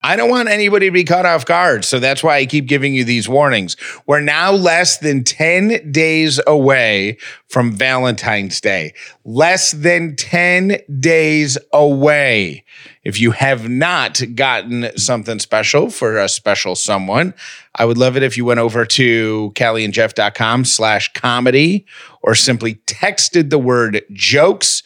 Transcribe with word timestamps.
I 0.00 0.14
don't 0.14 0.30
want 0.30 0.48
anybody 0.48 0.86
to 0.86 0.92
be 0.92 1.02
caught 1.02 1.26
off 1.26 1.44
guard. 1.44 1.84
So 1.84 1.98
that's 1.98 2.22
why 2.22 2.36
I 2.36 2.46
keep 2.46 2.66
giving 2.66 2.94
you 2.94 3.04
these 3.04 3.28
warnings. 3.28 3.76
We're 4.06 4.20
now 4.20 4.52
less 4.52 4.98
than 4.98 5.24
10 5.24 5.90
days 5.90 6.40
away 6.46 7.18
from 7.48 7.72
Valentine's 7.72 8.60
Day. 8.60 8.94
Less 9.24 9.72
than 9.72 10.14
10 10.14 10.78
days 11.00 11.58
away. 11.72 12.64
If 13.02 13.18
you 13.18 13.32
have 13.32 13.68
not 13.68 14.20
gotten 14.36 14.96
something 14.96 15.40
special 15.40 15.90
for 15.90 16.18
a 16.18 16.28
special 16.28 16.76
someone, 16.76 17.34
I 17.74 17.84
would 17.84 17.98
love 17.98 18.16
it 18.16 18.22
if 18.22 18.36
you 18.36 18.44
went 18.44 18.60
over 18.60 18.84
to 18.84 19.52
callieandjeff.com 19.56 20.64
slash 20.64 21.12
comedy 21.14 21.86
or 22.22 22.36
simply 22.36 22.76
texted 22.86 23.50
the 23.50 23.58
word 23.58 24.04
jokes 24.12 24.82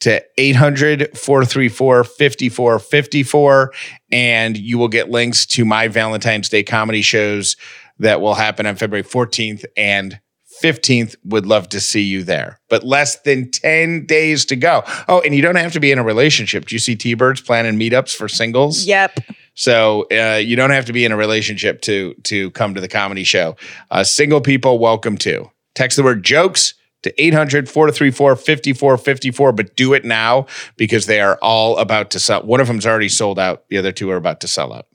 to 0.00 0.22
800 0.38 1.16
434 1.16 2.04
5454. 2.04 3.72
And 4.12 4.56
you 4.56 4.78
will 4.78 4.88
get 4.88 5.10
links 5.10 5.46
to 5.46 5.64
my 5.64 5.88
Valentine's 5.88 6.48
Day 6.48 6.62
comedy 6.62 7.02
shows 7.02 7.56
that 7.98 8.20
will 8.20 8.34
happen 8.34 8.66
on 8.66 8.76
February 8.76 9.04
14th 9.04 9.64
and 9.76 10.20
15th. 10.62 11.16
Would 11.24 11.46
love 11.46 11.68
to 11.70 11.80
see 11.80 12.02
you 12.02 12.22
there. 12.22 12.60
But 12.68 12.84
less 12.84 13.20
than 13.20 13.50
10 13.50 14.06
days 14.06 14.44
to 14.46 14.56
go. 14.56 14.82
Oh, 15.08 15.20
and 15.20 15.34
you 15.34 15.42
don't 15.42 15.56
have 15.56 15.72
to 15.72 15.80
be 15.80 15.92
in 15.92 15.98
a 15.98 16.04
relationship. 16.04 16.66
Do 16.66 16.74
you 16.74 16.80
see 16.80 16.96
T 16.96 17.14
Birds 17.14 17.40
planning 17.40 17.78
meetups 17.78 18.14
for 18.14 18.28
singles? 18.28 18.84
Yep. 18.84 19.18
So 19.54 20.06
uh, 20.10 20.36
you 20.36 20.56
don't 20.56 20.70
have 20.70 20.84
to 20.86 20.92
be 20.92 21.04
in 21.04 21.12
a 21.12 21.16
relationship 21.16 21.80
to 21.82 22.14
to 22.24 22.50
come 22.52 22.74
to 22.74 22.80
the 22.80 22.88
comedy 22.88 23.24
show. 23.24 23.56
Uh, 23.90 24.04
single 24.04 24.40
people, 24.40 24.78
welcome 24.78 25.16
to. 25.18 25.50
Text 25.74 25.96
the 25.96 26.02
word 26.02 26.24
jokes 26.24 26.74
to 27.04 27.22
800 27.22 27.68
434 27.68 28.36
5454, 28.36 29.52
but 29.52 29.76
do 29.76 29.94
it 29.94 30.04
now 30.04 30.46
because 30.76 31.06
they 31.06 31.20
are 31.20 31.38
all 31.40 31.78
about 31.78 32.10
to 32.10 32.18
sell. 32.18 32.42
One 32.42 32.60
of 32.60 32.66
them's 32.66 32.86
already 32.86 33.08
sold 33.08 33.38
out, 33.38 33.64
the 33.68 33.78
other 33.78 33.92
two 33.92 34.10
are 34.10 34.16
about 34.16 34.40
to 34.40 34.48
sell 34.48 34.72
out. 34.72 34.86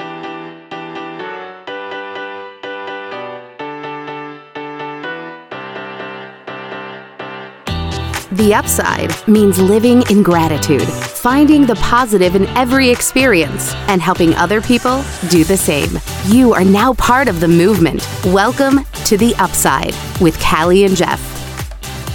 The 8.31 8.53
upside 8.53 9.27
means 9.27 9.59
living 9.59 10.03
in 10.09 10.23
gratitude, 10.23 10.87
finding 10.87 11.65
the 11.65 11.75
positive 11.75 12.35
in 12.35 12.45
every 12.55 12.89
experience, 12.89 13.73
and 13.89 14.01
helping 14.01 14.33
other 14.35 14.61
people 14.61 15.03
do 15.29 15.43
the 15.43 15.57
same. 15.57 15.99
You 16.25 16.53
are 16.53 16.63
now 16.63 16.93
part 16.93 17.27
of 17.27 17.41
the 17.41 17.49
movement. 17.49 18.07
Welcome 18.27 18.85
to 19.05 19.17
The 19.17 19.35
Upside 19.39 19.93
with 20.21 20.39
Callie 20.39 20.85
and 20.85 20.95
Jeff. 20.95 21.38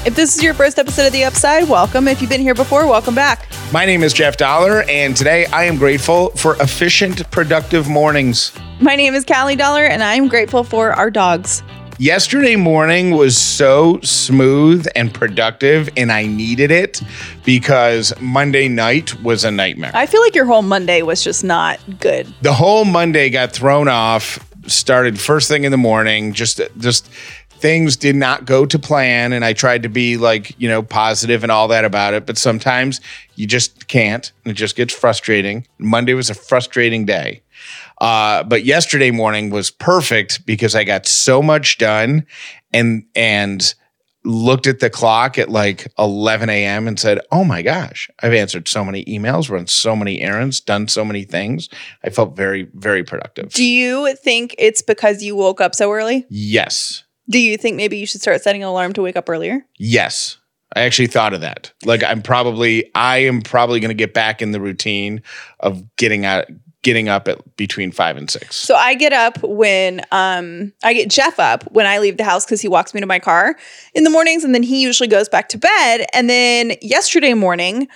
If 0.06 0.16
this 0.16 0.36
is 0.36 0.42
your 0.42 0.52
first 0.52 0.78
episode 0.78 1.06
of 1.06 1.12
The 1.14 1.24
Upside, 1.24 1.66
welcome. 1.66 2.08
If 2.08 2.20
you've 2.20 2.28
been 2.28 2.42
here 2.42 2.55
before, 2.55 2.86
welcome 2.86 3.14
back. 3.14 3.48
My 3.72 3.86
name 3.86 4.02
is 4.02 4.12
Jeff 4.12 4.36
Dollar, 4.36 4.83
and 4.86 5.16
today 5.16 5.47
I 5.47 5.64
am 5.64 5.78
grateful 5.78 6.28
for 6.33 6.56
efficient, 6.56 7.30
productive 7.30 7.88
mornings. 7.88 8.52
My 8.80 8.97
name 8.97 9.14
is 9.14 9.25
Callie 9.25 9.56
Dollar, 9.56 9.84
and 9.84 10.02
I'm 10.02 10.28
grateful 10.28 10.62
for 10.62 10.92
our 10.92 11.10
dogs. 11.10 11.62
Yesterday 11.98 12.55
morning 12.55 13.12
was 13.12 13.38
so 13.38 13.98
smooth 14.02 14.86
and 14.94 15.12
productive, 15.14 15.88
and 15.97 16.12
I 16.12 16.27
needed 16.27 16.70
it 16.70 17.00
because 17.47 18.12
Monday 18.20 18.69
night 18.69 19.19
was 19.22 19.42
a 19.42 19.50
nightmare. 19.50 19.92
I 19.94 20.05
feel 20.05 20.20
like 20.20 20.34
your 20.34 20.44
whole 20.44 20.60
Monday 20.60 21.00
was 21.00 21.25
just 21.25 21.44
not 21.44 21.80
good. 22.00 22.27
the 22.42 22.52
whole 22.52 22.84
Monday 22.84 23.30
got 23.30 23.52
thrown 23.52 23.88
off. 23.88 24.38
Started 24.66 25.20
first 25.20 25.48
thing 25.48 25.64
in 25.64 25.70
the 25.70 25.77
morning. 25.78 26.32
Just, 26.32 26.58
just 26.78 27.08
things 27.58 27.97
did 27.97 28.16
not 28.16 28.44
go 28.44 28.66
to 28.66 28.78
plan, 28.78 29.33
and 29.33 29.44
I 29.44 29.52
tried 29.52 29.83
to 29.84 29.88
be 29.88 30.16
like 30.16 30.55
you 30.60 30.69
know 30.69 30.83
positive 30.83 31.42
and 31.42 31.52
all 31.52 31.69
that 31.69 31.84
about 31.84 32.14
it. 32.14 32.27
But 32.27 32.38
sometimes 32.38 33.00
you 33.36 33.47
just 33.47 33.88
can't, 33.88 34.30
and 34.44 34.52
it 34.52 34.55
just 34.55 34.77
gets 34.77 34.92
frustrating. 34.94 35.66
Monday 35.78 36.14
was 36.14 36.30
a 36.30 36.34
frustrating 36.34 37.05
day. 37.05 37.42
Uh, 38.00 38.42
but 38.42 38.64
yesterday 38.64 39.10
morning 39.10 39.50
was 39.50 39.70
perfect 39.70 40.44
because 40.47 40.75
I 40.75 40.84
got 40.84 41.06
so 41.06 41.42
much 41.42 41.78
done, 41.78 42.27
and 42.72 43.05
and 43.14 43.75
looked 44.25 44.66
at 44.66 44.80
the 44.80 44.88
clock 44.88 45.38
at 45.38 45.50
like 45.50 45.86
11 45.98 46.48
a.m. 46.48 46.88
and 46.88 46.98
said, 46.98 47.21
"Oh 47.31 47.44
my 47.44 47.62
gosh, 47.62 48.10
I've 48.21 48.32
answered 48.32 48.69
so 48.69 48.84
many 48.84 49.04
emails, 49.04 49.50
run 49.50 49.66
so 49.66 49.94
many 49.94 50.21
errands, 50.21 50.60
done 50.60 50.88
so 50.88 51.04
many 51.04 51.25
things. 51.25 51.69
I 52.03 52.10
felt 52.10 52.36
very, 52.36 52.69
very 52.75 53.04
productive." 53.04 53.53
Do 53.53 53.65
you 53.65 54.15
think 54.16 54.54
it's 54.59 54.82
because 54.82 55.22
you 55.22 55.36
woke 55.36 55.60
up 55.60 55.75
so 55.75 55.92
early? 55.92 56.26
yes, 56.28 57.04
Do 57.28 57.38
you 57.38 57.56
think 57.56 57.76
maybe 57.76 57.96
you 57.98 58.06
should 58.06 58.20
start 58.20 58.42
setting 58.42 58.62
an 58.62 58.68
alarm 58.68 58.92
to 58.94 59.02
wake 59.02 59.16
up 59.16 59.28
earlier? 59.28 59.64
yes. 59.76 60.38
I 60.76 60.80
actually 60.80 61.06
thought 61.06 61.34
of 61.34 61.40
that. 61.42 61.72
Like 61.84 62.02
I'm 62.02 62.20
probably, 62.20 62.90
I 62.96 63.18
am 63.18 63.42
probably 63.42 63.78
going 63.78 63.90
to 63.90 63.94
get 63.94 64.12
back 64.12 64.42
in 64.42 64.50
the 64.50 64.60
routine 64.60 65.22
of 65.60 65.84
getting 65.94 66.24
out, 66.24 66.46
getting 66.82 67.08
up 67.08 67.28
at 67.28 67.56
between 67.56 67.92
five 67.92 68.16
and 68.16 68.28
six. 68.28 68.56
So 68.56 68.74
I 68.74 68.94
get 68.94 69.12
up 69.12 69.40
when 69.42 70.00
um 70.10 70.72
I 70.82 70.92
get 70.92 71.08
Jeff 71.08 71.38
up 71.38 71.62
when 71.70 71.86
I 71.86 71.98
leave 71.98 72.16
the 72.16 72.24
house 72.24 72.44
because 72.44 72.60
he 72.60 72.66
walks 72.66 72.92
me 72.92 73.00
to 73.00 73.06
my 73.06 73.20
car 73.20 73.54
in 73.94 74.02
the 74.02 74.10
mornings 74.10 74.42
and 74.42 74.52
then 74.52 74.64
he 74.64 74.82
usually 74.82 75.08
goes 75.08 75.28
back 75.28 75.48
to 75.50 75.58
bed. 75.58 76.06
And 76.12 76.28
then 76.28 76.72
yesterday 76.82 77.34
morning, 77.34 77.86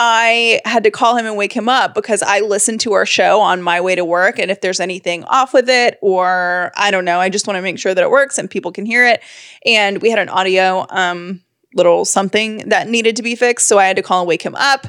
I 0.00 0.60
had 0.64 0.84
to 0.84 0.92
call 0.92 1.16
him 1.16 1.26
and 1.26 1.36
wake 1.36 1.52
him 1.52 1.68
up 1.68 1.92
because 1.92 2.22
I 2.22 2.38
listened 2.38 2.78
to 2.82 2.92
our 2.92 3.04
show 3.04 3.40
on 3.40 3.62
my 3.62 3.80
way 3.80 3.96
to 3.96 4.04
work. 4.04 4.38
And 4.38 4.48
if 4.48 4.60
there's 4.60 4.78
anything 4.78 5.24
off 5.24 5.52
with 5.52 5.68
it, 5.68 5.98
or 6.00 6.70
I 6.76 6.92
don't 6.92 7.04
know, 7.04 7.18
I 7.18 7.28
just 7.28 7.48
want 7.48 7.56
to 7.56 7.62
make 7.62 7.80
sure 7.80 7.92
that 7.92 8.04
it 8.04 8.08
works 8.08 8.38
and 8.38 8.48
people 8.48 8.70
can 8.70 8.86
hear 8.86 9.04
it. 9.04 9.20
And 9.66 10.00
we 10.00 10.08
had 10.08 10.20
an 10.20 10.28
audio 10.28 10.86
um 10.90 11.42
little 11.74 12.04
something 12.04 12.58
that 12.68 12.88
needed 12.88 13.16
to 13.16 13.24
be 13.24 13.34
fixed. 13.34 13.66
So 13.66 13.76
I 13.76 13.86
had 13.86 13.96
to 13.96 14.02
call 14.02 14.20
and 14.20 14.28
wake 14.28 14.42
him 14.42 14.54
up. 14.54 14.86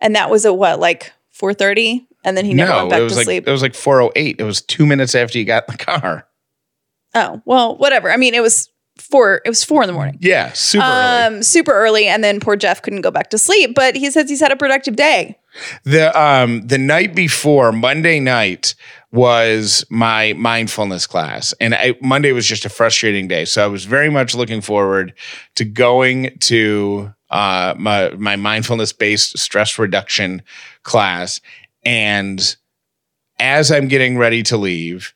And 0.00 0.16
that 0.16 0.30
was 0.30 0.44
at 0.44 0.56
what, 0.56 0.80
like 0.80 1.12
4:30? 1.32 2.06
And 2.24 2.36
then 2.36 2.44
he 2.44 2.52
never 2.52 2.72
went 2.72 2.90
back 2.90 3.00
it 3.00 3.04
was 3.04 3.12
to 3.12 3.18
like 3.18 3.24
sleep. 3.26 3.46
it 3.46 3.52
was 3.52 3.62
like 3.62 3.76
four 3.76 4.02
oh 4.02 4.10
eight. 4.16 4.40
It 4.40 4.44
was 4.44 4.60
two 4.60 4.84
minutes 4.84 5.14
after 5.14 5.38
you 5.38 5.44
got 5.44 5.68
in 5.68 5.76
the 5.76 5.84
car. 5.84 6.26
Oh, 7.14 7.40
well, 7.44 7.76
whatever. 7.76 8.10
I 8.10 8.16
mean, 8.16 8.34
it 8.34 8.42
was 8.42 8.68
four, 8.98 9.40
it 9.44 9.48
was 9.48 9.64
four 9.64 9.82
in 9.82 9.86
the 9.86 9.92
morning. 9.92 10.18
Yeah, 10.20 10.52
super 10.52 10.84
early. 10.84 11.36
Um, 11.36 11.42
super 11.42 11.72
early. 11.72 12.06
And 12.06 12.22
then 12.22 12.40
poor 12.40 12.56
Jeff 12.56 12.82
couldn't 12.82 13.02
go 13.02 13.10
back 13.10 13.30
to 13.30 13.38
sleep, 13.38 13.74
but 13.74 13.96
he 13.96 14.10
says 14.10 14.28
he's 14.28 14.40
had 14.40 14.52
a 14.52 14.56
productive 14.56 14.96
day. 14.96 15.36
The 15.84 16.18
um 16.18 16.66
the 16.66 16.78
night 16.78 17.14
before 17.14 17.72
Monday 17.72 18.20
night 18.20 18.74
was 19.12 19.84
my 19.90 20.32
mindfulness 20.34 21.06
class 21.06 21.52
and 21.60 21.74
I, 21.74 21.96
Monday 22.00 22.30
was 22.30 22.46
just 22.46 22.64
a 22.64 22.68
frustrating 22.68 23.26
day 23.26 23.44
so 23.44 23.64
I 23.64 23.66
was 23.66 23.84
very 23.84 24.08
much 24.08 24.36
looking 24.36 24.60
forward 24.60 25.12
to 25.56 25.64
going 25.64 26.38
to 26.42 27.12
uh 27.30 27.74
my 27.76 28.10
my 28.10 28.36
mindfulness 28.36 28.92
based 28.92 29.36
stress 29.36 29.76
reduction 29.80 30.42
class 30.84 31.40
and 31.84 32.56
as 33.40 33.72
I'm 33.72 33.88
getting 33.88 34.16
ready 34.16 34.44
to 34.44 34.56
leave 34.56 35.12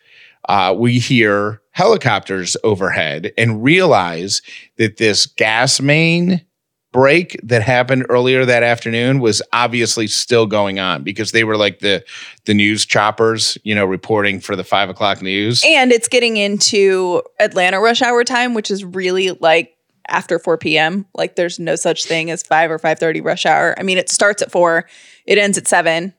uh, 0.48 0.74
we 0.76 0.98
hear 0.98 1.60
helicopters 1.70 2.56
overhead 2.62 3.32
and 3.36 3.62
realize 3.62 4.42
that 4.76 4.96
this 4.96 5.26
gas 5.26 5.80
main 5.80 6.44
break 6.92 7.36
that 7.42 7.60
happened 7.60 8.06
earlier 8.08 8.44
that 8.44 8.62
afternoon 8.62 9.18
was 9.18 9.42
obviously 9.52 10.06
still 10.06 10.46
going 10.46 10.78
on 10.78 11.02
because 11.02 11.32
they 11.32 11.42
were 11.42 11.56
like 11.56 11.80
the 11.80 12.04
the 12.44 12.54
news 12.54 12.86
choppers, 12.86 13.58
you 13.64 13.74
know, 13.74 13.84
reporting 13.84 14.38
for 14.38 14.54
the 14.54 14.62
five 14.62 14.88
o'clock 14.88 15.20
news. 15.20 15.62
And 15.66 15.90
it's 15.90 16.06
getting 16.06 16.36
into 16.36 17.20
Atlanta 17.40 17.80
rush 17.80 18.00
hour 18.00 18.22
time, 18.22 18.54
which 18.54 18.70
is 18.70 18.84
really 18.84 19.32
like 19.32 19.76
after 20.08 20.38
4 20.38 20.56
p.m. 20.58 21.06
Like 21.14 21.34
there's 21.34 21.58
no 21.58 21.74
such 21.74 22.04
thing 22.04 22.30
as 22.30 22.44
5 22.44 22.70
or 22.70 22.78
5:30 22.78 23.24
rush 23.24 23.44
hour. 23.44 23.74
I 23.76 23.82
mean, 23.82 23.98
it 23.98 24.08
starts 24.08 24.40
at 24.40 24.52
4, 24.52 24.86
it 25.26 25.36
ends 25.36 25.58
at 25.58 25.66
7. 25.66 26.14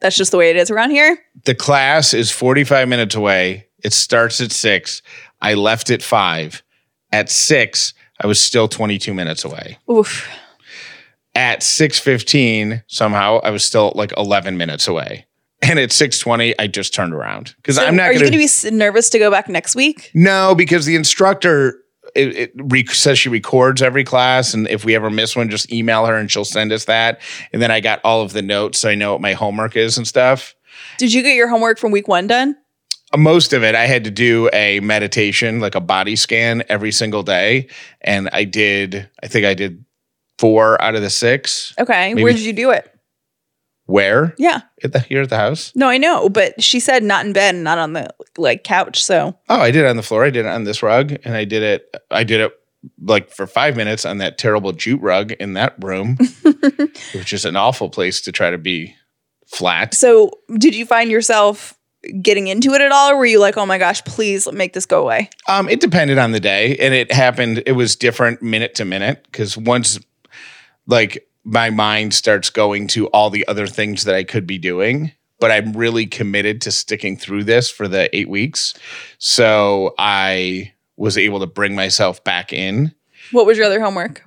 That's 0.00 0.16
just 0.16 0.30
the 0.30 0.38
way 0.38 0.50
it 0.50 0.56
is 0.56 0.70
around 0.70 0.90
here. 0.90 1.18
The 1.44 1.54
class 1.54 2.14
is 2.14 2.30
45 2.30 2.88
minutes 2.88 3.14
away. 3.14 3.66
It 3.84 3.92
starts 3.92 4.40
at 4.40 4.52
six. 4.52 5.02
I 5.40 5.54
left 5.54 5.90
at 5.90 6.02
five. 6.02 6.62
At 7.12 7.30
six, 7.30 7.94
I 8.20 8.26
was 8.26 8.40
still 8.40 8.68
22 8.68 9.14
minutes 9.14 9.44
away. 9.44 9.78
Oof. 9.90 10.28
At 11.34 11.60
6:15, 11.60 12.82
somehow 12.88 13.38
I 13.44 13.50
was 13.50 13.62
still 13.64 13.92
like 13.94 14.12
11 14.16 14.56
minutes 14.56 14.88
away. 14.88 15.26
And 15.62 15.78
at 15.78 15.90
6:20, 15.90 16.54
I 16.58 16.66
just 16.66 16.92
turned 16.92 17.14
around 17.14 17.54
because 17.56 17.76
So 17.76 17.84
I'm 17.84 17.94
not 17.94 18.08
are 18.08 18.12
you 18.12 18.18
going 18.18 18.32
going 18.32 18.48
to 18.48 18.70
be 18.70 18.76
nervous 18.76 19.10
to 19.10 19.18
go 19.18 19.30
back 19.30 19.48
next 19.48 19.76
week? 19.76 20.10
No, 20.14 20.54
because 20.54 20.86
the 20.86 20.96
instructor 20.96 21.78
it, 22.14 22.36
it 22.36 22.52
re- 22.56 22.86
says 22.86 23.18
she 23.18 23.28
records 23.28 23.82
every 23.82 24.04
class, 24.04 24.54
and 24.54 24.66
if 24.68 24.84
we 24.84 24.94
ever 24.94 25.10
miss 25.10 25.34
one, 25.36 25.48
just 25.50 25.72
email 25.72 26.06
her 26.06 26.16
and 26.16 26.30
she'll 26.30 26.44
send 26.44 26.72
us 26.72 26.84
that. 26.86 27.20
And 27.52 27.60
then 27.60 27.70
I 27.70 27.80
got 27.80 28.00
all 28.04 28.22
of 28.22 28.32
the 28.32 28.42
notes, 28.42 28.78
so 28.80 28.88
I 28.88 28.94
know 28.94 29.12
what 29.12 29.20
my 29.20 29.32
homework 29.32 29.76
is 29.76 29.96
and 29.96 30.06
stuff. 30.06 30.54
Did 30.98 31.12
you 31.12 31.22
get 31.22 31.34
your 31.34 31.48
homework 31.48 31.78
from 31.78 31.90
week 31.92 32.08
1 32.08 32.26
done? 32.26 32.56
Most 33.16 33.52
of 33.52 33.64
it, 33.64 33.74
I 33.74 33.86
had 33.86 34.04
to 34.04 34.10
do 34.10 34.48
a 34.52 34.78
meditation, 34.80 35.58
like 35.60 35.74
a 35.74 35.80
body 35.80 36.14
scan, 36.14 36.62
every 36.68 36.92
single 36.92 37.22
day, 37.22 37.66
and 38.00 38.28
I 38.32 38.44
did. 38.44 39.08
I 39.22 39.26
think 39.26 39.44
I 39.46 39.54
did 39.54 39.84
four 40.38 40.80
out 40.80 40.94
of 40.94 41.02
the 41.02 41.10
six. 41.10 41.74
Okay. 41.78 42.14
Maybe- 42.14 42.22
Where 42.22 42.32
did 42.32 42.42
you 42.42 42.52
do 42.52 42.70
it? 42.70 42.89
Where 43.90 44.34
Yeah. 44.38 44.60
at 44.84 44.92
the 44.92 45.00
here 45.00 45.22
at 45.22 45.30
the 45.30 45.36
house? 45.36 45.72
No, 45.74 45.88
I 45.88 45.98
know, 45.98 46.28
but 46.28 46.62
she 46.62 46.78
said 46.80 47.02
not 47.02 47.26
in 47.26 47.32
bed 47.32 47.54
and 47.56 47.64
not 47.64 47.78
on 47.78 47.92
the 47.92 48.08
like 48.38 48.62
couch. 48.64 49.02
So 49.02 49.36
Oh, 49.48 49.60
I 49.60 49.70
did 49.70 49.84
it 49.84 49.88
on 49.88 49.96
the 49.96 50.02
floor. 50.02 50.24
I 50.24 50.30
did 50.30 50.46
it 50.46 50.48
on 50.48 50.64
this 50.64 50.82
rug, 50.82 51.12
and 51.24 51.34
I 51.34 51.44
did 51.44 51.62
it. 51.62 51.94
I 52.10 52.22
did 52.24 52.40
it 52.40 52.52
like 53.02 53.30
for 53.30 53.46
five 53.46 53.76
minutes 53.76 54.06
on 54.06 54.18
that 54.18 54.38
terrible 54.38 54.72
jute 54.72 55.02
rug 55.02 55.32
in 55.32 55.54
that 55.54 55.74
room, 55.82 56.16
which 57.14 57.32
is 57.32 57.44
an 57.44 57.56
awful 57.56 57.90
place 57.90 58.20
to 58.22 58.32
try 58.32 58.50
to 58.50 58.58
be 58.58 58.94
flat. 59.46 59.92
So, 59.94 60.30
did 60.58 60.74
you 60.74 60.86
find 60.86 61.10
yourself 61.10 61.74
getting 62.22 62.46
into 62.46 62.72
it 62.72 62.80
at 62.80 62.92
all, 62.92 63.10
or 63.10 63.16
were 63.16 63.26
you 63.26 63.40
like, 63.40 63.56
"Oh 63.58 63.66
my 63.66 63.76
gosh, 63.76 64.02
please 64.04 64.50
make 64.52 64.72
this 64.72 64.86
go 64.86 65.02
away"? 65.02 65.28
Um, 65.48 65.68
it 65.68 65.80
depended 65.80 66.16
on 66.18 66.30
the 66.32 66.40
day, 66.40 66.76
and 66.76 66.94
it 66.94 67.12
happened. 67.12 67.62
It 67.66 67.72
was 67.72 67.96
different 67.96 68.40
minute 68.40 68.74
to 68.76 68.84
minute 68.84 69.24
because 69.24 69.56
once, 69.58 69.98
like, 70.86 71.26
my 71.44 71.70
mind 71.70 72.14
starts 72.14 72.50
going 72.50 72.86
to 72.88 73.06
all 73.08 73.30
the 73.30 73.46
other 73.48 73.66
things 73.66 74.04
that 74.04 74.14
I 74.14 74.24
could 74.24 74.46
be 74.46 74.58
doing, 74.58 75.12
but 75.38 75.50
I'm 75.50 75.72
really 75.72 76.06
committed 76.06 76.60
to 76.62 76.70
sticking 76.70 77.16
through 77.16 77.44
this 77.44 77.70
for 77.70 77.88
the 77.88 78.14
eight 78.16 78.28
weeks. 78.28 78.74
So 79.18 79.94
I 79.98 80.72
was 80.96 81.16
able 81.16 81.40
to 81.40 81.46
bring 81.46 81.74
myself 81.74 82.22
back 82.24 82.52
in. 82.52 82.94
What 83.32 83.46
was 83.46 83.56
your 83.56 83.66
other 83.66 83.80
homework? 83.80 84.22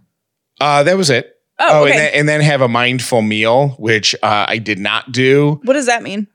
Uh, 0.60 0.84
that 0.84 0.98
was 0.98 1.10
it. 1.10 1.30
Oh, 1.60 1.84
and, 1.84 1.90
okay. 1.90 1.98
then, 1.98 2.14
and 2.16 2.30
then 2.30 2.42
have 2.42 2.62
a 2.62 2.68
mindful 2.68 3.22
meal, 3.22 3.70
which 3.80 4.16
uh, 4.24 4.46
I 4.48 4.58
did 4.58 4.80
not 4.80 5.12
do, 5.12 5.62
what 5.64 5.74
does 5.74 5.86
that 5.86 6.02
mean? 6.02 6.28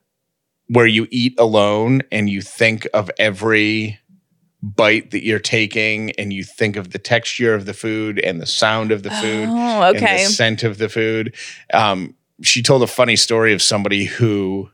where 0.69 0.87
you 0.87 1.07
eat 1.11 1.35
alone 1.39 2.03
and 2.13 2.29
you 2.29 2.43
think 2.43 2.87
of 2.95 3.11
every 3.19 3.99
bite 4.62 5.12
that 5.12 5.25
you're 5.25 5.38
taking 5.38 6.10
and 6.12 6.32
you 6.32 6.43
think 6.43 6.76
of 6.76 6.90
the 6.90 6.99
texture 6.99 7.55
of 7.55 7.64
the 7.64 7.75
food 7.75 8.19
and 8.19 8.40
the 8.40 8.46
sound 8.46 8.90
of 8.90 9.02
the 9.05 9.10
food 9.10 9.46
Oh, 9.49 9.82
and 9.82 9.99
the 9.99 10.19
scent 10.25 10.64
of 10.64 10.78
the 10.78 10.88
food. 10.88 11.34
Um, 11.72 12.14
she 12.43 12.62
told 12.62 12.82
a 12.82 12.87
funny 12.88 13.16
story 13.16 13.52
of 13.52 13.62
somebody 13.62 14.05
who 14.05 14.70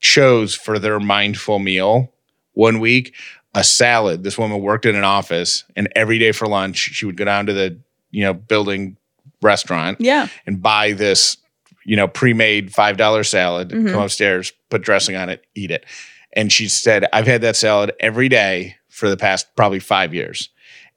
chose 0.00 0.54
for 0.54 0.78
their 0.78 0.98
mindful 1.00 1.58
meal 1.58 2.12
one 2.52 2.80
week 2.80 3.14
a 3.54 3.64
salad. 3.64 4.22
This 4.22 4.38
woman 4.38 4.60
worked 4.60 4.86
in 4.86 4.94
an 4.94 5.04
office, 5.04 5.64
and 5.74 5.88
every 5.96 6.18
day 6.18 6.30
for 6.32 6.46
lunch, 6.46 6.76
she 6.78 7.04
would 7.04 7.16
go 7.16 7.24
down 7.24 7.46
to 7.46 7.52
the 7.52 7.78
you 8.10 8.22
know 8.24 8.32
building 8.32 8.96
restaurant 9.42 10.00
Yeah. 10.00 10.28
and 10.46 10.62
buy 10.62 10.92
this 10.92 11.36
you 11.84 11.96
know 11.96 12.06
pre-made 12.08 12.72
five 12.72 12.96
dollar 12.96 13.24
salad. 13.24 13.70
Mhm. 13.70 13.90
Come 13.92 14.02
upstairs, 14.02 14.52
put 14.70 14.82
dressing 14.82 15.16
on 15.16 15.28
it, 15.28 15.44
eat 15.54 15.70
it. 15.70 15.84
And 16.32 16.52
she 16.52 16.68
said, 16.68 17.06
"I've 17.12 17.26
had 17.26 17.40
that 17.42 17.56
salad 17.56 17.92
every 18.00 18.28
day 18.28 18.76
for 19.00 19.10
the 19.10 19.16
past 19.16 19.46
probably 19.56 19.80
five 19.80 20.14
years." 20.14 20.48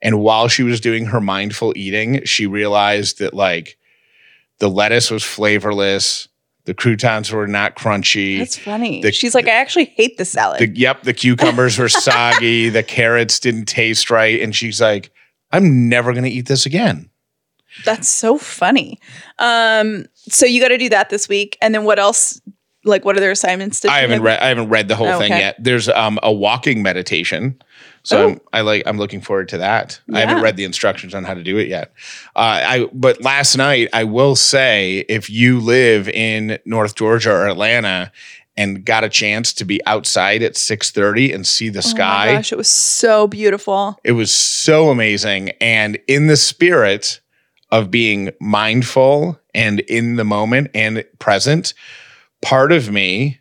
And 0.02 0.20
while 0.20 0.48
she 0.50 0.64
was 0.64 0.80
doing 0.82 1.06
her 1.06 1.22
mindful 1.22 1.74
eating, 1.78 2.24
she 2.26 2.46
realized 2.46 3.20
that 3.20 3.34
like 3.34 3.78
the 4.60 4.70
lettuce 4.70 5.10
was 5.10 5.24
flavorless, 5.24 6.28
the 6.66 6.74
croutons 6.74 7.32
were 7.32 7.48
not 7.48 7.76
crunchy. 7.76 8.38
That's 8.40 8.58
funny. 8.58 9.02
The- 9.02 9.12
She's 9.12 9.34
like, 9.34 9.48
I 9.48 9.52
actually 9.52 9.86
hate 9.96 10.18
the 10.18 10.26
salad. 10.26 10.60
the, 10.60 10.68
yep, 10.78 11.04
the 11.04 11.14
cucumbers 11.14 11.78
were 11.78 11.90
soggy, 12.08 12.70
the 12.70 12.84
carrots 12.84 13.40
didn't 13.40 13.66
taste 13.66 14.10
right, 14.12 14.40
and 14.42 14.54
she's 14.56 14.80
like, 14.82 15.12
"I'm 15.52 15.88
never 15.90 16.12
going 16.12 16.26
to 16.26 16.30
eat 16.30 16.48
this 16.48 16.66
again." 16.66 17.10
That's 17.86 18.08
so 18.08 18.38
funny. 18.38 19.00
Um, 19.40 20.06
so 20.16 20.46
you 20.46 20.62
got 20.62 20.68
to 20.68 20.78
do 20.78 20.90
that 20.90 21.10
this 21.10 21.28
week, 21.28 21.58
and 21.62 21.74
then 21.74 21.86
what 21.86 21.98
else? 21.98 22.40
Like, 22.86 23.06
what 23.06 23.16
other 23.18 23.32
assignments 23.32 23.80
did 23.80 23.90
I 23.92 24.00
haven't 24.02 24.16
have? 24.18 24.24
read. 24.24 24.40
I 24.42 24.48
haven't 24.50 24.68
read 24.70 24.90
the 24.90 24.96
whole 24.98 25.08
Oh, 25.08 25.18
thing 25.18 25.32
okay. 25.32 25.40
yet. 25.42 25.56
There's 25.64 25.88
um 25.90 26.20
a 26.22 26.32
walking 26.32 26.84
meditation, 26.84 27.58
so 28.04 28.18
Oh. 28.18 28.30
I'm, 28.32 28.42
I 28.52 28.62
like. 28.62 28.84
I'm 28.86 28.98
looking 28.98 29.22
forward 29.22 29.50
to 29.50 29.58
that. 29.60 30.00
I 30.14 30.20
haven't 30.20 30.44
read 30.44 30.58
the 30.58 30.66
instructions 30.66 31.16
on 31.16 31.24
how 31.24 31.34
to 31.34 31.44
do 31.44 31.58
it 31.58 31.68
yet. 31.68 31.94
Uh, 32.36 32.40
I 32.64 32.90
but 32.94 33.22
last 33.22 33.56
night 33.58 33.90
I 33.94 34.04
will 34.04 34.36
say 34.36 35.06
if 35.10 35.30
you 35.30 35.60
live 35.60 36.10
in 36.10 36.60
North 36.66 36.96
Georgia 36.96 37.32
or 37.32 37.48
Atlanta 37.48 38.12
and 38.56 38.86
got 38.86 39.04
a 39.04 39.10
chance 39.10 39.52
to 39.54 39.66
be 39.66 39.80
outside 39.88 40.44
at 40.44 40.54
6:30 40.54 41.34
and 41.34 41.48
see 41.48 41.70
the 41.70 41.80
Oh 41.80 41.82
sky, 41.82 42.34
gosh, 42.36 42.52
it 42.52 42.58
was 42.58 42.68
so 42.70 43.26
beautiful. 43.28 43.98
it 44.04 44.12
was 44.12 44.32
so 44.34 44.90
amazing. 44.90 45.50
And 45.62 45.98
in 46.08 46.28
the 46.28 46.38
spirit 46.38 47.20
of 47.72 47.90
being 47.90 48.30
mindful 48.40 49.40
and 49.56 49.80
in 49.82 50.18
the 50.18 50.24
moment 50.24 50.70
and 50.76 51.04
present, 51.20 51.74
part 52.42 52.72
of 52.72 52.92
me 52.92 53.40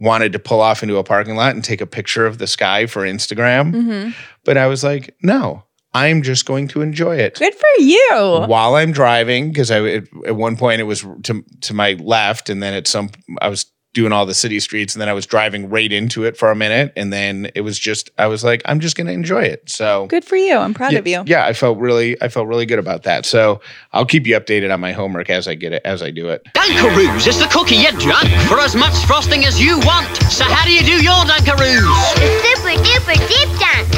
wanted 0.00 0.32
to 0.32 0.38
pull 0.38 0.60
off 0.60 0.82
into 0.82 0.96
a 0.96 1.04
parking 1.04 1.36
lot 1.36 1.54
and 1.54 1.62
take 1.62 1.80
a 1.80 1.86
picture 1.86 2.26
of 2.26 2.38
the 2.38 2.46
sky 2.46 2.86
for 2.86 3.02
Instagram. 3.02 3.72
hmm 3.74 4.10
But 4.44 4.56
I 4.56 4.66
was 4.66 4.82
like, 4.84 5.14
no, 5.22 5.64
I'm 5.92 6.22
just 6.22 6.44
going 6.46 6.68
to 6.68 6.82
enjoy 6.82 7.16
it. 7.16 7.36
Good 7.38 7.54
for 7.54 7.80
you. 7.80 8.44
While 8.46 8.74
I'm 8.74 8.92
driving, 8.92 9.50
because 9.50 9.70
I 9.70 9.80
at, 9.86 10.04
at 10.26 10.36
one 10.36 10.56
point 10.56 10.80
it 10.80 10.84
was 10.84 11.04
to 11.24 11.44
to 11.62 11.74
my 11.74 11.92
left, 11.94 12.50
and 12.50 12.62
then 12.62 12.74
at 12.74 12.86
some 12.86 13.10
I 13.40 13.48
was 13.48 13.66
doing 13.94 14.12
all 14.12 14.26
the 14.26 14.34
city 14.34 14.60
streets, 14.60 14.94
and 14.94 15.00
then 15.00 15.08
I 15.08 15.14
was 15.14 15.24
driving 15.24 15.70
right 15.70 15.90
into 15.90 16.24
it 16.24 16.36
for 16.36 16.50
a 16.50 16.54
minute, 16.54 16.92
and 16.96 17.12
then 17.12 17.50
it 17.54 17.62
was 17.62 17.78
just 17.78 18.10
I 18.18 18.26
was 18.26 18.44
like, 18.44 18.60
I'm 18.66 18.80
just 18.80 18.96
going 18.96 19.06
to 19.06 19.12
enjoy 19.12 19.44
it. 19.44 19.70
So 19.70 20.06
Good 20.08 20.24
for 20.24 20.36
you. 20.36 20.56
I'm 20.56 20.74
proud 20.74 20.92
yeah, 20.92 20.98
of 20.98 21.06
you. 21.06 21.22
Yeah, 21.26 21.46
I 21.46 21.52
felt 21.54 21.78
really, 21.78 22.20
I 22.20 22.28
felt 22.28 22.48
really 22.48 22.66
good 22.66 22.78
about 22.78 23.04
that. 23.04 23.24
So 23.24 23.60
I'll 23.92 24.04
keep 24.04 24.26
you 24.26 24.38
updated 24.38 24.72
on 24.72 24.80
my 24.80 24.92
homework 24.92 25.30
as 25.30 25.48
I 25.48 25.54
get 25.54 25.72
it, 25.72 25.82
as 25.84 26.02
I 26.02 26.10
do 26.10 26.28
it. 26.28 26.44
Dunkaroos 26.54 27.26
is 27.26 27.38
the 27.38 27.46
cookie 27.46 27.76
you 27.76 27.92
drunk 27.98 28.28
for 28.48 28.60
as 28.60 28.74
much 28.76 28.94
frosting 29.06 29.44
as 29.46 29.60
you 29.60 29.78
want. 29.80 30.14
So 30.30 30.44
how 30.44 30.64
do 30.64 30.72
you 30.72 30.82
do 30.82 31.02
your 31.02 31.24
Dunkaroos? 31.24 32.14
It's 32.18 32.60
super 32.60 32.74
duper 32.82 33.16
deep 33.28 33.48
dunk. 33.58 33.94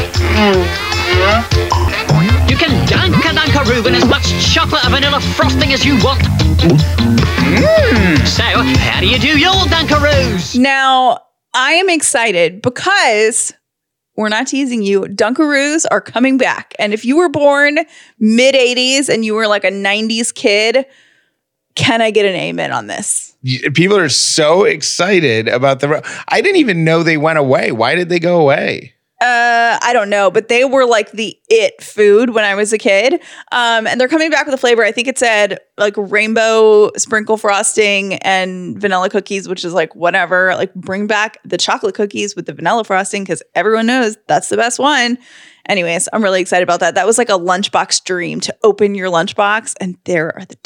You 2.57 2.69
can 2.69 2.87
dunk 2.89 3.17
a 3.17 3.29
Dunkaroo 3.29 3.87
in 3.87 3.95
as 3.95 4.07
much 4.07 4.31
chocolate 4.43 4.83
or 4.87 4.89
vanilla 4.89 5.21
frosting 5.21 5.75
as 5.75 5.85
you 5.85 6.03
want. 6.03 6.23
Mm. 7.43 8.27
So 8.27 8.43
how 8.43 9.01
do 9.01 9.07
you 9.07 9.19
do 9.19 9.39
your 9.39 9.53
Dunkaroos? 9.53 10.59
Now, 10.59 11.21
I 11.53 11.73
am 11.73 11.91
excited 11.91 12.63
because 12.63 13.53
we're 14.17 14.31
not 14.31 14.47
teasing 14.47 14.83
you. 14.83 15.03
Dunkaroos 15.03 15.85
are 15.91 16.01
coming 16.01 16.39
back. 16.39 16.75
And 16.79 16.95
if 16.95 17.05
you 17.05 17.19
were 17.19 17.29
born 17.29 17.81
mid 18.19 18.55
80s 18.55 19.11
and 19.11 19.23
you 19.23 19.35
were 19.35 19.49
like 19.49 19.65
a 19.65 19.71
90s 19.71 20.35
kid, 20.35 20.87
can 21.75 22.01
I 22.01 22.11
get 22.11 22.25
an 22.25 22.37
amen 22.37 22.73
on 22.73 22.87
this? 22.87 23.37
People 23.75 23.99
are 23.99 24.09
so 24.09 24.65
excited 24.65 25.47
about 25.47 25.81
the. 25.81 26.03
I 26.29 26.41
didn't 26.41 26.57
even 26.57 26.85
know 26.85 27.03
they 27.03 27.19
went 27.19 27.39
away. 27.39 27.71
Why 27.71 27.95
did 27.95 28.09
they 28.09 28.19
go 28.19 28.41
away? 28.41 28.95
Uh, 29.19 29.79
I 29.81 29.95
don't 29.95 30.11
know, 30.11 30.31
but 30.31 30.49
they 30.49 30.67
were 30.67 30.85
like 30.85 31.13
the 31.13 31.39
it 31.49 31.83
food 31.83 32.31
when 32.31 32.45
I 32.45 32.55
was 32.55 32.75
a 32.75 32.79
kid. 32.79 33.15
Um, 33.51 33.87
and 33.87 33.99
they're 33.99 34.09
coming 34.09 34.31
back 34.31 34.45
with 34.45 34.55
a 34.55 34.59
flavor. 34.59 34.85
I 34.85 34.93
think 34.93 35.09
it 35.09 35.19
said 35.19 35.59
like 35.79 35.95
rainbow 35.97 36.91
sprinkle 36.99 37.39
frosting 37.39 38.15
and 38.17 38.79
vanilla 38.79 39.09
cookies, 39.09 39.49
which 39.49 39.65
is 39.65 39.73
like 39.73 39.95
whatever. 39.97 40.55
Like 40.55 40.75
bring 40.75 41.07
back 41.07 41.39
the 41.47 41.57
chocolate 41.57 41.95
cookies 41.95 42.37
with 42.37 42.45
the 42.45 42.53
vanilla 42.53 42.85
frosting 42.85 43.23
because 43.25 43.43
everyone 43.55 43.87
knows 43.87 44.19
that's 44.27 44.51
the 44.51 44.57
best 44.59 44.79
one. 44.79 45.17
Anyways, 45.67 46.09
I'm 46.13 46.23
really 46.23 46.43
excited 46.43 46.63
about 46.63 46.81
that. 46.81 46.95
That 46.95 47.07
was 47.07 47.17
like 47.17 47.31
a 47.31 47.39
lunchbox 47.39 48.05
dream 48.05 48.41
to 48.43 48.55
open 48.63 48.95
your 48.95 49.11
lunchbox, 49.11 49.75
and 49.81 49.97
there 50.05 50.37
are 50.37 50.45
the. 50.45 50.57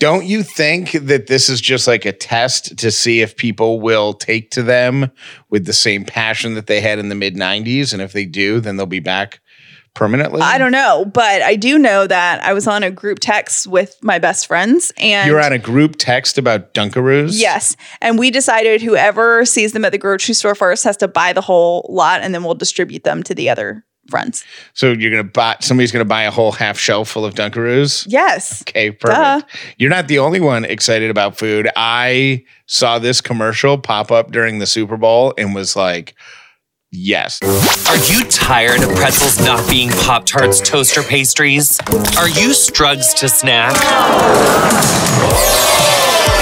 Don't 0.00 0.24
you 0.24 0.42
think 0.42 0.92
that 0.92 1.26
this 1.26 1.50
is 1.50 1.60
just 1.60 1.86
like 1.86 2.06
a 2.06 2.12
test 2.12 2.78
to 2.78 2.90
see 2.90 3.20
if 3.20 3.36
people 3.36 3.80
will 3.80 4.14
take 4.14 4.50
to 4.52 4.62
them 4.62 5.12
with 5.50 5.66
the 5.66 5.74
same 5.74 6.06
passion 6.06 6.54
that 6.54 6.66
they 6.66 6.80
had 6.80 6.98
in 6.98 7.10
the 7.10 7.14
mid 7.14 7.36
90s? 7.36 7.92
And 7.92 8.00
if 8.00 8.14
they 8.14 8.24
do, 8.24 8.60
then 8.60 8.76
they'll 8.76 8.86
be 8.86 8.98
back 8.98 9.40
permanently? 9.94 10.40
I 10.40 10.56
don't 10.56 10.72
know, 10.72 11.04
but 11.04 11.42
I 11.42 11.54
do 11.54 11.78
know 11.78 12.06
that 12.06 12.42
I 12.42 12.54
was 12.54 12.66
on 12.66 12.82
a 12.82 12.90
group 12.90 13.18
text 13.20 13.66
with 13.66 13.98
my 14.02 14.18
best 14.18 14.46
friends, 14.46 14.90
and 14.96 15.28
You're 15.28 15.42
on 15.42 15.52
a 15.52 15.58
group 15.58 15.96
text 15.98 16.38
about 16.38 16.72
Dunkaroos? 16.72 17.38
Yes. 17.38 17.76
And 18.00 18.18
we 18.18 18.30
decided 18.30 18.80
whoever 18.80 19.44
sees 19.44 19.72
them 19.72 19.84
at 19.84 19.92
the 19.92 19.98
grocery 19.98 20.34
store 20.34 20.54
first 20.54 20.82
has 20.84 20.96
to 20.98 21.08
buy 21.08 21.34
the 21.34 21.42
whole 21.42 21.86
lot 21.90 22.22
and 22.22 22.34
then 22.34 22.42
we'll 22.42 22.54
distribute 22.54 23.04
them 23.04 23.22
to 23.24 23.34
the 23.34 23.50
other 23.50 23.84
friends. 24.10 24.44
So 24.74 24.92
you're 24.92 25.10
going 25.10 25.24
to 25.24 25.32
buy, 25.32 25.56
somebody's 25.60 25.92
going 25.92 26.04
to 26.04 26.08
buy 26.08 26.24
a 26.24 26.30
whole 26.30 26.52
half 26.52 26.78
shelf 26.78 27.08
full 27.08 27.24
of 27.24 27.34
Dunkaroos? 27.34 28.06
Yes. 28.08 28.62
Okay, 28.62 28.90
perfect. 28.90 29.18
Duh. 29.18 29.40
You're 29.78 29.90
not 29.90 30.08
the 30.08 30.18
only 30.18 30.40
one 30.40 30.64
excited 30.64 31.10
about 31.10 31.38
food. 31.38 31.70
I 31.76 32.44
saw 32.66 32.98
this 32.98 33.20
commercial 33.20 33.78
pop 33.78 34.10
up 34.10 34.30
during 34.30 34.58
the 34.58 34.66
Super 34.66 34.96
Bowl 34.96 35.32
and 35.38 35.54
was 35.54 35.76
like, 35.76 36.14
yes. 36.90 37.40
Are 37.88 37.96
you 38.12 38.24
tired 38.24 38.82
of 38.82 38.90
pretzels 38.96 39.38
not 39.44 39.68
being 39.68 39.90
Pop 39.90 40.26
Tarts 40.26 40.60
toaster 40.60 41.02
pastries? 41.02 41.78
Are 42.18 42.28
you 42.28 42.52
strugs 42.52 43.14
to 43.14 43.28
snack? 43.28 43.74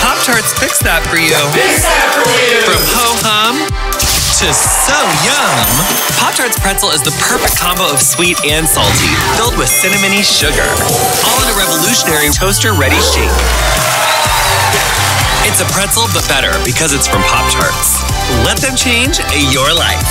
Pop 0.01 0.19
Tarts 0.25 0.53
fix 0.59 0.79
that 0.81 1.03
for 1.09 1.17
you. 1.17 1.37
Fix 1.53 1.85
that 1.85 2.13
for 2.17 2.25
you. 2.33 2.61
From 2.65 2.83
ho 2.97 3.09
hum 3.25 3.57
to 4.39 4.53
so 4.55 4.99
yum. 5.27 5.98
Pop 6.28 6.37
Tarts 6.37 6.58
pretzel 6.61 6.90
is 6.90 7.00
the 7.02 7.11
perfect 7.25 7.56
combo 7.58 7.88
of 7.90 8.02
sweet 8.02 8.37
and 8.44 8.68
salty, 8.68 9.08
filled 9.40 9.56
with 9.56 9.66
cinnamony 9.66 10.20
sugar, 10.20 10.68
all 11.25 11.40
in 11.40 11.49
a 11.49 11.56
revolutionary 11.56 12.28
toaster 12.37 12.73
ready 12.76 13.00
shape. 13.00 13.32
It's 15.49 15.62
a 15.64 15.68
pretzel, 15.73 16.04
but 16.12 16.28
better 16.28 16.52
because 16.66 16.92
it's 16.92 17.08
from 17.08 17.23
Pop 17.23 17.50
Tarts. 17.50 18.04
Let 18.44 18.58
them 18.58 18.76
change 18.76 19.16
your 19.54 19.73
life. 19.73 20.04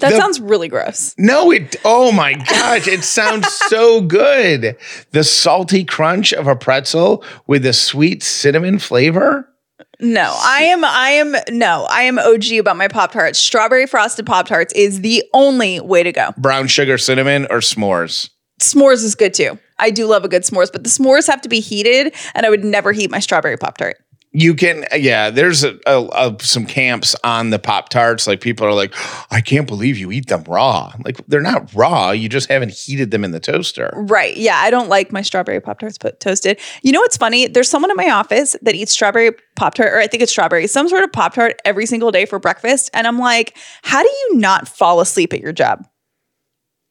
That 0.00 0.10
The- 0.10 0.18
sounds 0.18 0.40
really 0.42 0.68
gross. 0.68 1.14
No, 1.16 1.50
it, 1.52 1.76
oh 1.86 2.12
my 2.12 2.34
gosh, 2.34 2.86
it 2.86 3.02
sounds 3.02 3.48
so 3.70 4.02
good. 4.02 4.76
The 5.12 5.24
salty 5.24 5.86
crunch 5.86 6.34
of 6.34 6.46
a 6.46 6.54
pretzel 6.54 7.24
with 7.46 7.64
a 7.64 7.72
sweet 7.72 8.22
cinnamon 8.22 8.78
flavor. 8.78 9.48
No, 10.00 10.32
I 10.40 10.62
am, 10.64 10.84
I 10.84 11.10
am, 11.10 11.34
no, 11.50 11.86
I 11.90 12.02
am 12.02 12.18
OG 12.20 12.52
about 12.52 12.76
my 12.76 12.86
Pop 12.86 13.10
Tarts. 13.12 13.38
Strawberry 13.38 13.86
frosted 13.86 14.26
Pop 14.26 14.46
Tarts 14.46 14.72
is 14.74 15.00
the 15.00 15.24
only 15.34 15.80
way 15.80 16.04
to 16.04 16.12
go. 16.12 16.32
Brown 16.36 16.68
sugar 16.68 16.98
cinnamon 16.98 17.46
or 17.50 17.58
s'mores. 17.58 18.30
S'mores 18.60 19.02
is 19.04 19.16
good 19.16 19.34
too. 19.34 19.58
I 19.80 19.90
do 19.90 20.06
love 20.06 20.24
a 20.24 20.28
good 20.28 20.42
s'mores, 20.42 20.70
but 20.70 20.84
the 20.84 20.90
s'mores 20.90 21.26
have 21.26 21.40
to 21.42 21.48
be 21.48 21.58
heated 21.58 22.14
and 22.34 22.46
I 22.46 22.50
would 22.50 22.64
never 22.64 22.92
heat 22.92 23.10
my 23.10 23.18
strawberry 23.18 23.56
Pop 23.56 23.78
Tart. 23.78 23.96
You 24.30 24.54
can, 24.54 24.84
yeah. 24.94 25.30
There's 25.30 25.64
a, 25.64 25.78
a, 25.86 26.04
a- 26.12 26.36
some 26.40 26.66
camps 26.66 27.16
on 27.24 27.48
the 27.48 27.58
Pop 27.58 27.88
Tarts. 27.88 28.26
Like 28.26 28.42
people 28.42 28.66
are 28.66 28.74
like, 28.74 28.92
I 29.32 29.40
can't 29.40 29.66
believe 29.66 29.96
you 29.96 30.12
eat 30.12 30.26
them 30.28 30.44
raw. 30.46 30.92
Like 31.04 31.16
they're 31.28 31.40
not 31.40 31.72
raw. 31.74 32.10
You 32.10 32.28
just 32.28 32.50
haven't 32.50 32.72
heated 32.72 33.10
them 33.10 33.24
in 33.24 33.30
the 33.30 33.40
toaster. 33.40 33.90
Right. 33.96 34.36
Yeah. 34.36 34.56
I 34.58 34.70
don't 34.70 34.88
like 34.90 35.12
my 35.12 35.22
strawberry 35.22 35.60
Pop 35.60 35.78
Tarts 35.80 35.96
put 35.96 36.20
toasted. 36.20 36.60
You 36.82 36.92
know 36.92 37.00
what's 37.00 37.16
funny? 37.16 37.48
There's 37.48 37.70
someone 37.70 37.90
in 37.90 37.96
my 37.96 38.10
office 38.10 38.54
that 38.60 38.74
eats 38.74 38.92
strawberry 38.92 39.30
Pop 39.56 39.72
Tart, 39.74 39.92
or 39.94 39.98
I 39.98 40.06
think 40.06 40.22
it's 40.22 40.30
strawberry, 40.30 40.66
some 40.66 40.88
sort 40.90 41.04
of 41.04 41.10
Pop 41.12 41.32
Tart 41.34 41.54
every 41.64 41.86
single 41.86 42.10
day 42.12 42.26
for 42.26 42.38
breakfast. 42.38 42.90
And 42.92 43.06
I'm 43.06 43.18
like, 43.18 43.56
how 43.82 44.02
do 44.02 44.08
you 44.08 44.36
not 44.36 44.68
fall 44.68 45.00
asleep 45.00 45.32
at 45.32 45.40
your 45.40 45.52
job? 45.52 45.86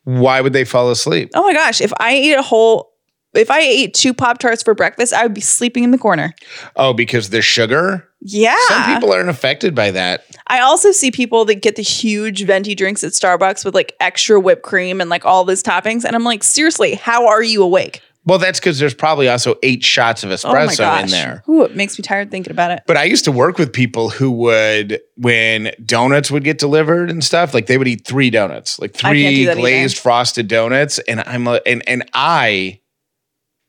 Why 0.06 0.42
would 0.42 0.54
they 0.54 0.66
fall 0.66 0.90
asleep? 0.90 1.30
Oh 1.36 1.44
my 1.44 1.54
gosh. 1.54 1.82
If 1.82 1.94
I 2.00 2.16
eat 2.16 2.34
a 2.34 2.42
whole, 2.42 2.94
if 3.38 3.52
I 3.52 3.60
ate 3.60 3.94
two 3.94 4.14
Pop 4.14 4.38
Tarts 4.40 4.64
for 4.64 4.74
breakfast, 4.74 5.14
I 5.14 5.24
would 5.24 5.34
be 5.34 5.42
sleeping 5.42 5.84
in 5.84 5.92
the 5.92 5.98
corner. 5.98 6.34
Oh, 6.76 6.94
because 6.94 7.30
the 7.30 7.42
sugar. 7.42 8.08
Yeah. 8.22 8.56
Some 8.68 8.94
people 8.96 9.14
aren't 9.14 9.30
affected 9.30 9.76
by 9.76 9.92
that. 9.92 10.26
I 10.48 10.60
also 10.62 10.92
see 10.92 11.12
people 11.12 11.46
that 11.46 11.62
get 11.62 11.76
the 11.76 11.84
huge 11.84 12.44
venti 12.46 12.74
drinks 12.76 13.04
at 13.04 13.12
Starbucks 13.12 13.64
with 13.64 13.76
like 13.76 13.96
extra 14.00 14.40
whipped 14.40 14.64
cream 14.64 15.00
and 15.02 15.10
like 15.10 15.26
all 15.26 15.44
these 15.46 15.62
toppings. 15.62 16.04
And 16.04 16.16
I'm 16.16 16.24
like, 16.24 16.44
seriously, 16.44 16.96
how 16.96 17.28
are 17.28 17.44
you 17.44 17.62
awake? 17.64 18.02
Well, 18.26 18.40
that's 18.40 18.60
because 18.60 18.78
there's 18.78 18.94
probably 18.94 19.30
also 19.30 19.56
eight 19.64 19.86
shots 19.86 20.22
of 20.26 20.32
Oh 20.32 20.34
espresso 20.34 20.80
gosh. 20.80 21.04
in 21.06 21.10
there. 21.12 21.44
Ooh, 21.48 21.64
it 21.64 21.78
makes 21.78 21.98
me 21.98 22.02
tired 22.02 22.30
thinking 22.30 22.52
about 22.52 22.72
it. 22.72 22.82
But 22.86 22.98
I 22.98 23.06
used 23.06 23.24
to 23.24 23.32
work 23.32 23.58
with 23.58 23.72
people 23.72 24.10
who 24.10 24.32
would, 24.32 25.00
when 25.16 25.72
donuts 25.86 26.30
would 26.30 26.44
get 26.44 26.58
delivered 26.58 27.10
and 27.10 27.24
stuff, 27.24 27.54
like 27.54 27.68
they 27.68 27.78
would 27.78 27.88
eat 27.88 28.06
three 28.06 28.30
donuts, 28.30 28.80
like 28.80 28.94
three 28.94 29.24
that 29.46 29.52
either. 29.52 29.56
glazed 29.56 29.98
frosted 29.98 30.50
donuts, 30.50 31.00
and 31.08 31.22
I'm 31.26 31.46
like, 31.46 31.62
and 31.66 31.88
and 31.88 32.04
I 32.14 32.82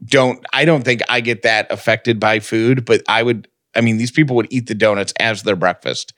don't, 0.05 0.45
I 0.53 0.65
don't 0.65 0.85
think 0.85 1.03
I 1.09 1.21
get 1.21 1.43
that 1.43 1.71
affected 1.73 2.21
by 2.21 2.41
food, 2.41 2.85
but 2.85 3.03
I 3.09 3.23
would. 3.23 3.49
I 3.75 3.81
mean, 3.81 3.99
these 3.99 4.11
people 4.11 4.35
would 4.37 4.49
eat 4.51 4.67
the 4.67 4.75
donuts 4.75 5.13
as 5.21 5.43
their 5.43 5.55
breakfast 5.55 6.13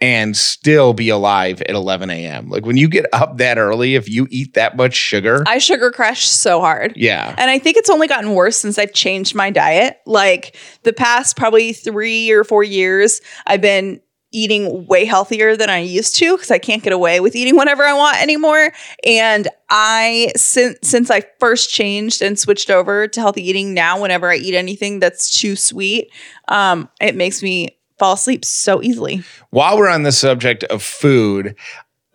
and 0.00 0.36
still 0.36 0.92
be 0.92 1.08
alive 1.08 1.60
at 1.62 1.70
11 1.70 2.10
a.m. 2.10 2.48
Like 2.48 2.64
when 2.66 2.76
you 2.76 2.88
get 2.88 3.06
up 3.12 3.38
that 3.38 3.58
early, 3.58 3.94
if 3.94 4.08
you 4.08 4.26
eat 4.30 4.54
that 4.54 4.76
much 4.76 4.94
sugar, 4.94 5.42
I 5.46 5.58
sugar 5.58 5.90
crash 5.90 6.26
so 6.26 6.60
hard. 6.60 6.92
yeah, 6.96 7.34
And 7.38 7.50
I 7.50 7.58
think 7.58 7.76
it's 7.76 7.90
only 7.90 8.06
gotten 8.08 8.34
worse 8.34 8.56
since 8.56 8.78
I've 8.78 8.92
changed 8.92 9.34
my 9.34 9.50
diet. 9.50 9.98
Like 10.06 10.56
the 10.82 10.92
past 10.92 11.36
probably 11.36 11.72
three 11.72 12.30
or 12.30 12.44
four 12.44 12.62
years, 12.62 13.20
I've 13.46 13.60
been 13.60 14.00
eating 14.30 14.86
way 14.86 15.04
healthier 15.04 15.56
than 15.56 15.70
I 15.70 15.78
used 15.78 16.16
to 16.16 16.36
because 16.36 16.50
I 16.50 16.58
can't 16.58 16.82
get 16.82 16.92
away 16.92 17.20
with 17.20 17.34
eating 17.34 17.56
whatever 17.56 17.84
I 17.84 17.94
want 17.94 18.20
anymore. 18.20 18.72
And 19.04 19.48
I 19.70 20.32
since 20.36 20.78
since 20.82 21.10
I 21.10 21.22
first 21.40 21.70
changed 21.70 22.20
and 22.22 22.38
switched 22.38 22.70
over 22.70 23.08
to 23.08 23.20
healthy 23.20 23.48
eating 23.48 23.74
now, 23.74 24.00
whenever 24.00 24.30
I 24.30 24.36
eat 24.36 24.54
anything 24.54 25.00
that's 25.00 25.38
too 25.38 25.56
sweet, 25.56 26.10
um, 26.48 26.88
it 27.00 27.14
makes 27.14 27.42
me 27.42 27.78
fall 27.98 28.14
asleep 28.14 28.44
so 28.44 28.82
easily. 28.82 29.22
while 29.50 29.76
we're 29.76 29.88
on 29.88 30.04
the 30.04 30.12
subject 30.12 30.62
of 30.64 30.82
food, 30.82 31.56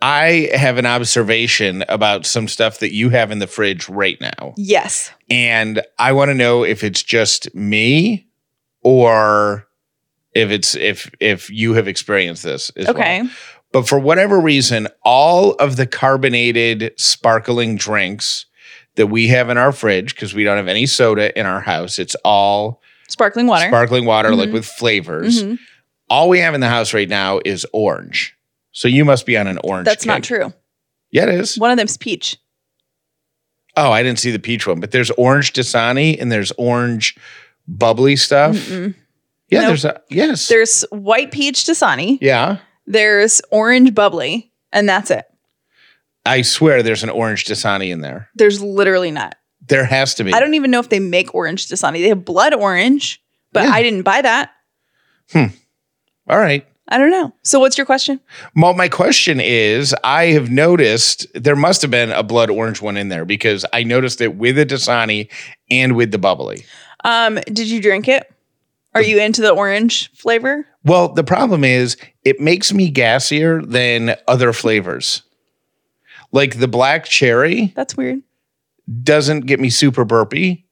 I 0.00 0.50
have 0.54 0.76
an 0.76 0.86
observation 0.86 1.84
about 1.88 2.26
some 2.26 2.48
stuff 2.48 2.78
that 2.80 2.92
you 2.92 3.10
have 3.10 3.30
in 3.30 3.38
the 3.38 3.46
fridge 3.46 3.88
right 3.88 4.20
now. 4.20 4.54
Yes. 4.56 5.10
And 5.30 5.82
I 5.98 6.12
want 6.12 6.30
to 6.30 6.34
know 6.34 6.62
if 6.62 6.84
it's 6.84 7.02
just 7.02 7.54
me 7.54 8.26
or 8.82 9.66
if 10.34 10.50
it's 10.50 10.74
if 10.74 11.10
if 11.20 11.50
you 11.50 11.74
have 11.74 11.88
experienced 11.88 12.42
this 12.42 12.70
as 12.76 12.88
Okay. 12.88 13.22
well. 13.22 13.30
But 13.72 13.88
for 13.88 13.98
whatever 13.98 14.38
reason, 14.40 14.86
all 15.04 15.52
of 15.54 15.76
the 15.76 15.86
carbonated 15.86 16.92
sparkling 16.96 17.76
drinks 17.76 18.46
that 18.94 19.08
we 19.08 19.26
have 19.28 19.50
in 19.50 19.58
our 19.58 19.72
fridge, 19.72 20.14
because 20.14 20.32
we 20.34 20.44
don't 20.44 20.56
have 20.56 20.68
any 20.68 20.86
soda 20.86 21.36
in 21.38 21.44
our 21.46 21.60
house, 21.60 21.98
it's 21.98 22.14
all 22.24 22.80
Sparkling 23.08 23.48
water. 23.48 23.66
sparkling 23.68 24.04
water, 24.04 24.34
like 24.36 24.50
Mhm. 24.50 24.52
with 24.52 24.64
flavors. 24.66 25.42
Mhm. 25.42 25.58
All 26.08 26.28
we 26.28 26.38
have 26.38 26.54
in 26.54 26.60
the 26.60 26.68
house 26.68 26.94
right 26.94 27.08
now 27.08 27.40
is 27.44 27.66
orange. 27.72 28.34
So 28.70 28.86
you 28.86 29.04
must 29.04 29.26
be 29.26 29.36
on 29.36 29.48
an 29.48 29.58
orange. 29.64 29.86
That's 29.86 30.06
not 30.06 30.22
true. 30.22 30.52
Yeah, 31.10 31.24
it 31.24 31.30
is. 31.30 31.56
One 31.58 31.72
of 31.72 31.76
them's 31.76 31.96
peach. 31.96 32.36
Oh, 33.76 33.90
I 33.90 34.02
didn't 34.04 34.20
see 34.20 34.30
the 34.30 34.38
peach 34.38 34.66
one, 34.68 34.78
but 34.78 34.92
there's 34.92 35.10
orange 35.12 35.52
Dasani 35.52 36.20
and 36.20 36.30
there's 36.30 36.52
orange 36.56 37.16
bubbly 37.66 38.14
stuff. 38.14 38.54
Mm-mm. 38.54 38.94
Yeah, 39.50 39.60
Nope. 39.60 39.68
there's 39.68 39.84
a 39.84 40.00
yes. 40.10 40.48
There's 40.48 40.82
white 40.90 41.30
peach 41.32 41.64
Dasani. 41.64 42.18
yeah. 42.20 42.58
There's 42.86 43.40
orange 43.50 43.94
bubbly, 43.94 44.52
and 44.72 44.88
that's 44.88 45.10
it. 45.10 45.24
I 46.26 46.42
swear 46.42 46.82
there's 46.82 47.02
an 47.02 47.10
orange 47.10 47.44
Dasani 47.44 47.90
in 47.90 48.00
there. 48.00 48.28
There's 48.34 48.60
literally 48.62 49.10
not. 49.10 49.36
There 49.66 49.84
has 49.84 50.14
to 50.16 50.24
be. 50.24 50.32
I 50.32 50.40
don't 50.40 50.54
even 50.54 50.70
know 50.70 50.80
if 50.80 50.88
they 50.90 51.00
make 51.00 51.34
orange 51.34 51.66
Dasani. 51.68 52.02
They 52.02 52.08
have 52.08 52.24
blood 52.24 52.52
orange, 52.54 53.22
but 53.52 53.64
Yeah. 53.64 53.70
I 53.70 53.82
didn't 53.82 54.02
buy 54.02 54.20
that. 54.22 54.50
Hmm. 55.32 55.46
All 56.28 56.38
right. 56.38 56.66
I 56.88 56.98
don't 56.98 57.10
know. 57.10 57.32
So 57.42 57.58
what's 57.60 57.78
your 57.78 57.86
question? 57.86 58.20
Well, 58.54 58.74
my 58.74 58.90
question 58.90 59.40
is 59.40 59.94
I 60.04 60.26
have 60.26 60.50
noticed 60.50 61.26
there 61.34 61.56
must 61.56 61.80
have 61.80 61.90
been 61.90 62.12
a 62.12 62.22
blood 62.22 62.50
orange 62.50 62.82
one 62.82 62.98
in 62.98 63.08
there 63.08 63.24
because 63.24 63.64
I 63.72 63.84
noticed 63.84 64.20
it 64.20 64.36
with 64.36 64.56
the 64.56 64.66
Dasani 64.66 65.30
and 65.70 65.96
with 65.96 66.10
the 66.10 66.18
bubbly. 66.18 66.66
Um, 67.04 67.36
did 67.46 67.68
you 67.68 67.80
drink 67.80 68.06
it? 68.08 68.30
Are 68.94 69.02
you 69.02 69.18
into 69.20 69.42
the 69.42 69.50
orange 69.50 70.10
flavor? 70.12 70.66
Well, 70.84 71.08
the 71.12 71.24
problem 71.24 71.64
is 71.64 71.96
it 72.24 72.40
makes 72.40 72.72
me 72.72 72.92
gassier 72.92 73.64
than 73.68 74.16
other 74.28 74.52
flavors. 74.52 75.22
Like 76.32 76.58
the 76.58 76.68
black 76.68 77.04
cherry 77.06 77.72
That's 77.76 77.96
weird. 77.96 78.20
doesn't 79.02 79.46
get 79.46 79.60
me 79.60 79.70
super 79.70 80.04
burpy. 80.04 80.66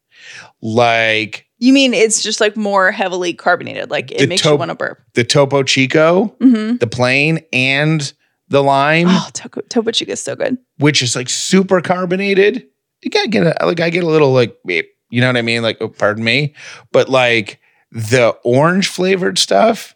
Like 0.61 1.47
You 1.59 1.73
mean 1.73 1.95
it's 1.95 2.23
just 2.23 2.41
like 2.41 2.57
more 2.57 2.91
heavily 2.91 3.35
carbonated, 3.35 3.91
like 3.91 4.11
it 4.13 4.29
makes 4.29 4.43
taupe- 4.43 4.53
you 4.53 4.59
want 4.59 4.71
to 4.71 4.75
burp. 4.77 5.01
the 5.15 5.25
Topo 5.25 5.63
Chico, 5.63 6.35
Mm-hmm. 6.41 6.77
the 6.77 6.87
plain, 6.87 7.41
and 7.53 8.13
the 8.49 8.63
lime, 8.63 9.07
Oh, 9.09 9.29
Topo, 9.33 9.61
Topo 9.63 9.91
Chico 9.91 10.13
is 10.13 10.21
so 10.21 10.37
good. 10.37 10.59
which 10.79 11.03
is 11.03 11.17
like 11.17 11.29
super 11.29 11.81
carbonated. 11.81 12.67
You 13.03 13.11
gotta 13.11 13.29
get 13.29 13.47
a, 13.61 13.67
like 13.67 13.81
I 13.81 13.91
get 13.91 14.05
a 14.05 14.09
little 14.09 14.33
like 14.33 14.57
beep, 14.67 14.91
you 15.11 15.21
know 15.21 15.27
what 15.29 15.37
I 15.37 15.43
mean? 15.43 15.63
Like, 15.63 15.79
oh, 15.81 15.89
pardon 15.89 16.23
me, 16.23 16.55
but 16.93 17.09
like 17.09 17.61
the 17.93 18.31
orange 18.43 18.89
flavored 18.89 19.39
stuff, 19.39 19.95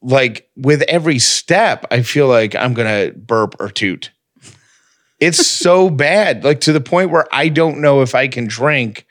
like 0.00 0.48
with 0.56 0.82
every 0.82 1.18
step, 1.18 1.84
I 1.90 2.02
feel 2.02 2.28
like 2.28 2.54
I'm 2.54 2.72
gonna 2.72 3.10
burp 3.12 3.56
or 3.60 3.68
toot. 3.68 4.12
It's 5.20 5.46
so 5.46 5.90
bad, 5.90 6.44
like 6.44 6.60
to 6.62 6.72
the 6.72 6.80
point 6.80 7.10
where 7.10 7.26
I 7.32 7.48
don't 7.48 7.80
know 7.80 8.00
if 8.02 8.14
I 8.14 8.28
can 8.28 8.46
drink 8.46 9.06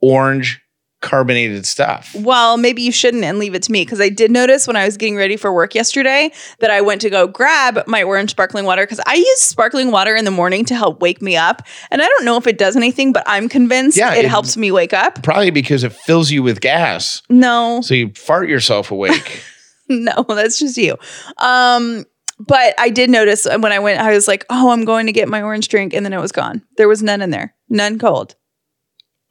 orange 0.00 0.60
carbonated 1.00 1.64
stuff. 1.66 2.14
Well, 2.14 2.56
maybe 2.56 2.82
you 2.82 2.92
shouldn't 2.92 3.24
and 3.24 3.38
leave 3.38 3.54
it 3.54 3.62
to 3.64 3.72
me 3.72 3.82
because 3.84 4.00
I 4.00 4.08
did 4.10 4.30
notice 4.30 4.66
when 4.66 4.76
I 4.76 4.84
was 4.84 4.96
getting 4.96 5.16
ready 5.16 5.36
for 5.36 5.52
work 5.52 5.74
yesterday 5.74 6.30
that 6.58 6.70
I 6.70 6.80
went 6.82 7.00
to 7.00 7.10
go 7.10 7.26
grab 7.26 7.82
my 7.86 8.02
orange 8.02 8.30
sparkling 8.30 8.64
water 8.66 8.82
because 8.84 9.00
I 9.06 9.14
use 9.14 9.40
sparkling 9.40 9.90
water 9.90 10.14
in 10.14 10.24
the 10.26 10.30
morning 10.30 10.64
to 10.66 10.74
help 10.74 11.00
wake 11.00 11.22
me 11.22 11.36
up. 11.36 11.62
And 11.90 12.02
I 12.02 12.06
don't 12.06 12.24
know 12.24 12.36
if 12.36 12.46
it 12.46 12.58
does 12.58 12.76
anything, 12.76 13.12
but 13.12 13.22
I'm 13.26 13.48
convinced 13.48 13.96
Yeah, 13.96 14.14
it, 14.14 14.24
it- 14.24 14.28
helps 14.28 14.56
me 14.56 14.70
wake 14.70 14.92
up. 14.92 15.22
Probably 15.22 15.50
because 15.50 15.84
it 15.84 15.92
fills 15.92 16.30
you 16.30 16.42
with 16.42 16.60
gas. 16.60 17.22
No, 17.30 17.80
So 17.82 17.94
you 17.94 18.10
fart 18.14 18.48
yourself 18.48 18.90
awake. 18.90 19.42
no, 19.88 20.24
that's 20.28 20.58
just 20.58 20.76
you. 20.76 20.96
Um, 21.38 22.04
but 22.38 22.74
I 22.78 22.90
did 22.90 23.10
notice 23.10 23.46
when 23.46 23.72
I 23.72 23.78
went, 23.78 24.00
I 24.00 24.12
was 24.12 24.26
like, 24.28 24.44
oh, 24.50 24.70
I'm 24.70 24.84
going 24.84 25.06
to 25.06 25.12
get 25.12 25.28
my 25.28 25.42
orange 25.42 25.68
drink. 25.68 25.92
And 25.94 26.04
then 26.06 26.12
it 26.12 26.20
was 26.20 26.32
gone. 26.32 26.62
There 26.76 26.88
was 26.88 27.02
none 27.02 27.20
in 27.22 27.30
there, 27.30 27.54
none 27.68 27.98
cold. 27.98 28.34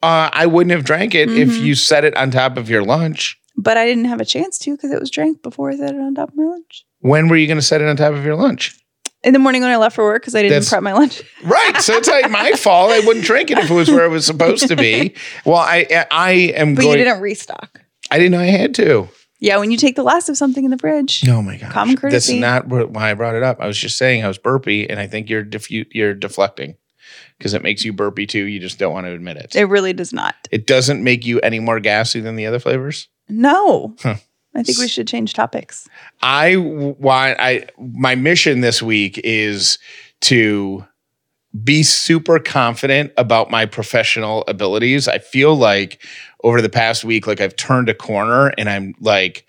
Uh, 0.02 0.30
I 0.32 0.46
wouldn't 0.46 0.72
have 0.72 0.84
drank 0.84 1.14
it 1.14 1.30
if 1.30 1.48
Mhm. 1.50 1.62
you 1.64 1.74
set 1.74 2.04
it 2.04 2.16
on 2.16 2.30
top 2.30 2.56
of 2.56 2.68
your 2.70 2.82
lunch. 2.82 3.38
But 3.56 3.76
I 3.76 3.84
didn't 3.86 4.06
have 4.06 4.20
a 4.20 4.24
chance 4.24 4.58
to 4.60 4.74
because 4.76 4.90
it 4.92 5.00
was 5.00 5.10
drank 5.10 5.42
before 5.42 5.70
I 5.70 5.76
set 5.76 5.94
it 5.94 6.00
on 6.00 6.14
top 6.14 6.30
of 6.30 6.36
my 6.36 6.44
lunch. 6.44 6.84
When 7.00 7.28
were 7.28 7.36
you 7.36 7.46
going 7.46 7.58
to 7.58 7.62
set 7.62 7.80
it 7.82 7.88
on 7.88 7.96
top 7.96 8.14
of 8.14 8.24
your 8.24 8.36
lunch? 8.36 8.76
In 9.22 9.34
the 9.34 9.38
morning 9.38 9.60
when 9.60 9.70
I 9.70 9.76
left 9.76 9.96
for 9.96 10.04
work 10.04 10.22
because 10.22 10.34
I 10.34 10.40
didn't 10.40 10.52
That's- 10.52 10.70
prep 10.70 10.82
my 10.82 10.94
lunch. 10.94 11.20
Right. 11.44 11.76
So 11.80 11.94
it's 11.96 12.08
like 12.08 12.30
my 12.30 12.52
fault. 12.52 12.90
I 12.92 13.00
wouldn't 13.00 13.24
drink 13.26 13.50
it 13.50 13.58
if 13.58 13.70
it 13.70 13.74
was 13.74 13.90
where 13.90 14.04
it 14.06 14.08
was 14.10 14.24
supposed 14.24 14.68
to 14.68 14.76
be. 14.76 15.14
Well, 15.44 15.56
I 15.58 16.06
I 16.10 16.30
am 16.56 16.74
But 16.74 16.82
going. 16.82 16.98
you 16.98 17.04
didn't 17.04 17.20
restock. 17.20 17.82
I 18.10 18.16
didn't 18.18 18.32
know 18.32 18.40
I 18.40 18.46
had 18.46 18.74
to. 18.76 19.08
Yeah, 19.42 19.56
when 19.58 19.70
you 19.70 19.76
take 19.78 19.96
the 19.96 20.02
last 20.02 20.28
of 20.28 20.36
something 20.38 20.64
in 20.64 20.70
the 20.70 20.78
fridge. 20.78 21.22
Oh 21.28 21.40
my 21.42 21.56
god, 21.56 21.70
Common 21.70 21.96
courtesy. 21.96 22.40
That's 22.40 22.66
not 22.66 22.90
why 22.90 23.10
I 23.10 23.14
brought 23.14 23.34
it 23.36 23.42
up. 23.42 23.58
I 23.60 23.66
was 23.66 23.76
just 23.78 23.96
saying 23.98 24.24
I 24.24 24.28
was 24.28 24.36
burpy, 24.38 24.88
and 24.88 24.98
I 25.00 25.06
think 25.06 25.28
you're 25.30 25.44
diffu- 25.44 25.86
you're 25.92 26.14
deflecting 26.14 26.76
because 27.40 27.54
it 27.54 27.62
makes 27.62 27.86
you 27.86 27.92
burpy 27.94 28.26
too. 28.26 28.44
You 28.44 28.60
just 28.60 28.78
don't 28.78 28.92
want 28.92 29.06
to 29.06 29.12
admit 29.12 29.38
it. 29.38 29.56
It 29.56 29.64
really 29.64 29.94
does 29.94 30.12
not. 30.12 30.34
It 30.50 30.66
doesn't 30.66 31.02
make 31.02 31.24
you 31.24 31.40
any 31.40 31.58
more 31.58 31.80
gassy 31.80 32.20
than 32.20 32.36
the 32.36 32.44
other 32.44 32.58
flavors. 32.58 33.08
No. 33.30 33.96
Huh. 34.00 34.16
I 34.54 34.62
think 34.62 34.78
we 34.78 34.88
should 34.88 35.08
change 35.08 35.32
topics. 35.32 35.88
I 36.20 36.56
want 36.56 37.38
I 37.40 37.66
my 37.78 38.14
mission 38.14 38.60
this 38.60 38.82
week 38.82 39.18
is 39.24 39.78
to 40.22 40.84
be 41.64 41.82
super 41.82 42.38
confident 42.38 43.12
about 43.16 43.50
my 43.50 43.64
professional 43.64 44.44
abilities. 44.46 45.08
I 45.08 45.18
feel 45.18 45.54
like 45.54 46.04
over 46.44 46.60
the 46.60 46.68
past 46.68 47.04
week 47.04 47.26
like 47.26 47.40
I've 47.40 47.56
turned 47.56 47.88
a 47.88 47.94
corner 47.94 48.48
and 48.58 48.68
I'm 48.68 48.94
like 49.00 49.46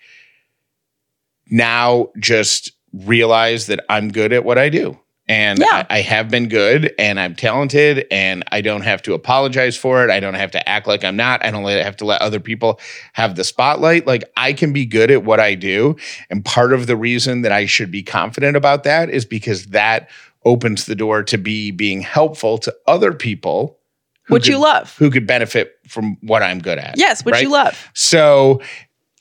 now 1.50 2.08
just 2.18 2.72
realize 2.94 3.66
that 3.66 3.84
I'm 3.90 4.10
good 4.10 4.32
at 4.32 4.44
what 4.44 4.56
I 4.56 4.70
do. 4.70 4.98
And 5.32 5.58
Yeah. 5.58 5.86
I, 5.90 5.98
I 5.98 6.00
have 6.02 6.28
been 6.30 6.48
good 6.48 6.92
and 6.98 7.18
I'm 7.18 7.34
talented 7.34 8.06
and 8.10 8.44
I 8.52 8.60
don't 8.60 8.82
have 8.82 9.00
to 9.02 9.14
apologize 9.14 9.76
for 9.76 10.04
it. 10.04 10.10
I 10.10 10.20
don't 10.20 10.34
have 10.34 10.50
to 10.52 10.68
act 10.68 10.86
like 10.86 11.04
I'm 11.04 11.16
not. 11.16 11.44
I 11.44 11.50
don't 11.50 11.64
have 11.64 11.96
to 11.98 12.04
let 12.04 12.20
other 12.20 12.38
people 12.40 12.78
have 13.14 13.34
the 13.36 13.44
spotlight. 13.44 14.06
Like 14.06 14.24
I 14.36 14.52
can 14.52 14.72
be 14.72 14.84
good 14.84 15.10
at 15.10 15.24
what 15.24 15.40
I 15.40 15.54
do. 15.54 15.96
And 16.28 16.44
part 16.44 16.72
of 16.72 16.86
the 16.86 16.96
reason 16.96 17.42
that 17.42 17.52
I 17.52 17.66
should 17.66 17.90
be 17.90 18.02
confident 18.02 18.56
about 18.56 18.84
that 18.84 19.08
is 19.10 19.24
because 19.24 19.66
that 19.68 20.10
opens 20.44 20.86
the 20.86 20.94
door 20.94 21.22
to 21.22 21.38
be 21.38 21.70
being 21.70 22.00
helpful 22.02 22.58
to 22.58 22.74
other 22.86 23.12
people 23.12 23.78
who 24.24 24.34
Which 24.34 24.46
you 24.48 24.58
love. 24.58 24.94
who 24.98 25.10
could 25.10 25.26
benefit 25.26 25.72
from 25.88 26.16
what 26.20 26.42
I'm 26.42 26.58
good 26.60 26.78
at. 26.78 26.96
Yes, 26.98 27.24
which 27.24 27.32
right? 27.34 27.42
you 27.42 27.50
love. 27.50 27.90
So 27.94 28.60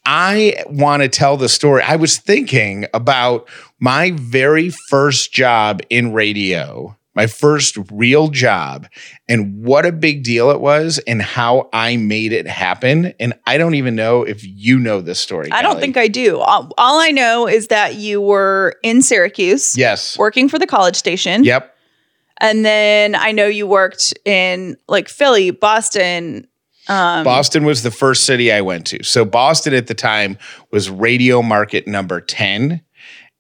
I 0.06 0.64
want 0.68 1.04
to 1.04 1.10
tell 1.10 1.38
the 1.38 1.50
story. 1.50 1.84
I 1.84 1.96
was 1.96 2.18
thinking 2.18 2.86
about 2.94 3.48
my 3.80 4.12
very 4.12 4.70
first 4.70 5.32
job 5.32 5.82
in 5.90 6.12
radio, 6.14 6.96
my 7.14 7.28
first 7.28 7.78
real 7.92 8.30
job, 8.30 8.88
and 9.30 9.64
what 9.64 9.86
a 9.86 9.92
big 9.92 10.24
deal 10.24 10.50
it 10.50 10.60
was 10.60 10.98
and 11.06 11.22
how 11.22 11.70
I 11.72 11.98
made 11.98 12.32
it 12.32 12.48
happen. 12.48 13.14
And 13.20 13.34
I 13.46 13.58
don't 13.58 13.76
even 13.76 13.96
know 13.96 14.24
if 14.24 14.44
you 14.44 14.80
know 14.80 15.02
this 15.02 15.20
story. 15.20 15.52
I 15.52 15.62
don't 15.62 15.80
think 15.80 15.98
I 15.98 16.08
do. 16.08 16.40
All, 16.40 16.72
all 16.78 17.00
I 17.00 17.12
know 17.12 17.48
is 17.48 17.68
that 17.68 17.96
you 17.96 18.22
were 18.22 18.76
in 18.84 19.02
Syracuse 19.02 19.78
Yes. 19.78 20.18
working 20.18 20.50
for 20.50 20.58
the 20.58 20.68
college 20.68 20.96
station. 20.96 21.44
Yep. 21.44 21.76
And 22.40 22.66
then 22.66 23.14
I 23.14 23.34
know 23.34 23.46
you 23.46 23.68
worked 23.68 24.16
in 24.26 24.78
like 24.88 25.08
Philly, 25.10 25.52
Boston. 25.52 26.48
Um, 26.88 27.24
Boston 27.24 27.64
was 27.64 27.84
the 27.84 27.92
first 27.92 28.26
city 28.26 28.52
I 28.52 28.62
went 28.62 28.86
to. 28.88 29.04
So 29.04 29.26
Boston 29.26 29.74
at 29.74 29.88
the 29.88 29.94
time 29.94 30.38
was 30.72 30.90
radio 30.90 31.42
market 31.42 31.88
number 31.88 32.22
10. 32.22 32.82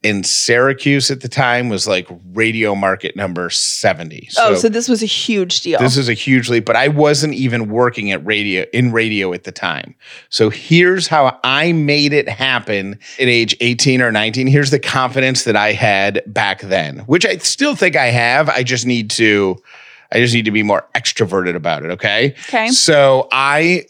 And 0.03 0.25
Syracuse 0.25 1.12
at 1.12 1.21
the 1.21 1.27
time 1.29 1.69
was 1.69 1.88
like 1.88 2.07
radio 2.33 2.74
market 2.74 3.15
number 3.15 3.51
70. 3.51 4.29
oh, 4.39 4.55
so 4.55 4.67
this 4.67 4.89
was 4.89 5.03
a 5.03 5.05
huge 5.05 5.62
deal. 5.62 5.77
This 5.79 5.95
is 5.95 6.10
a 6.10 6.15
huge 6.15 6.50
leap, 6.50 6.65
but 6.65 6.75
I 6.75 6.88
wasn't 6.88 7.36
even 7.36 7.69
working 7.69 8.12
at 8.12 8.25
radio 8.25 8.65
in 8.74 8.91
radio 8.91 9.31
at 9.31 9.43
the 9.43 9.51
time. 9.51 9.93
So 10.29 10.50
here's 10.50 11.05
how 11.05 11.39
I 11.43 11.74
made 11.74 12.13
it 12.13 12.27
happen 12.27 12.93
at 13.19 13.27
age 13.27 13.55
18 13.62 14.01
or 14.01 14.12
19. 14.12 14.48
Here's 14.48 14.71
the 14.71 14.79
confidence 14.79 15.43
that 15.43 15.55
I 15.55 15.74
had 15.74 16.24
back 16.25 16.62
then, 16.62 17.00
which 17.01 17.24
I 17.24 17.38
still 17.38 17.75
think 17.75 17.95
I 17.95 18.07
have. 18.07 18.50
I 18.50 18.63
just 18.63 18.88
need 18.88 19.12
to 19.12 19.62
I 20.11 20.19
just 20.19 20.33
need 20.33 20.45
to 20.45 20.51
be 20.51 20.63
more 20.63 20.87
extroverted 20.93 21.55
about 21.55 21.85
it, 21.85 21.91
okay? 21.91 22.35
Okay. 22.47 22.67
So 22.69 23.27
I 23.31 23.85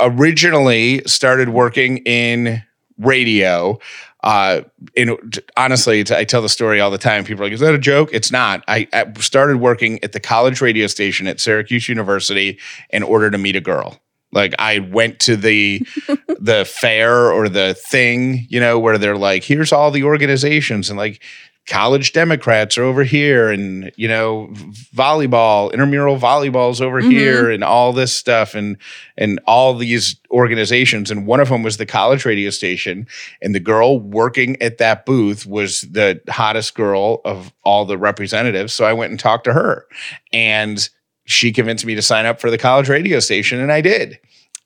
originally 0.00 1.02
started 1.06 1.50
working 1.50 1.98
in 1.98 2.62
radio. 2.98 3.78
Uh, 4.22 4.62
and 4.96 5.38
honestly, 5.56 6.00
I 6.10 6.24
tell 6.24 6.40
the 6.40 6.48
story 6.48 6.80
all 6.80 6.90
the 6.90 6.96
time. 6.96 7.24
People 7.24 7.42
are 7.42 7.46
like, 7.46 7.52
"Is 7.52 7.60
that 7.60 7.74
a 7.74 7.78
joke?" 7.78 8.08
It's 8.12 8.32
not. 8.32 8.64
I, 8.66 8.88
I 8.94 9.12
started 9.20 9.58
working 9.58 10.02
at 10.02 10.12
the 10.12 10.20
college 10.20 10.62
radio 10.62 10.86
station 10.86 11.26
at 11.26 11.40
Syracuse 11.40 11.90
University 11.90 12.58
in 12.88 13.02
order 13.02 13.30
to 13.30 13.36
meet 13.36 13.54
a 13.54 13.60
girl. 13.60 14.00
Like 14.32 14.54
I 14.58 14.78
went 14.78 15.20
to 15.20 15.36
the 15.36 15.86
the 16.40 16.64
fair 16.66 17.30
or 17.32 17.50
the 17.50 17.74
thing, 17.74 18.46
you 18.48 18.60
know, 18.60 18.78
where 18.78 18.96
they're 18.96 19.18
like, 19.18 19.44
"Here's 19.44 19.72
all 19.72 19.90
the 19.90 20.04
organizations," 20.04 20.88
and 20.88 20.98
like 20.98 21.22
college 21.66 22.12
Democrats 22.12 22.76
are 22.76 22.82
over 22.82 23.04
here, 23.04 23.50
and 23.50 23.90
you 23.96 24.06
know, 24.06 24.48
volleyball, 24.94 25.72
intramural 25.72 26.18
volleyball's 26.18 26.80
over 26.80 27.00
mm-hmm. 27.00 27.10
here, 27.10 27.50
and 27.50 27.64
all 27.64 27.92
this 27.92 28.14
stuff, 28.14 28.54
and 28.54 28.76
and 29.16 29.40
all 29.46 29.74
these 29.74 30.16
organizations. 30.30 31.10
And 31.10 31.26
one 31.26 31.40
of 31.40 31.48
them 31.48 31.62
was 31.62 31.76
the 31.76 31.86
college 31.86 32.24
radio 32.24 32.50
station, 32.50 33.06
and 33.40 33.54
the 33.54 33.60
girl 33.60 33.98
working 33.98 34.60
at 34.60 34.78
that 34.78 35.06
booth 35.06 35.46
was 35.46 35.82
the 35.82 36.20
hottest 36.28 36.74
girl 36.74 37.20
of 37.24 37.52
all 37.64 37.84
the 37.84 37.98
representatives. 37.98 38.74
So 38.74 38.84
I 38.84 38.92
went 38.92 39.10
and 39.10 39.20
talked 39.20 39.44
to 39.44 39.52
her, 39.52 39.86
and 40.32 40.88
she 41.24 41.52
convinced 41.52 41.86
me 41.86 41.94
to 41.94 42.02
sign 42.02 42.26
up 42.26 42.40
for 42.40 42.50
the 42.50 42.58
college 42.58 42.88
radio 42.88 43.20
station, 43.20 43.60
and 43.60 43.72
I 43.72 43.80
did. 43.80 44.18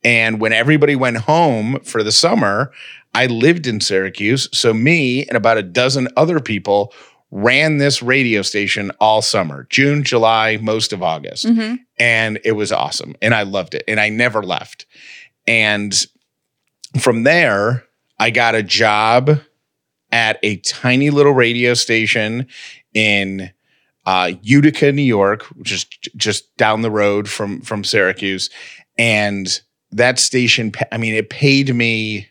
And 0.05 0.41
when 0.41 0.53
everybody 0.53 0.97
went 0.97 1.19
home 1.19 1.81
for 1.81 2.03
the 2.03 2.13
summer, 2.13 2.73
I 3.19 3.27
lived 3.27 3.67
in 3.67 3.81
Syracuse. 3.81 4.49
So 4.53 4.73
me 4.73 5.27
and 5.27 5.37
about 5.37 5.59
a 5.59 5.63
dozen 5.63 6.09
other 6.17 6.39
people 6.41 6.93
ran 7.31 7.79
this 7.79 8.03
radio 8.03 8.43
station 8.43 8.91
all 9.01 9.23
summer, 9.23 9.67
June, 9.71 10.05
July, 10.05 10.59
most 10.63 10.93
of 10.93 11.03
August. 11.03 11.45
Mhm. 11.45 11.81
And 11.99 12.39
it 12.45 12.53
was 12.53 12.71
awesome. 12.73 13.17
And 13.21 13.35
I 13.35 13.43
loved 13.43 13.75
it. 13.75 13.83
And 13.89 13.99
I 13.99 14.09
never 14.09 14.43
left. 14.43 14.87
And 15.47 16.07
from 16.99 17.25
there, 17.25 17.85
I 18.19 18.31
got 18.31 18.55
a 18.55 18.63
job 18.63 19.41
at 20.13 20.39
a 20.43 20.57
tiny 20.59 21.11
little 21.11 21.33
radio 21.35 21.75
station 21.75 22.47
in 22.95 23.51
uh, 24.07 24.33
Utica, 24.43 24.91
New 24.93 25.03
York, 25.03 25.43
which 25.57 25.71
is 25.71 25.85
just 26.17 26.57
down 26.57 26.81
the 26.81 26.91
road 26.91 27.29
from 27.29 27.61
from 27.61 27.85
Syracuse, 27.85 28.49
and 28.97 29.61
that 29.93 30.19
station, 30.19 30.73
I 30.91 30.97
mean, 30.97 31.15
it 31.15 31.29
paid 31.29 31.75
me, 31.75 32.27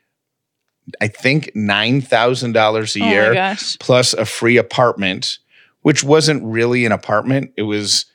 I 1.01 1.07
think 1.07 1.51
nine 1.55 2.01
thousand 2.01 2.53
dollars 2.53 2.95
a 2.95 3.01
oh 3.01 3.09
year 3.09 3.33
plus 3.79 4.13
a 4.13 4.25
free 4.25 4.57
apartment, 4.57 5.39
which 5.81 6.03
wasn't 6.03 6.43
really 6.43 6.85
an 6.85 6.91
apartment. 6.91 7.53
It 7.57 7.63
was 7.63 8.05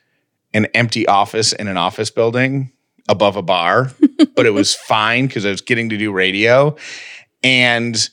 an 0.53 0.65
empty 0.73 1.07
office 1.07 1.53
in 1.53 1.67
an 1.67 1.77
office 1.77 2.09
building 2.09 2.71
above 3.09 3.35
a 3.35 3.41
bar, 3.41 3.91
but 4.35 4.45
it 4.45 4.51
was 4.51 4.73
fine 4.73 5.27
because 5.27 5.45
I 5.45 5.49
was 5.49 5.61
getting 5.61 5.89
to 5.89 5.97
do 5.97 6.11
radio. 6.11 6.75
And 7.43 8.09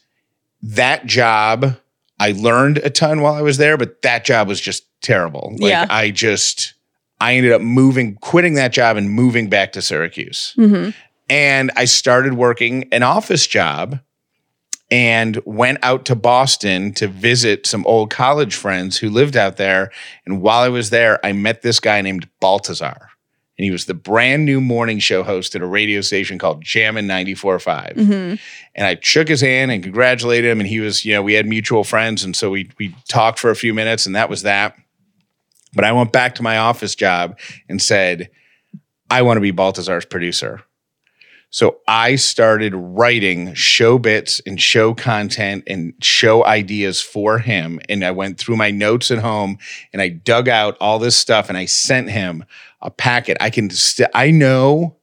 that 0.63 1.07
job, 1.07 1.77
I 2.19 2.33
learned 2.33 2.79
a 2.79 2.91
ton 2.91 3.21
while 3.21 3.35
I 3.35 3.43
was 3.43 3.57
there, 3.57 3.77
but 3.77 4.03
that 4.03 4.25
job 4.25 4.49
was 4.49 4.61
just 4.61 4.85
terrible. 5.01 5.55
Like 5.59 5.71
Yeah. 5.71 5.87
I 5.89 6.11
just, 6.11 6.75
I 7.21 7.35
ended 7.35 7.53
up 7.53 7.63
moving, 7.63 8.17
quitting 8.17 8.55
that 8.55 8.73
job 8.73 8.97
and 8.97 9.11
moving 9.11 9.49
back 9.49 9.73
to 9.73 9.83
Syracuse 9.83 10.55
hmm 10.57 10.91
and 11.31 11.71
I 11.77 11.85
started 11.85 12.35
working 12.35 12.89
an 12.93 13.05
office 13.05 13.47
job 13.47 14.01
and 14.91 15.41
went 15.45 15.79
out 15.83 16.05
to 16.07 16.17
Boston 16.17 16.93
to 16.95 17.07
visit 17.07 17.67
some 17.67 17.87
old 17.87 18.11
college 18.11 18.55
friends 18.55 18.97
who 18.97 19.09
lived 19.09 19.37
out 19.37 19.57
there. 19.57 19.91
And 20.27 20.43
while 20.43 20.63
I 20.63 20.69
was 20.69 20.91
there, 20.91 21.25
I 21.25 21.33
met 21.33 21.63
this 21.63 21.79
guy 21.79 22.01
named 22.01 22.29
Baltazar. 22.41 23.11
And 23.57 23.65
he 23.65 23.71
was 23.71 23.85
the 23.85 23.95
brand 23.95 24.47
new 24.47 24.61
morning 24.61 24.99
show 24.99 25.23
host 25.23 25.55
at 25.55 25.61
a 25.61 25.67
radio 25.67 26.01
station 26.01 26.39
called 26.39 26.65
Jammin' 26.65 27.07
94.5. 27.07 27.95
hmm 27.95 28.35
And 28.75 28.87
I 28.87 28.99
shook 29.03 29.29
his 29.29 29.43
hand 29.43 29.71
and 29.71 29.83
congratulated 29.83 30.51
him. 30.51 30.61
And 30.61 30.69
he 30.69 30.81
was, 30.81 31.05
you 31.05 31.15
know, 31.15 31.23
we 31.23 31.35
had 31.35 31.47
mutual 31.47 31.85
friends. 31.85 32.25
And 32.25 32.35
so 32.35 32.51
we 32.51 32.71
we 32.79 32.95
talked 33.09 33.39
for 33.39 33.51
a 33.51 33.57
few 33.57 33.75
minutes 33.75 34.07
and 34.07 34.17
that 34.17 34.31
was 34.31 34.43
that. 34.43 34.77
But 35.75 35.85
I 35.85 35.93
went 35.93 36.11
back 36.11 36.35
to 36.37 36.43
my 36.43 36.57
office 36.57 36.95
job 36.95 37.39
and 37.69 37.81
said, 37.81 38.31
I 39.11 39.23
want 39.23 39.37
to 39.37 39.41
be 39.41 39.51
Baltazar's 39.51 40.05
producer. 40.05 40.63
So 41.53 41.79
I 41.89 42.15
started 42.15 42.75
writing 42.77 43.55
show 43.55 43.99
bits 43.99 44.41
and 44.47 44.61
show 44.61 44.95
content 44.95 45.65
and 45.67 45.93
show 46.01 46.45
ideas 46.45 47.01
for 47.01 47.39
him. 47.41 47.81
And 47.89 48.05
I 48.05 48.13
went 48.13 48.39
through 48.39 48.57
my 48.57 48.71
notes 48.71 49.11
at 49.11 49.19
home 49.19 49.59
and 49.93 50.01
I 50.01 50.11
dug 50.11 50.49
out 50.49 50.77
all 50.81 51.01
this 51.01 51.17
stuff 51.17 51.49
and 51.49 51.59
I 51.59 51.65
sent 51.65 52.09
him 52.11 52.45
a 52.81 52.91
packet. 52.91 53.37
I 53.41 53.51
can 53.51 53.69
st- 53.71 54.11
I 54.15 54.31
know 54.31 54.97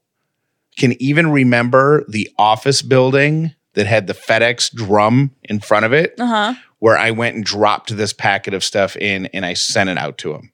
can 0.77 0.99
even 1.01 1.31
remember 1.31 2.05
the 2.07 2.29
office 2.38 2.81
building 2.81 3.53
that 3.73 3.86
had 3.88 4.07
the 4.07 4.13
FedEx 4.13 4.73
drum 4.73 5.31
in 5.43 5.60
front 5.60 5.86
of 5.86 5.91
it 5.91 6.15
Uh 6.17 6.25
huh. 6.25 6.53
where 6.79 6.97
I 6.97 7.12
went 7.12 7.36
and 7.36 7.43
dropped 7.43 7.95
this 7.95 8.13
packet 8.13 8.53
of 8.53 8.63
stuff 8.63 8.95
in 8.95 9.25
and 9.27 9.45
I 9.45 9.53
sent 9.53 9.89
it 9.89 9.97
out 9.97 10.17
to 10.19 10.33
him. 10.33 10.53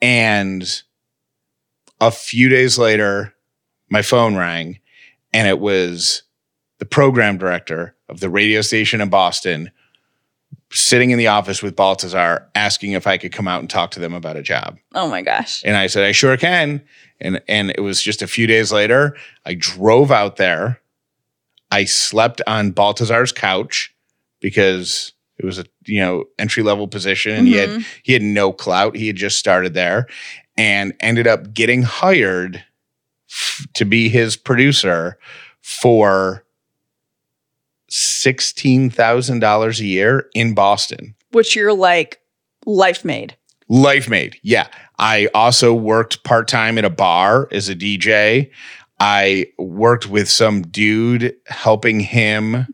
And 0.00 0.82
a 2.00 2.10
few 2.10 2.48
days 2.48 2.78
later, 2.78 3.34
my 3.90 4.02
phone 4.02 4.36
rang 4.36 4.78
and 5.36 5.46
it 5.46 5.60
was 5.60 6.22
the 6.78 6.86
program 6.86 7.36
director 7.36 7.94
of 8.08 8.20
the 8.20 8.30
radio 8.30 8.62
station 8.62 9.02
in 9.02 9.10
Boston 9.10 9.70
sitting 10.72 11.10
in 11.10 11.18
the 11.18 11.26
office 11.26 11.62
with 11.62 11.76
Baltazar 11.76 12.48
asking 12.54 12.92
if 12.92 13.06
I 13.06 13.18
could 13.18 13.32
come 13.32 13.46
out 13.46 13.60
and 13.60 13.68
talk 13.68 13.90
to 13.92 14.00
them 14.00 14.14
about 14.14 14.36
a 14.36 14.42
job. 14.42 14.78
Oh 14.94 15.10
my 15.10 15.20
gosh. 15.20 15.62
And 15.62 15.76
I 15.76 15.88
said, 15.88 16.04
I 16.04 16.12
sure 16.12 16.38
can. 16.38 16.82
And 17.20 17.42
and 17.48 17.70
it 17.70 17.82
was 17.82 18.02
just 18.02 18.22
a 18.22 18.26
few 18.26 18.46
days 18.46 18.72
later, 18.72 19.14
I 19.44 19.54
drove 19.54 20.10
out 20.10 20.36
there. 20.36 20.80
I 21.70 21.84
slept 21.84 22.40
on 22.46 22.70
Baltazar's 22.70 23.32
couch 23.32 23.94
because 24.40 25.12
it 25.38 25.44
was 25.44 25.58
a 25.58 25.66
you 25.84 26.00
know 26.00 26.24
entry 26.38 26.62
level 26.62 26.88
position 26.88 27.32
and 27.32 27.46
he 27.46 27.54
had 27.54 27.68
mm-hmm. 27.68 27.82
he 28.02 28.14
had 28.14 28.22
no 28.22 28.52
clout. 28.52 28.96
He 28.96 29.06
had 29.06 29.16
just 29.16 29.38
started 29.38 29.74
there 29.74 30.06
and 30.56 30.94
ended 31.00 31.26
up 31.26 31.52
getting 31.52 31.82
hired 31.82 32.64
f- 33.30 33.66
to 33.74 33.84
be 33.84 34.08
his 34.08 34.36
producer 34.36 35.18
for 35.60 36.44
sixteen 37.88 38.90
thousand 38.90 39.40
dollars 39.40 39.80
a 39.80 39.86
year 39.86 40.28
in 40.34 40.54
Boston. 40.54 41.14
Which 41.32 41.54
you're 41.56 41.74
like 41.74 42.20
life 42.64 43.04
made. 43.04 43.36
Life 43.68 44.08
made. 44.08 44.38
Yeah. 44.42 44.68
I 44.98 45.28
also 45.34 45.74
worked 45.74 46.24
part 46.24 46.48
time 46.48 46.78
at 46.78 46.84
a 46.84 46.90
bar 46.90 47.48
as 47.50 47.68
a 47.68 47.74
DJ. 47.74 48.50
I 48.98 49.46
worked 49.58 50.06
with 50.08 50.28
some 50.28 50.62
dude 50.62 51.34
helping 51.46 52.00
him 52.00 52.66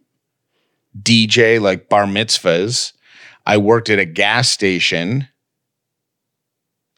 DJ 1.00 1.60
like 1.60 1.88
bar 1.88 2.04
mitzvahs. 2.04 2.92
I 3.46 3.56
worked 3.56 3.90
at 3.90 3.98
a 3.98 4.04
gas 4.04 4.48
station 4.48 5.26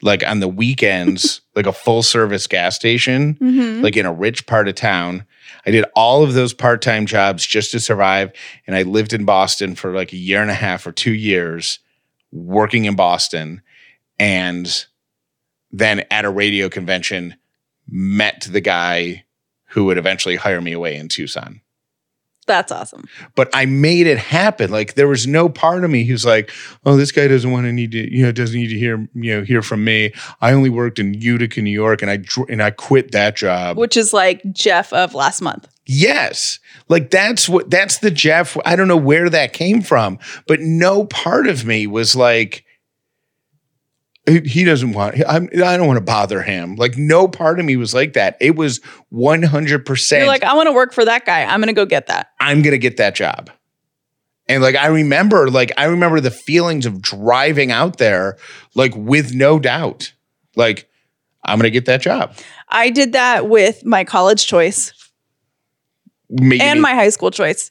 like 0.05 0.25
on 0.25 0.39
the 0.41 0.47
weekends, 0.49 1.41
like 1.57 1.67
a 1.67 1.73
full 1.73 2.03
service 2.03 2.47
gas 2.47 2.77
station, 2.77 3.35
Mhm. 3.41 3.83
like 3.83 3.97
in 3.97 4.07
a 4.07 4.13
rich 4.13 4.47
part 4.47 4.69
of 4.69 4.75
town. 4.77 5.25
I 5.67 5.71
did 5.71 5.85
all 5.97 6.23
of 6.23 6.35
those 6.35 6.53
part 6.55 6.83
time 6.83 7.07
jobs 7.07 7.45
just 7.47 7.71
to 7.73 7.81
survive. 7.81 8.31
And 8.67 8.77
I 8.77 8.83
lived 8.83 9.13
in 9.13 9.25
Boston 9.25 9.75
for 9.75 9.93
like 9.95 10.13
a 10.13 10.17
year 10.17 10.43
and 10.43 10.51
a 10.51 10.55
half 10.55 10.87
or 10.87 10.93
two 10.93 11.15
years 11.15 11.79
working 12.31 12.85
in 12.85 12.95
Boston. 12.97 13.63
And 14.19 14.85
then 15.73 16.05
at 16.11 16.25
a 16.25 16.31
radio 16.31 16.69
convention, 16.69 17.35
met 17.89 18.47
the 18.51 18.61
guy 18.61 19.25
who 19.71 19.87
would 19.87 19.99
eventually 19.99 20.37
hire 20.37 20.61
me 20.61 20.73
away 20.73 20.97
in 20.97 21.09
Tucson 21.09 21.61
That's 22.47 22.71
awesome. 22.73 23.09
but 23.35 23.49
I 23.55 23.67
made 23.67 24.07
it 24.07 24.19
happen. 24.19 24.71
Like 24.71 24.95
there 24.95 25.09
was 25.09 25.27
no 25.27 25.49
part 25.49 25.85
of 25.85 25.91
me 25.91 26.05
who's 26.05 26.25
like, 26.25 26.51
"Oh, 26.85 26.97
this 26.97 27.13
guy 27.13 27.27
doesn't 27.29 27.51
want 27.51 27.67
to 27.67 27.73
need 27.73 27.93
to, 27.93 28.15
you 28.15 28.25
know, 28.25 28.33
doesn't 28.33 28.59
need 28.59 28.69
to 28.69 28.79
hear, 28.79 29.09
you 29.15 29.37
know, 29.37 29.43
hear 29.43 29.63
from 29.63 29.85
me." 29.85 30.13
I 30.41 30.53
only 30.53 30.71
worked 30.71 30.99
in 30.99 31.15
Utica, 31.15 31.63
New 31.63 31.71
York, 31.71 32.03
and 32.03 32.11
I 32.11 32.19
and 32.49 32.63
I 32.63 32.71
quit 32.71 33.13
that 33.13 33.37
job. 33.37 33.77
Which 33.77 33.97
is 33.97 34.13
like 34.13 34.43
Jeff 34.53 34.93
of 34.93 35.15
last 35.15 35.41
month. 35.41 35.69
Yes, 35.87 36.59
like 36.89 37.11
that's 37.11 37.49
what 37.49 37.71
that's 37.71 37.99
the 37.99 38.11
Jeff. 38.11 38.57
I 38.65 38.75
don't 38.77 38.89
know 38.89 38.97
where 38.97 39.29
that 39.29 39.53
came 39.53 39.83
from, 39.83 40.19
but 40.47 40.61
no 40.61 41.05
part 41.05 41.47
of 41.47 41.65
me 41.65 41.87
was 41.87 42.17
like, 42.17 42.64
he 44.27 44.65
doesn't 44.65 44.93
want. 44.93 45.17
I'm, 45.29 45.49
I 45.53 45.77
don't 45.77 45.87
want 45.87 45.99
to 45.99 46.05
bother 46.05 46.43
him. 46.43 46.77
Like 46.77 46.97
no 46.97 47.29
part 47.29 47.61
of 47.61 47.67
me 47.67 47.77
was 47.77 47.93
like 47.93 48.15
that. 48.15 48.37
It 48.41 48.57
was 48.57 48.81
100% 49.13 50.19
You're 50.19 50.27
like, 50.27 50.45
I 50.45 50.55
want 50.55 50.67
to 50.67 50.73
work 50.73 50.93
for 50.93 51.05
that 51.05 51.27
guy. 51.27 51.45
I'm 51.45 51.61
going 51.61 51.69
to 51.69 51.75
go 51.75 51.85
get 51.85 52.07
that. 52.07 52.31
I'm 52.41 52.63
gonna 52.63 52.79
get 52.79 52.97
that 52.97 53.15
job. 53.15 53.51
And 54.47 54.63
like 54.63 54.77
I 54.77 54.87
remember, 54.89 55.51
like 55.51 55.73
I 55.77 55.85
remember 55.85 56.21
the 56.21 56.31
feelings 56.31 56.87
of 56.87 57.01
driving 57.01 57.71
out 57.71 57.99
there, 57.99 58.37
like 58.75 58.95
with 58.95 59.35
no 59.35 59.59
doubt, 59.59 60.13
like 60.57 60.89
I'm 61.43 61.59
gonna 61.59 61.71
get 61.71 61.87
that 61.87 62.03
job. 62.03 62.37
I 62.69 62.91
did 62.91 63.13
that 63.13 63.49
with 63.49 63.85
my 63.85 64.05
college 64.05 64.47
choice 64.47 64.93
Making 66.29 66.67
and 66.67 66.83
my 66.83 66.95
high 66.95 67.11
school 67.11 67.31
choice. 67.31 67.71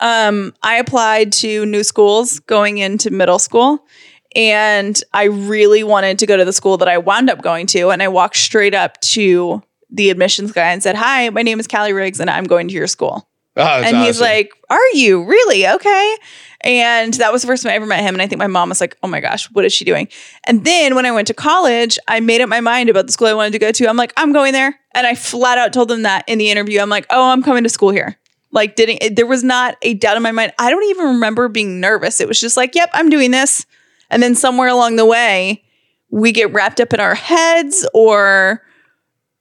Um, 0.00 0.54
I 0.62 0.76
applied 0.76 1.32
to 1.32 1.66
new 1.66 1.82
schools 1.82 2.38
going 2.40 2.78
into 2.78 3.10
middle 3.10 3.38
school, 3.38 3.86
and 4.34 5.00
I 5.12 5.24
really 5.24 5.82
wanted 5.84 6.18
to 6.18 6.26
go 6.26 6.36
to 6.36 6.44
the 6.44 6.52
school 6.52 6.76
that 6.78 6.88
I 6.88 6.98
wound 6.98 7.30
up 7.30 7.42
going 7.42 7.66
to. 7.68 7.90
And 7.90 8.02
I 8.02 8.08
walked 8.08 8.36
straight 8.36 8.74
up 8.74 9.00
to 9.00 9.62
the 9.90 10.10
admissions 10.10 10.52
guy 10.52 10.70
and 10.72 10.82
said, 10.82 10.96
"Hi, 10.96 11.30
my 11.30 11.42
name 11.42 11.58
is 11.58 11.66
Callie 11.66 11.92
Riggs, 11.92 12.20
and 12.20 12.28
I'm 12.28 12.44
going 12.44 12.68
to 12.68 12.74
your 12.74 12.86
school." 12.86 13.28
Oh, 13.56 13.82
and 13.82 13.96
he's 13.96 14.20
like, 14.20 14.52
"Are 14.70 14.78
you 14.92 15.24
really 15.24 15.66
okay?" 15.66 16.16
And 16.60 17.14
that 17.14 17.32
was 17.32 17.42
the 17.42 17.48
first 17.48 17.62
time 17.62 17.70
I 17.72 17.74
ever 17.74 17.86
met 17.86 18.00
him. 18.00 18.14
And 18.14 18.22
I 18.22 18.26
think 18.26 18.38
my 18.38 18.46
mom 18.46 18.68
was 18.68 18.80
like, 18.80 18.96
"Oh 19.02 19.08
my 19.08 19.20
gosh, 19.20 19.50
what 19.52 19.64
is 19.64 19.72
she 19.72 19.84
doing?" 19.84 20.08
And 20.44 20.64
then 20.64 20.94
when 20.94 21.06
I 21.06 21.10
went 21.10 21.26
to 21.28 21.34
college, 21.34 21.98
I 22.06 22.20
made 22.20 22.40
up 22.40 22.48
my 22.48 22.60
mind 22.60 22.88
about 22.88 23.06
the 23.06 23.12
school 23.12 23.26
I 23.28 23.34
wanted 23.34 23.52
to 23.52 23.58
go 23.58 23.72
to. 23.72 23.88
I'm 23.88 23.96
like, 23.96 24.12
"I'm 24.16 24.32
going 24.32 24.52
there," 24.52 24.78
and 24.94 25.06
I 25.06 25.14
flat 25.14 25.58
out 25.58 25.72
told 25.72 25.88
them 25.88 26.02
that 26.02 26.24
in 26.28 26.38
the 26.38 26.50
interview. 26.50 26.80
I'm 26.80 26.90
like, 26.90 27.06
"Oh, 27.10 27.30
I'm 27.30 27.42
coming 27.42 27.64
to 27.64 27.68
school 27.70 27.90
here." 27.90 28.18
Like, 28.50 28.76
didn't 28.76 29.02
it, 29.02 29.16
there 29.16 29.26
was 29.26 29.42
not 29.42 29.76
a 29.82 29.94
doubt 29.94 30.16
in 30.16 30.22
my 30.22 30.32
mind. 30.32 30.52
I 30.58 30.70
don't 30.70 30.84
even 30.84 31.06
remember 31.06 31.48
being 31.48 31.80
nervous. 31.80 32.20
It 32.20 32.28
was 32.28 32.40
just 32.40 32.56
like, 32.56 32.74
"Yep, 32.74 32.90
I'm 32.92 33.10
doing 33.10 33.30
this." 33.30 33.66
And 34.10 34.22
then 34.22 34.34
somewhere 34.34 34.68
along 34.68 34.96
the 34.96 35.06
way, 35.06 35.62
we 36.10 36.32
get 36.32 36.52
wrapped 36.52 36.80
up 36.80 36.92
in 36.94 37.00
our 37.00 37.14
heads, 37.14 37.86
or 37.92 38.62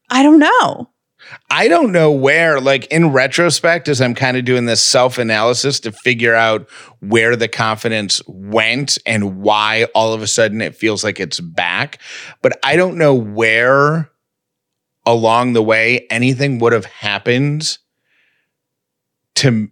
I 0.10 0.24
don't 0.24 0.40
know. 0.40 0.90
I 1.50 1.68
don't 1.68 1.92
know 1.92 2.12
where, 2.12 2.62
like 2.62 2.86
in 2.88 3.12
retrospect, 3.12 3.90
as 3.90 4.02
I'm 4.02 4.16
kind 4.16 4.38
of 4.38 4.46
doing 4.46 4.66
this 4.66 4.82
self 4.82 5.18
analysis 5.18 5.80
to 5.82 5.92
figure 5.92 6.36
out 6.36 6.70
where 7.00 7.36
the 7.36 7.48
confidence 7.50 8.22
went 8.28 8.98
and 9.06 9.42
why 9.42 9.88
all 9.94 10.14
of 10.14 10.22
a 10.22 10.28
sudden 10.28 10.62
it 10.62 10.76
feels 10.76 11.04
like 11.04 11.20
it's 11.20 11.40
back. 11.40 12.00
But 12.42 12.58
I 12.64 12.76
don't 12.78 12.98
know 12.98 13.14
where 13.14 14.10
along 15.06 15.54
the 15.54 15.64
way 15.64 16.06
anything 16.10 16.60
would 16.60 16.74
have 16.74 16.86
happened 16.86 17.78
to 19.36 19.70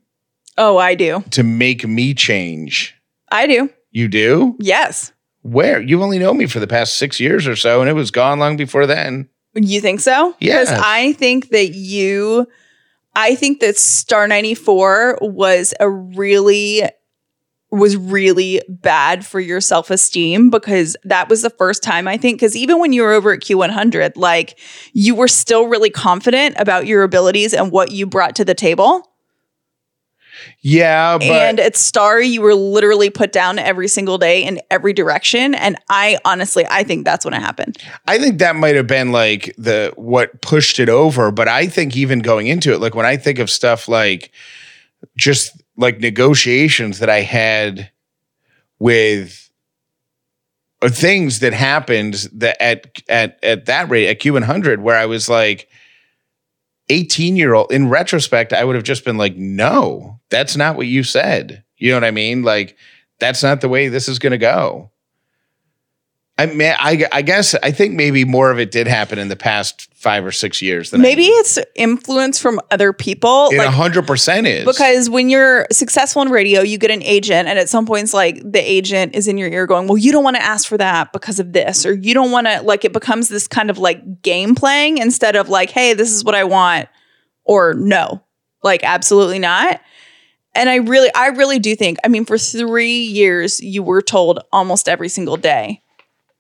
Oh, 0.57 0.77
I 0.77 0.95
do. 0.95 1.23
to 1.31 1.43
make 1.43 1.85
me 1.85 2.13
change. 2.13 2.95
I 3.31 3.47
do. 3.47 3.69
You 3.95 4.09
do? 4.09 4.57
Yes. 4.59 5.13
Where? 5.43 5.81
You've 5.81 6.01
only 6.01 6.19
known 6.19 6.37
me 6.37 6.47
for 6.47 6.59
the 6.59 6.67
past 6.67 6.97
six 6.97 7.17
years 7.17 7.47
or 7.47 7.55
so, 7.55 7.79
and 7.79 7.89
it 7.89 7.93
was 7.93 8.11
gone 8.11 8.39
long 8.39 8.57
before 8.57 8.85
then. 8.85 9.29
You 9.53 9.79
think 9.79 10.01
so? 10.01 10.35
Yes. 10.41 10.69
Because 10.69 10.83
I 10.83 11.13
think 11.13 11.51
that 11.51 11.69
you, 11.69 12.45
I 13.15 13.35
think 13.35 13.61
that 13.61 13.77
Star 13.77 14.27
94 14.27 15.19
was 15.21 15.73
a 15.79 15.89
really, 15.89 16.81
was 17.71 17.95
really 17.95 18.61
bad 18.67 19.25
for 19.25 19.39
your 19.39 19.61
self 19.61 19.89
esteem 19.89 20.49
because 20.49 20.97
that 21.05 21.29
was 21.29 21.41
the 21.41 21.49
first 21.49 21.81
time 21.81 22.05
I 22.05 22.17
think, 22.17 22.37
because 22.37 22.57
even 22.57 22.79
when 22.79 22.91
you 22.91 23.01
were 23.01 23.13
over 23.13 23.31
at 23.31 23.39
Q100, 23.39 24.17
like 24.17 24.59
you 24.91 25.15
were 25.15 25.29
still 25.29 25.67
really 25.67 25.89
confident 25.89 26.55
about 26.59 26.85
your 26.85 27.03
abilities 27.03 27.53
and 27.53 27.71
what 27.71 27.91
you 27.91 28.05
brought 28.05 28.35
to 28.35 28.43
the 28.43 28.55
table. 28.55 29.09
Yeah, 30.61 31.17
but 31.17 31.27
and 31.27 31.59
at 31.59 31.75
Star, 31.75 32.21
you 32.21 32.41
were 32.41 32.55
literally 32.55 33.09
put 33.09 33.31
down 33.31 33.59
every 33.59 33.87
single 33.87 34.17
day 34.17 34.43
in 34.43 34.61
every 34.71 34.93
direction. 34.93 35.55
And 35.55 35.77
I 35.89 36.17
honestly, 36.25 36.65
I 36.69 36.83
think 36.83 37.05
that's 37.05 37.25
when 37.25 37.33
it 37.33 37.41
happened. 37.41 37.77
I 38.07 38.17
think 38.17 38.39
that 38.39 38.55
might 38.55 38.75
have 38.75 38.87
been 38.87 39.11
like 39.11 39.53
the 39.57 39.93
what 39.95 40.41
pushed 40.41 40.79
it 40.79 40.89
over. 40.89 41.31
But 41.31 41.47
I 41.47 41.67
think 41.67 41.95
even 41.95 42.19
going 42.19 42.47
into 42.47 42.73
it, 42.73 42.79
like 42.79 42.95
when 42.95 43.05
I 43.05 43.17
think 43.17 43.39
of 43.39 43.49
stuff 43.49 43.87
like 43.87 44.31
just 45.17 45.61
like 45.77 45.99
negotiations 45.99 46.99
that 46.99 47.09
I 47.09 47.21
had 47.21 47.91
with 48.79 49.49
or 50.81 50.89
things 50.89 51.39
that 51.39 51.53
happened 51.53 52.27
that 52.33 52.61
at 52.61 53.01
at 53.09 53.39
at 53.43 53.65
that 53.65 53.89
rate 53.89 54.07
at 54.07 54.19
Q100 54.19 54.79
where 54.79 54.97
I 54.97 55.05
was 55.05 55.29
like 55.29 55.69
18 56.89 57.35
year 57.35 57.53
old 57.53 57.71
in 57.71 57.89
retrospect 57.89 58.53
I 58.53 58.63
would 58.63 58.75
have 58.75 58.83
just 58.83 59.05
been 59.05 59.17
like 59.17 59.35
no 59.35 60.14
that's 60.29 60.55
not 60.55 60.75
what 60.75 60.87
you 60.87 61.03
said. 61.03 61.63
You 61.77 61.91
know 61.91 61.97
what 61.97 62.03
I 62.03 62.11
mean? 62.11 62.43
Like 62.43 62.77
that's 63.19 63.43
not 63.43 63.61
the 63.61 63.69
way 63.69 63.87
this 63.87 64.07
is 64.07 64.19
going 64.19 64.31
to 64.31 64.37
go. 64.37 64.91
I 66.37 66.47
mean, 66.47 66.73
I, 66.77 67.05
I 67.13 67.21
guess 67.21 67.55
I 67.63 67.71
think 67.71 67.93
maybe 67.93 68.25
more 68.25 68.51
of 68.51 68.59
it 68.59 68.69
did 68.69 68.87
happen 68.87 69.19
in 69.19 69.29
the 69.29 69.37
past 69.37 69.87
five 69.95 70.25
or 70.25 70.33
six 70.33 70.61
years 70.61 70.91
than 70.91 71.01
Maybe 71.01 71.23
it's 71.23 71.57
influence 71.75 72.39
from 72.39 72.59
other 72.71 72.91
people. 72.91 73.49
it 73.51 73.57
like, 73.57 73.69
hundred 73.69 74.05
percent 74.05 74.45
is. 74.45 74.65
Because 74.65 75.09
when 75.09 75.29
you're 75.29 75.65
successful 75.71 76.21
in 76.21 76.29
radio, 76.29 76.59
you 76.61 76.77
get 76.77 76.91
an 76.91 77.01
agent, 77.03 77.47
and 77.47 77.57
at 77.57 77.69
some 77.69 77.85
points, 77.85 78.13
like 78.13 78.39
the 78.43 78.59
agent 78.59 79.15
is 79.15 79.29
in 79.29 79.37
your 79.37 79.47
ear 79.47 79.65
going, 79.65 79.87
Well, 79.87 79.97
you 79.97 80.11
don't 80.11 80.25
want 80.25 80.35
to 80.35 80.43
ask 80.43 80.67
for 80.67 80.77
that 80.77 81.13
because 81.13 81.39
of 81.39 81.53
this, 81.53 81.85
or 81.85 81.93
you 81.93 82.13
don't 82.13 82.31
want 82.31 82.47
to, 82.47 82.61
like, 82.63 82.83
it 82.83 82.91
becomes 82.91 83.29
this 83.29 83.47
kind 83.47 83.69
of 83.69 83.77
like 83.77 84.21
game 84.21 84.55
playing 84.55 84.97
instead 84.97 85.37
of 85.37 85.47
like, 85.47 85.69
Hey, 85.69 85.93
this 85.93 86.11
is 86.11 86.25
what 86.25 86.35
I 86.35 86.43
want, 86.43 86.89
or 87.45 87.73
no, 87.75 88.21
like, 88.61 88.83
absolutely 88.83 89.39
not. 89.39 89.79
And 90.55 90.69
I 90.69 90.75
really, 90.75 91.09
I 91.13 91.27
really 91.27 91.59
do 91.59 91.75
think, 91.75 91.97
I 92.03 92.07
mean, 92.07 92.25
for 92.25 92.37
three 92.37 92.97
years, 93.03 93.59
you 93.59 93.83
were 93.83 94.01
told 94.01 94.39
almost 94.51 94.87
every 94.89 95.09
single 95.09 95.37
day 95.37 95.81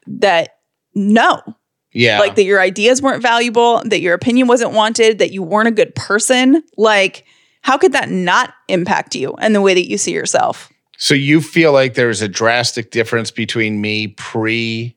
that 0.07 0.57
no, 0.93 1.41
yeah, 1.91 2.19
like 2.19 2.35
that 2.35 2.43
your 2.43 2.59
ideas 2.59 3.01
weren't 3.01 3.21
valuable, 3.21 3.81
that 3.85 4.01
your 4.01 4.13
opinion 4.13 4.47
wasn't 4.47 4.71
wanted, 4.71 5.19
that 5.19 5.31
you 5.31 5.43
weren't 5.43 5.67
a 5.67 5.71
good 5.71 5.93
person. 5.95 6.63
Like, 6.77 7.25
how 7.61 7.77
could 7.77 7.91
that 7.93 8.09
not 8.09 8.53
impact 8.67 9.15
you 9.15 9.33
and 9.39 9.53
the 9.53 9.61
way 9.61 9.73
that 9.73 9.89
you 9.89 9.97
see 9.97 10.13
yourself? 10.13 10.71
so 10.97 11.13
you 11.13 11.41
feel 11.41 11.71
like 11.71 11.93
there's 11.93 12.21
a 12.21 12.27
drastic 12.27 12.91
difference 12.91 13.31
between 13.31 13.81
me 13.81 14.07
pre 14.07 14.95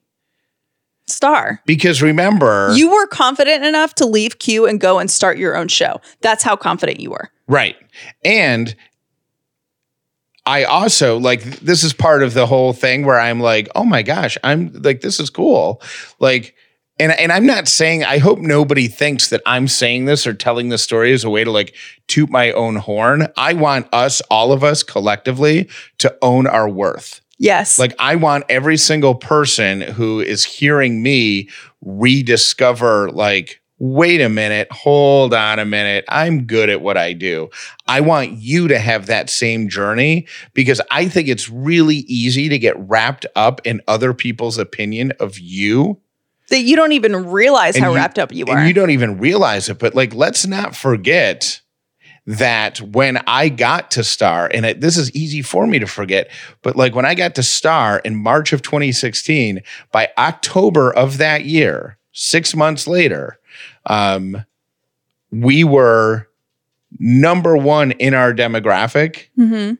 Star. 1.07 1.63
because 1.65 2.03
remember 2.03 2.71
You 2.75 2.91
were 2.91 3.07
confident 3.07 3.65
enough 3.65 3.95
to 3.95 4.07
leave 4.07 4.39
Q 4.39 4.67
and 4.67 4.79
go 4.79 4.99
and 4.99 5.11
start 5.11 5.39
your 5.39 5.57
own 5.57 5.69
show. 5.69 6.01
That's 6.21 6.43
how 6.43 6.55
confident 6.55 7.01
you 7.01 7.11
were. 7.11 7.31
Right. 7.47 7.77
And 8.25 8.77
I 10.49 10.65
also 10.65 11.19
like 11.19 11.43
this 11.61 11.85
is 11.85 11.93
part 11.93 12.23
of 12.23 12.33
the 12.33 12.47
whole 12.47 12.73
thing 12.73 13.05
where 13.05 13.21
I'm 13.21 13.39
like, 13.39 13.69
oh 13.75 13.85
my 13.85 14.03
gosh, 14.03 14.39
I'm 14.43 14.73
like, 14.73 15.03
this 15.03 15.21
is 15.21 15.29
cool. 15.29 15.83
Like, 16.21 16.55
and, 16.99 17.13
and 17.13 17.31
I'm 17.31 17.45
not 17.45 17.69
saying, 17.69 18.05
I 18.05 18.17
hope 18.17 18.39
nobody 18.39 18.89
thinks 18.89 19.29
that 19.29 19.43
I'm 19.45 19.69
saying 19.69 20.07
this 20.07 20.27
or 20.27 20.33
telling 20.33 20.71
this 20.71 20.83
story 20.83 21.13
as 21.13 21.23
a 21.23 21.29
way 21.29 21.45
to 21.45 21.51
like 21.51 21.75
toot 22.07 22.31
my 22.31 22.51
own 22.53 22.77
horn. 22.77 23.29
I 23.37 23.53
want 23.53 23.93
us, 23.93 24.23
all 24.31 24.51
of 24.51 24.65
us 24.65 24.83
collectively, 24.83 25.69
to 25.99 26.17
own 26.23 26.47
our 26.47 26.69
worth. 26.69 27.21
Yes. 27.37 27.79
Like, 27.79 27.95
I 27.99 28.17
want 28.17 28.45
every 28.49 28.79
single 28.79 29.15
person 29.15 29.83
who 29.83 30.19
is 30.21 30.45
hearing 30.45 31.03
me 31.03 31.51
rediscover, 31.83 33.11
like, 33.11 33.61
wait 33.79 34.21
a 34.21 34.29
minute, 34.29 34.71
hold 34.73 35.33
on 35.33 35.59
a 35.59 35.65
minute. 35.65 36.05
I'm 36.09 36.45
good 36.45 36.69
at 36.69 36.81
what 36.81 36.97
I 36.97 37.13
do. 37.13 37.51
I 37.87 38.01
want 38.01 38.33
you 38.33 38.69
to 38.69 38.79
have 38.79 39.07
that 39.07 39.31
same 39.31 39.69
journey 39.69 40.27
because 40.55 40.81
I 40.91 41.09
think 41.09 41.29
it's 41.29 41.49
really 41.49 41.99
easy 42.09 42.49
to 42.49 42.59
get 42.59 42.77
wrapped 42.79 43.25
up 43.37 43.61
in 43.65 43.81
other 43.87 44.13
people's 44.15 44.59
opinion 44.59 45.13
of 45.21 45.39
you. 45.39 46.01
that 46.51 46.61
you 46.63 46.77
don't 46.77 46.93
even 46.93 47.27
realize 47.27 47.77
how 47.77 47.91
you- 47.91 47.97
wrapped 47.97 48.19
up 48.19 48.33
you 48.33 48.47
are. 48.47 48.57
And 48.57 48.67
you 48.69 48.73
don't 48.73 48.89
even 48.91 49.19
realize 49.19 49.69
it. 49.69 49.79
But, 49.79 49.95
like, 49.95 50.15
let's 50.15 50.47
not 50.47 50.75
forget 50.75 51.61
that 52.27 52.81
when 52.81 53.19
I 53.27 53.49
got 53.49 53.91
to 53.93 54.05
Star, 54.05 54.51
and 54.53 54.65
it, 54.67 54.81
this 54.81 54.97
is 54.97 55.11
easy 55.15 55.41
for 55.43 55.67
me 55.67 55.79
to 55.79 55.87
forget, 55.87 56.31
but 56.63 56.77
like 56.77 56.95
when 56.95 57.07
I 57.07 57.15
got 57.15 57.35
to 57.37 57.43
Star 57.43 57.99
in 58.01 58.15
March 58.17 58.53
of 58.53 58.61
2016, 58.63 59.61
by 59.93 60.11
October 60.19 60.91
of 60.93 61.19
that 61.19 61.45
year, 61.45 61.97
six 62.13 62.55
months 62.55 62.87
later, 62.87 63.39
um, 63.87 64.45
we 65.31 65.65
were 65.65 66.29
number 66.99 67.57
one 67.57 67.93
in 67.93 68.15
our 68.15 68.33
demographic, 68.33 69.27
Mm-hmm. 69.39 69.75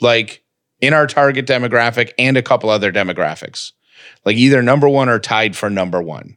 like 0.00 0.42
in 0.80 0.92
our 0.92 1.06
target 1.06 1.46
demographic 1.46 2.12
and 2.18 2.36
a 2.36 2.42
couple 2.42 2.68
other 2.70 2.92
demographics, 2.92 3.72
like 4.24 4.36
either 4.36 4.62
number 4.62 4.88
one 4.88 5.08
or 5.08 5.18
tied 5.18 5.56
for 5.56 5.70
number 5.70 6.02
one, 6.02 6.36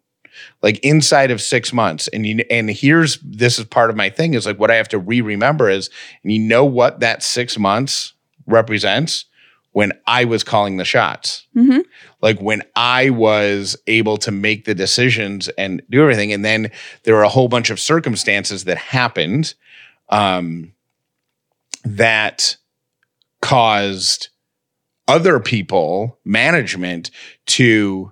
like 0.61 0.79
inside 0.79 1.31
of 1.31 1.41
six 1.41 1.73
months. 1.73 2.07
And 2.09 2.25
you 2.25 2.43
and 2.49 2.69
here's 2.69 3.19
this 3.19 3.59
is 3.59 3.65
part 3.65 3.89
of 3.89 3.95
my 3.95 4.09
thing 4.09 4.33
is 4.33 4.45
like 4.45 4.59
what 4.59 4.71
I 4.71 4.75
have 4.75 4.87
to 4.89 4.99
re-remember 4.99 5.69
is, 5.69 5.89
and 6.23 6.31
you 6.31 6.39
know 6.39 6.65
what 6.65 6.99
that 7.01 7.23
six 7.23 7.57
months 7.57 8.13
represents 8.45 9.25
when 9.71 9.91
I 10.07 10.25
was 10.25 10.43
calling 10.43 10.77
the 10.77 10.85
shots 10.85 11.45
Mm-hmm. 11.55 11.81
like 12.21 12.39
when 12.39 12.61
I 12.75 13.09
was 13.09 13.77
able 13.87 14.17
to 14.17 14.31
make 14.31 14.65
the 14.65 14.75
decisions 14.75 15.49
and 15.49 15.81
do 15.89 16.01
everything. 16.01 16.31
And 16.31 16.45
then 16.45 16.71
there 17.03 17.15
were 17.15 17.23
a 17.23 17.29
whole 17.29 17.47
bunch 17.47 17.69
of 17.69 17.79
circumstances 17.79 18.63
that 18.65 18.77
happened 18.77 19.55
um, 20.09 20.73
that 21.83 22.57
caused 23.41 24.29
other 25.07 25.39
people, 25.39 26.19
management, 26.25 27.11
to 27.47 28.11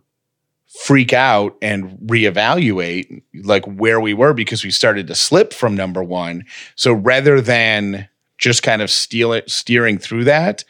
freak 0.83 1.13
out 1.13 1.55
and 1.61 1.97
reevaluate 1.99 3.21
like 3.43 3.65
where 3.65 3.99
we 3.99 4.13
were 4.13 4.33
because 4.33 4.63
we 4.63 4.71
started 4.71 5.07
to 5.07 5.15
slip 5.15 5.53
from 5.53 5.75
number 5.75 6.03
one. 6.03 6.43
So 6.75 6.93
rather 6.93 7.41
than 7.41 8.07
just 8.37 8.63
kind 8.63 8.81
of 8.81 8.89
steal 8.91 9.33
it, 9.33 9.49
steering 9.49 9.97
through 9.97 10.25
that, 10.25 10.63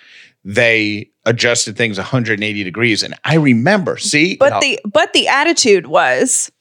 they 0.46 1.10
adjusted 1.26 1.76
things 1.76 1.98
180 1.98 2.64
degrees. 2.64 3.04
And 3.04 3.16
I 3.26 3.36
remember, 3.36 3.98
see, 3.98 4.38
But 4.38 4.62
the 4.62 4.80
but 4.86 5.12
the 5.12 5.28
attitude 5.28 5.88
was 5.88 6.52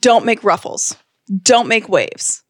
don't 0.00 0.24
make 0.24 0.42
ruffles. 0.42 0.96
Don't 1.42 1.68
make 1.68 1.88
waves. 1.88 2.42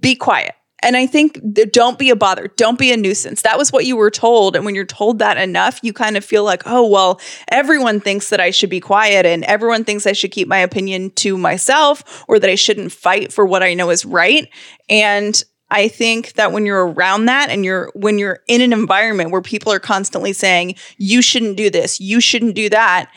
Be 0.00 0.16
quiet. 0.16 0.54
And 0.82 0.96
I 0.96 1.06
think 1.06 1.38
th- 1.54 1.72
don't 1.72 1.98
be 1.98 2.08
a 2.08 2.16
bother. 2.16 2.48
Don't 2.56 2.78
be 2.78 2.90
a 2.90 2.96
nuisance. 2.96 3.42
That 3.42 3.58
was 3.58 3.70
what 3.70 3.84
you 3.84 3.96
were 3.96 4.10
told. 4.10 4.56
And 4.56 4.64
when 4.64 4.74
you're 4.74 4.86
told 4.86 5.18
that 5.18 5.36
enough, 5.36 5.78
you 5.82 5.92
kind 5.92 6.16
of 6.16 6.24
feel 6.24 6.42
like, 6.42 6.62
oh, 6.64 6.86
well, 6.86 7.20
everyone 7.48 8.00
thinks 8.00 8.30
that 8.30 8.40
I 8.40 8.50
should 8.50 8.70
be 8.70 8.80
quiet 8.80 9.26
and 9.26 9.44
everyone 9.44 9.84
thinks 9.84 10.06
I 10.06 10.12
should 10.12 10.30
keep 10.30 10.48
my 10.48 10.56
opinion 10.56 11.10
to 11.16 11.36
myself 11.36 12.24
or 12.28 12.38
that 12.38 12.48
I 12.48 12.54
shouldn't 12.54 12.92
fight 12.92 13.30
for 13.30 13.44
what 13.44 13.62
I 13.62 13.74
know 13.74 13.90
is 13.90 14.06
right. 14.06 14.48
And 14.88 15.42
I 15.70 15.88
think 15.88 16.34
that 16.34 16.52
when 16.52 16.66
you're 16.66 16.86
around 16.86 17.26
that 17.26 17.50
and 17.50 17.64
you're 17.64 17.90
when 17.94 18.18
you're 18.18 18.40
in 18.48 18.60
an 18.60 18.72
environment 18.72 19.30
where 19.30 19.42
people 19.42 19.72
are 19.72 19.78
constantly 19.78 20.32
saying 20.32 20.74
you 20.98 21.22
shouldn't 21.22 21.56
do 21.56 21.70
this, 21.70 22.00
you 22.00 22.20
shouldn't 22.20 22.54
do 22.54 22.68
that, 22.70 23.10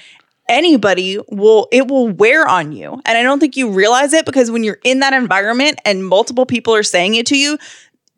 anybody 0.48 1.20
will 1.30 1.68
it 1.72 1.88
will 1.88 2.10
wear 2.10 2.48
on 2.48 2.72
you. 2.72 3.02
And 3.06 3.18
I 3.18 3.24
don't 3.24 3.40
think 3.40 3.58
you 3.58 3.72
realize 3.72 4.14
it 4.14 4.26
because 4.26 4.52
when 4.52 4.64
you're 4.64 4.80
in 4.84 5.00
that 5.00 5.14
environment 5.14 5.80
and 5.86 6.06
multiple 6.06 6.46
people 6.46 6.76
are 6.76 6.84
saying 6.84 7.16
it 7.16 7.26
to 7.28 7.38
you, 7.38 7.58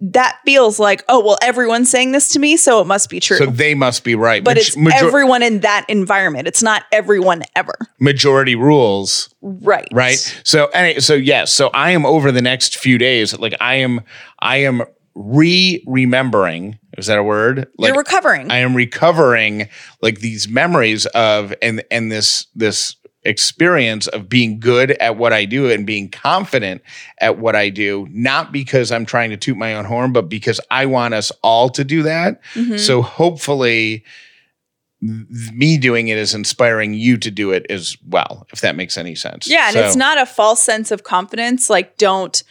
that 0.01 0.39
feels 0.45 0.77
like, 0.77 1.03
oh, 1.07 1.23
well, 1.23 1.37
everyone's 1.41 1.89
saying 1.89 2.11
this 2.11 2.29
to 2.29 2.39
me, 2.39 2.57
so 2.57 2.81
it 2.81 2.85
must 2.85 3.09
be 3.09 3.19
true. 3.19 3.37
so 3.37 3.45
they 3.45 3.73
must 3.73 4.03
be 4.03 4.13
right. 4.15 4.43
but 4.43 4.57
Maj- 4.57 4.67
it's 4.67 4.77
major- 4.77 5.05
everyone 5.07 5.41
in 5.41 5.61
that 5.61 5.85
environment. 5.89 6.47
It's 6.47 6.61
not 6.61 6.83
everyone 6.91 7.43
ever. 7.55 7.75
majority 7.99 8.55
rules. 8.55 9.33
Right. 9.41 9.87
right 9.93 10.17
so 10.43 10.65
anyway, 10.67 10.99
so 10.99 11.13
yes 11.13 11.53
so 11.53 11.69
i 11.73 11.91
am 11.91 12.03
over 12.03 12.31
the 12.31 12.41
next 12.41 12.77
few 12.77 12.97
days 12.97 13.37
like 13.37 13.53
i 13.61 13.75
am 13.75 14.01
i 14.39 14.57
am 14.57 14.81
re-remembering 15.13 16.79
is 16.97 17.05
that 17.07 17.17
a 17.17 17.23
word 17.23 17.67
like 17.77 17.89
you're 17.89 17.97
recovering. 17.97 18.49
i 18.51 18.57
am 18.57 18.75
recovering 18.75 19.69
like 20.01 20.19
these 20.19 20.47
memories 20.47 21.05
of 21.07 21.53
and 21.61 21.83
and 21.91 22.11
this 22.11 22.47
this 22.55 22.95
experience 23.25 24.07
of 24.07 24.29
being 24.29 24.59
good 24.59 24.91
at 24.91 25.17
what 25.17 25.33
i 25.33 25.45
do 25.45 25.69
and 25.71 25.85
being 25.85 26.09
confident 26.09 26.81
at 27.19 27.37
what 27.37 27.55
i 27.55 27.69
do 27.69 28.07
not 28.11 28.51
because 28.51 28.91
i'm 28.91 29.05
trying 29.05 29.29
to 29.31 29.37
toot 29.37 29.57
my 29.57 29.73
own 29.75 29.83
horn 29.85 30.13
but 30.13 30.29
because 30.29 30.59
i 30.69 30.85
want 30.85 31.13
us 31.13 31.31
all 31.43 31.67
to 31.69 31.83
do 31.83 32.03
that 32.03 32.39
Mhm. 32.53 32.79
so 32.79 33.01
hopefully 33.01 34.03
me 35.01 35.77
doing 35.77 36.07
it 36.07 36.17
is 36.17 36.33
inspiring 36.33 36.93
you 36.93 37.17
to 37.17 37.29
do 37.29 37.51
it 37.51 37.65
as 37.69 37.97
well 38.07 38.47
if 38.53 38.61
that 38.61 38.75
makes 38.75 38.97
any 38.97 39.13
sense 39.15 39.47
Yeah, 39.47 39.67
and 39.67 39.73
So- 39.73 39.85
it's 39.85 39.95
not 39.95 40.17
a 40.19 40.25
false 40.25 40.61
sense 40.61 40.89
of 40.91 41.03
confidence. 41.03 41.69
Like, 41.69 41.97
don't 41.97 42.41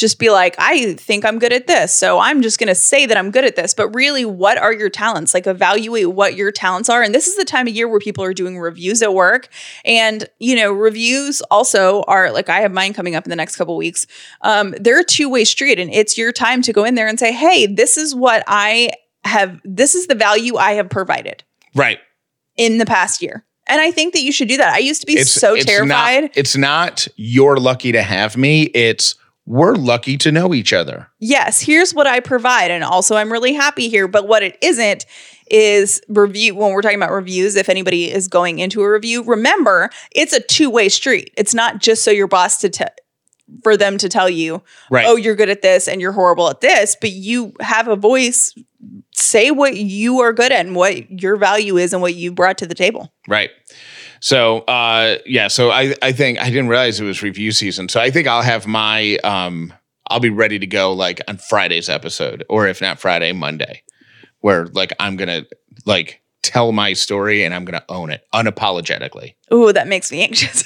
just 0.00 0.18
be 0.18 0.30
like, 0.30 0.56
I 0.58 0.94
think 0.94 1.24
I'm 1.24 1.38
good 1.38 1.52
at 1.52 1.66
this. 1.66 1.94
So 1.94 2.18
I'm 2.18 2.42
just 2.42 2.58
going 2.58 2.68
to 2.68 2.74
say 2.74 3.06
that 3.06 3.16
I'm 3.16 3.30
good 3.30 3.44
at 3.44 3.54
this. 3.54 3.74
But 3.74 3.88
really, 3.90 4.24
what 4.24 4.58
are 4.58 4.72
your 4.72 4.90
talents? 4.90 5.34
Like, 5.34 5.46
evaluate 5.46 6.10
what 6.10 6.34
your 6.34 6.50
talents 6.50 6.88
are. 6.88 7.02
And 7.02 7.14
this 7.14 7.28
is 7.28 7.36
the 7.36 7.44
time 7.44 7.68
of 7.68 7.74
year 7.74 7.86
where 7.86 8.00
people 8.00 8.24
are 8.24 8.34
doing 8.34 8.58
reviews 8.58 9.02
at 9.02 9.14
work. 9.14 9.48
And, 9.84 10.28
you 10.38 10.56
know, 10.56 10.72
reviews 10.72 11.42
also 11.42 12.02
are 12.08 12.32
like, 12.32 12.48
I 12.48 12.60
have 12.60 12.72
mine 12.72 12.94
coming 12.94 13.14
up 13.14 13.24
in 13.24 13.30
the 13.30 13.36
next 13.36 13.56
couple 13.56 13.76
weeks. 13.76 14.06
Um, 14.40 14.74
they're 14.80 15.00
a 15.00 15.04
two 15.04 15.28
way 15.28 15.44
street. 15.44 15.78
And 15.78 15.92
it's 15.92 16.18
your 16.18 16.32
time 16.32 16.62
to 16.62 16.72
go 16.72 16.84
in 16.84 16.94
there 16.94 17.06
and 17.06 17.18
say, 17.18 17.32
hey, 17.32 17.66
this 17.66 17.96
is 17.96 18.14
what 18.14 18.42
I 18.46 18.90
have, 19.24 19.60
this 19.64 19.94
is 19.94 20.06
the 20.06 20.14
value 20.14 20.56
I 20.56 20.72
have 20.72 20.88
provided 20.88 21.44
right 21.74 21.98
in 22.56 22.78
the 22.78 22.86
past 22.86 23.22
year. 23.22 23.44
And 23.66 23.80
I 23.80 23.92
think 23.92 24.14
that 24.14 24.22
you 24.22 24.32
should 24.32 24.48
do 24.48 24.56
that. 24.56 24.74
I 24.74 24.78
used 24.78 25.00
to 25.02 25.06
be 25.06 25.12
it's 25.12 25.30
so 25.30 25.54
it's 25.54 25.64
terrified. 25.64 26.22
Not, 26.22 26.30
it's 26.34 26.56
not 26.56 27.06
you're 27.16 27.56
lucky 27.56 27.92
to 27.92 28.02
have 28.02 28.36
me. 28.36 28.64
It's 28.74 29.14
we're 29.50 29.74
lucky 29.74 30.16
to 30.18 30.30
know 30.30 30.54
each 30.54 30.72
other. 30.72 31.08
yes, 31.18 31.60
here's 31.60 31.92
what 31.92 32.06
I 32.06 32.20
provide. 32.20 32.70
And 32.70 32.84
also, 32.84 33.16
I'm 33.16 33.32
really 33.32 33.52
happy 33.52 33.88
here. 33.88 34.06
But 34.06 34.28
what 34.28 34.42
it 34.44 34.56
isn't 34.62 35.04
is 35.50 36.00
review. 36.08 36.54
When 36.54 36.72
we're 36.72 36.82
talking 36.82 36.98
about 37.02 37.10
reviews, 37.10 37.56
if 37.56 37.68
anybody 37.68 38.10
is 38.12 38.28
going 38.28 38.60
into 38.60 38.80
a 38.82 38.90
review, 38.90 39.24
remember 39.24 39.90
it's 40.14 40.32
a 40.32 40.40
two 40.40 40.70
way 40.70 40.88
street. 40.88 41.32
It's 41.36 41.52
not 41.54 41.80
just 41.80 42.04
so 42.04 42.12
your 42.12 42.28
boss 42.28 42.58
to 42.60 42.68
tell. 42.70 42.88
For 43.64 43.76
them 43.76 43.98
to 43.98 44.08
tell 44.08 44.30
you, 44.30 44.62
Right. 44.92 45.04
oh, 45.08 45.16
you're 45.16 45.34
good 45.34 45.48
at 45.50 45.60
this 45.60 45.88
and 45.88 46.00
you're 46.00 46.12
horrible 46.12 46.48
at 46.50 46.60
this, 46.60 46.96
but 47.00 47.10
you 47.10 47.52
have 47.60 47.88
a 47.88 47.96
voice. 47.96 48.54
Say 49.12 49.50
what 49.50 49.76
you 49.76 50.20
are 50.20 50.32
good 50.32 50.52
at 50.52 50.64
and 50.66 50.76
what 50.76 51.20
your 51.20 51.34
value 51.36 51.76
is 51.76 51.92
and 51.92 52.00
what 52.00 52.14
you 52.14 52.30
brought 52.30 52.58
to 52.58 52.66
the 52.68 52.76
table. 52.76 53.12
Right. 53.26 53.50
So 54.20 54.58
uh 54.60 55.16
yeah, 55.26 55.48
so 55.48 55.70
I 55.70 55.94
I 56.02 56.12
think 56.12 56.38
I 56.40 56.46
didn't 56.46 56.68
realize 56.68 57.00
it 57.00 57.04
was 57.04 57.22
review 57.22 57.52
season. 57.52 57.88
So 57.88 58.00
I 58.00 58.10
think 58.10 58.28
I'll 58.28 58.42
have 58.42 58.66
my 58.66 59.16
um 59.24 59.72
I'll 60.08 60.20
be 60.20 60.30
ready 60.30 60.58
to 60.58 60.66
go 60.66 60.92
like 60.92 61.20
on 61.28 61.38
Friday's 61.38 61.88
episode 61.88 62.44
or 62.48 62.66
if 62.66 62.80
not 62.80 62.98
Friday, 62.98 63.32
Monday. 63.32 63.82
Where 64.40 64.66
like 64.66 64.92
I'm 64.98 65.16
to 65.28 65.46
like 65.86 66.22
tell 66.42 66.72
my 66.72 66.92
story 66.94 67.44
and 67.44 67.54
I'm 67.54 67.64
to 67.78 67.84
own 67.90 68.10
it 68.10 68.24
unapologetically. 68.34 69.34
Ooh, 69.52 69.72
that 69.72 69.88
makes 69.88 70.10
me 70.10 70.22
anxious. 70.22 70.64